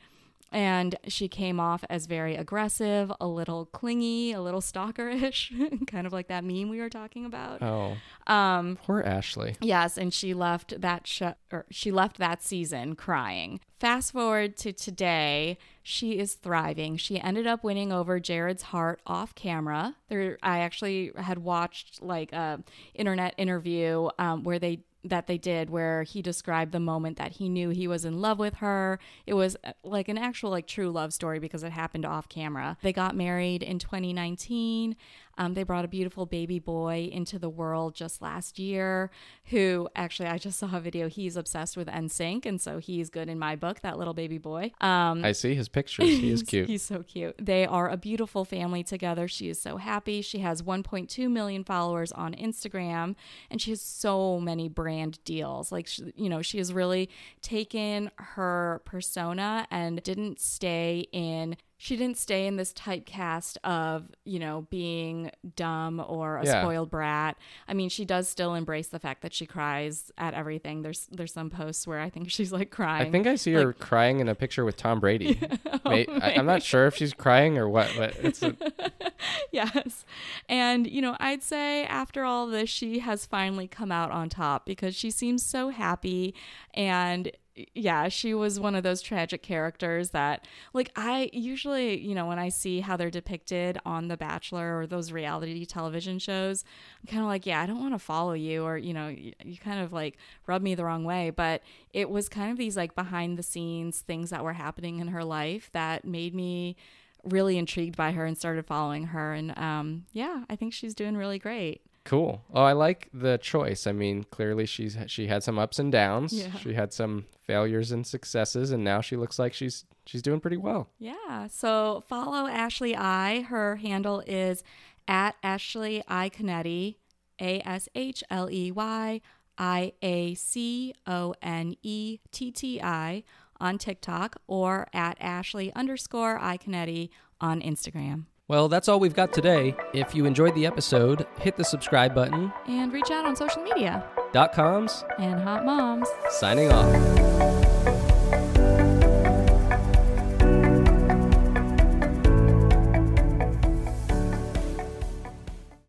And 0.51 0.95
she 1.07 1.27
came 1.27 1.59
off 1.59 1.83
as 1.89 2.05
very 2.05 2.35
aggressive, 2.35 3.11
a 3.19 3.27
little 3.27 3.65
clingy, 3.65 4.31
a 4.31 4.41
little 4.41 4.61
stalkerish, 4.61 5.87
kind 5.87 6.07
of 6.07 6.13
like 6.13 6.27
that 6.29 6.43
meme 6.43 6.69
we 6.69 6.79
were 6.79 6.89
talking 6.89 7.25
about. 7.25 7.61
Oh, 7.61 7.97
Um, 8.25 8.77
poor 8.83 9.01
Ashley. 9.01 9.55
Yes, 9.61 9.97
and 9.97 10.13
she 10.13 10.33
left 10.33 10.79
that 10.81 11.05
show 11.07 11.33
or 11.51 11.65
she 11.69 11.91
left 11.91 12.17
that 12.17 12.43
season 12.43 12.95
crying. 12.95 13.59
Fast 13.79 14.13
forward 14.13 14.57
to 14.57 14.73
today, 14.73 15.57
she 15.83 16.17
is 16.17 16.33
thriving. 16.33 16.97
She 16.97 17.19
ended 17.19 17.45
up 17.45 17.63
winning 17.63 17.91
over 17.91 18.19
Jared's 18.19 18.63
heart 18.63 19.01
off 19.05 19.35
camera. 19.35 19.95
There, 20.09 20.37
I 20.41 20.59
actually 20.59 21.11
had 21.15 21.39
watched 21.39 22.01
like 22.01 22.33
a 22.33 22.63
internet 22.95 23.35
interview 23.37 24.09
um, 24.17 24.43
where 24.43 24.59
they 24.59 24.79
that 25.09 25.27
they 25.27 25.37
did 25.37 25.69
where 25.69 26.03
he 26.03 26.21
described 26.21 26.71
the 26.71 26.79
moment 26.79 27.17
that 27.17 27.33
he 27.33 27.49
knew 27.49 27.69
he 27.69 27.87
was 27.87 28.05
in 28.05 28.19
love 28.21 28.39
with 28.39 28.55
her. 28.55 28.99
It 29.25 29.33
was 29.33 29.57
uh, 29.63 29.73
like 29.83 30.07
an 30.07 30.17
actual 30.17 30.49
like 30.51 30.67
true 30.67 30.89
love 30.89 31.13
story 31.13 31.39
because 31.39 31.63
it 31.63 31.71
happened 31.71 32.05
off 32.05 32.29
camera. 32.29 32.77
They 32.81 32.93
got 32.93 33.15
married 33.15 33.63
in 33.63 33.79
2019. 33.79 34.95
Um, 35.37 35.53
they 35.53 35.63
brought 35.63 35.85
a 35.85 35.87
beautiful 35.87 36.25
baby 36.25 36.59
boy 36.59 37.09
into 37.11 37.39
the 37.39 37.49
world 37.49 37.95
just 37.95 38.21
last 38.21 38.59
year. 38.59 39.09
Who 39.45 39.87
actually, 39.95 40.29
I 40.29 40.37
just 40.37 40.59
saw 40.59 40.75
a 40.75 40.79
video. 40.79 41.07
He's 41.07 41.37
obsessed 41.37 41.77
with 41.77 41.87
NSYNC, 41.87 42.45
and 42.45 42.59
so 42.59 42.79
he's 42.79 43.09
good 43.09 43.29
in 43.29 43.39
my 43.39 43.55
book. 43.55 43.81
That 43.81 43.97
little 43.97 44.13
baby 44.13 44.37
boy. 44.37 44.71
Um, 44.81 45.23
I 45.23 45.31
see 45.31 45.55
his 45.55 45.69
pictures. 45.69 46.05
He 46.07 46.31
is 46.31 46.43
cute. 46.47 46.67
He's 46.67 46.81
so 46.81 47.03
cute. 47.03 47.35
They 47.39 47.65
are 47.65 47.89
a 47.89 47.97
beautiful 47.97 48.45
family 48.45 48.83
together. 48.83 49.27
She 49.27 49.49
is 49.49 49.61
so 49.61 49.77
happy. 49.77 50.21
She 50.21 50.39
has 50.39 50.61
1.2 50.61 51.29
million 51.29 51.63
followers 51.63 52.11
on 52.11 52.33
Instagram 52.33 53.15
and 53.49 53.61
she 53.61 53.71
has 53.71 53.81
so 53.81 54.39
many 54.39 54.69
brand 54.69 55.19
deals. 55.23 55.71
Like, 55.71 55.87
she, 55.87 56.13
you 56.15 56.29
know, 56.29 56.41
she 56.41 56.57
has 56.57 56.73
really 56.73 57.09
taken 57.41 58.11
her 58.17 58.81
persona 58.85 59.67
and 59.71 60.01
didn't 60.03 60.39
stay 60.39 61.07
in 61.11 61.57
she 61.79 61.95
didn't 61.95 62.17
stay 62.17 62.47
in 62.47 62.55
this 62.55 62.73
typecast 62.73 63.57
of 63.63 64.05
you 64.25 64.39
know 64.39 64.65
being 64.69 65.31
dumb 65.55 66.03
or 66.05 66.37
a 66.37 66.45
Yeah. 66.45 66.61
spoiled 66.61 66.89
brat. 66.89 67.37
I 67.67 67.73
mean, 67.73 67.89
she 67.89 68.03
does 68.05 68.27
still 68.27 68.55
embrace 68.55 68.87
the 68.87 68.99
fact 68.99 69.21
that 69.21 69.33
she 69.33 69.45
cries 69.45 70.11
at 70.17 70.33
everything. 70.33 70.81
There's 70.81 71.07
there's 71.11 71.33
some 71.33 71.49
posts 71.49 71.85
where 71.87 71.99
I 71.99 72.09
think 72.09 72.31
she's 72.31 72.51
like 72.51 72.71
crying. 72.71 73.07
I 73.07 73.11
think 73.11 73.27
I 73.27 73.35
see 73.35 73.53
her 73.53 73.73
crying 73.73 74.19
in 74.19 74.27
a 74.27 74.35
picture 74.35 74.65
with 74.65 74.77
Tom 74.77 74.99
Brady. 74.99 75.39
Oh, 75.85 75.91
Mae- 75.91 76.07
I, 76.07 76.31
I'm 76.33 76.45
not 76.45 76.63
sure 76.63 76.87
if 76.87 76.95
she's 76.95 77.13
crying 77.13 77.57
or 77.57 77.69
what, 77.69 77.89
but 77.95 78.15
it's 78.17 78.41
a, 78.41 78.55
yes. 79.51 80.05
And, 80.49 80.87
you 80.87 81.01
know, 81.01 81.15
I'd 81.19 81.43
say 81.43 81.85
after 81.85 82.23
all 82.23 82.47
this, 82.47 82.69
she 82.69 82.99
has 82.99 83.25
finally 83.25 83.67
come 83.67 83.91
out 83.91 84.11
on 84.11 84.27
top 84.29 84.65
because 84.65 84.95
she 84.95 85.11
seems 85.11 85.45
so 85.45 85.69
happy. 85.69 86.33
And 86.73 87.31
yeah, 87.73 88.07
she 88.09 88.33
was 88.33 88.59
one 88.59 88.75
of 88.75 88.83
those 88.83 89.01
tragic 89.01 89.41
characters 89.41 90.11
that, 90.11 90.45
like, 90.73 90.91
I 90.95 91.29
usually, 91.33 91.99
you 91.99 92.13
know, 92.15 92.25
when 92.25 92.39
I 92.39 92.49
see 92.49 92.81
how 92.81 92.97
they're 92.97 93.09
depicted 93.09 93.77
on 93.85 94.07
The 94.07 94.17
Bachelor 94.17 94.79
or 94.79 94.87
those 94.87 95.11
reality 95.11 95.65
television 95.65 96.19
shows, 96.19 96.63
I'm 97.01 97.07
kind 97.07 97.21
of 97.21 97.27
like, 97.27 97.45
yeah, 97.45 97.61
I 97.61 97.65
don't 97.65 97.79
want 97.79 97.93
to 97.93 97.99
follow 97.99 98.33
you 98.33 98.63
or, 98.63 98.77
you 98.77 98.93
know, 98.93 99.07
you, 99.07 99.33
kind 99.57 99.81
of 99.81 99.91
like 99.91 100.17
rub 100.45 100.61
me 100.61 100.75
the 100.75 100.85
wrong 100.85 101.03
way. 101.03 101.29
But 101.29 101.61
it 101.93 102.09
was 102.09 102.29
kind 102.29 102.51
of 102.51 102.57
these 102.57 102.77
like 102.77 102.95
behind 102.95 103.37
the 103.37 103.43
scenes 103.43 104.01
things 104.01 104.29
that 104.29 104.43
were 104.43 104.53
happening 104.53 104.99
in 104.99 105.09
her 105.09 105.23
life 105.23 105.69
that 105.73 106.05
made 106.05 106.35
me 106.35 106.75
really 107.23 107.57
intrigued 107.57 107.97
by 107.97 108.11
her 108.11 108.25
and 108.25 108.37
started 108.37 108.65
following 108.65 109.05
her. 109.07 109.33
And 109.33 109.57
um, 109.57 110.05
yeah, 110.13 110.43
I 110.49 110.55
think 110.55 110.73
she's 110.73 110.93
doing 110.93 111.17
really 111.17 111.39
great. 111.39 111.81
Cool. 112.07 112.41
Oh, 112.53 112.63
I 112.63 112.71
like 112.71 113.09
the 113.13 113.37
choice. 113.37 113.85
I 113.85 113.91
mean, 113.91 114.23
clearly 114.31 114.65
she's 114.65 114.97
she 115.07 115.27
had 115.27 115.43
some 115.43 115.59
ups 115.59 115.77
and 115.77 115.91
downs. 115.91 116.31
Yeah. 116.31 116.57
She 116.57 116.73
had 116.73 116.93
some 116.93 117.25
failures 117.41 117.91
and 117.91 118.07
successes, 118.07 118.71
and 118.71 118.81
now 118.81 119.01
she 119.01 119.17
looks 119.17 119.37
like 119.37 119.53
she's 119.53 119.83
she's 120.05 120.21
doing 120.21 120.39
pretty 120.39 120.55
well. 120.55 120.89
Yeah. 120.99 121.47
So 121.47 122.05
follow 122.07 122.47
Ashley 122.47 122.95
I. 122.95 123.41
Her 123.41 123.75
handle 123.75 124.23
is 124.25 124.63
at 125.05 125.35
Ashley 125.43 126.01
Iaconetti, 126.09 126.95
A 127.41 127.59
S 127.67 127.89
H 127.93 128.23
L 128.29 128.49
E 128.49 128.71
Y 128.71 129.19
I 129.57 129.91
A 130.01 130.33
C 130.35 130.93
O 131.05 131.35
N 131.41 131.75
E 131.83 132.19
T 132.31 132.51
T 132.51 132.81
I 132.81 133.23
on 133.59 133.77
TikTok 133.77 134.37
or 134.47 134.87
at 134.93 135.17
Ashley 135.19 135.73
underscore 135.73 136.39
Iaconetti 136.39 137.09
on 137.41 137.59
Instagram. 137.59 138.27
Well, 138.49 138.69
that's 138.69 138.87
all 138.87 138.99
we've 139.01 139.13
got 139.13 139.33
today. 139.33 139.75
If 139.93 140.15
you 140.15 140.25
enjoyed 140.25 140.55
the 140.55 140.65
episode, 140.65 141.27
hit 141.39 141.57
the 141.57 141.65
subscribe 141.65 142.15
button. 142.15 142.53
And 142.67 142.93
reach 142.93 143.11
out 143.11 143.25
on 143.25 143.35
social 143.35 143.61
media. 143.61 144.05
Dot 144.31 144.53
coms 144.53 145.03
And 145.19 145.39
hot 145.41 145.65
moms. 145.65 146.07
signing 146.29 146.71
off. 146.71 147.66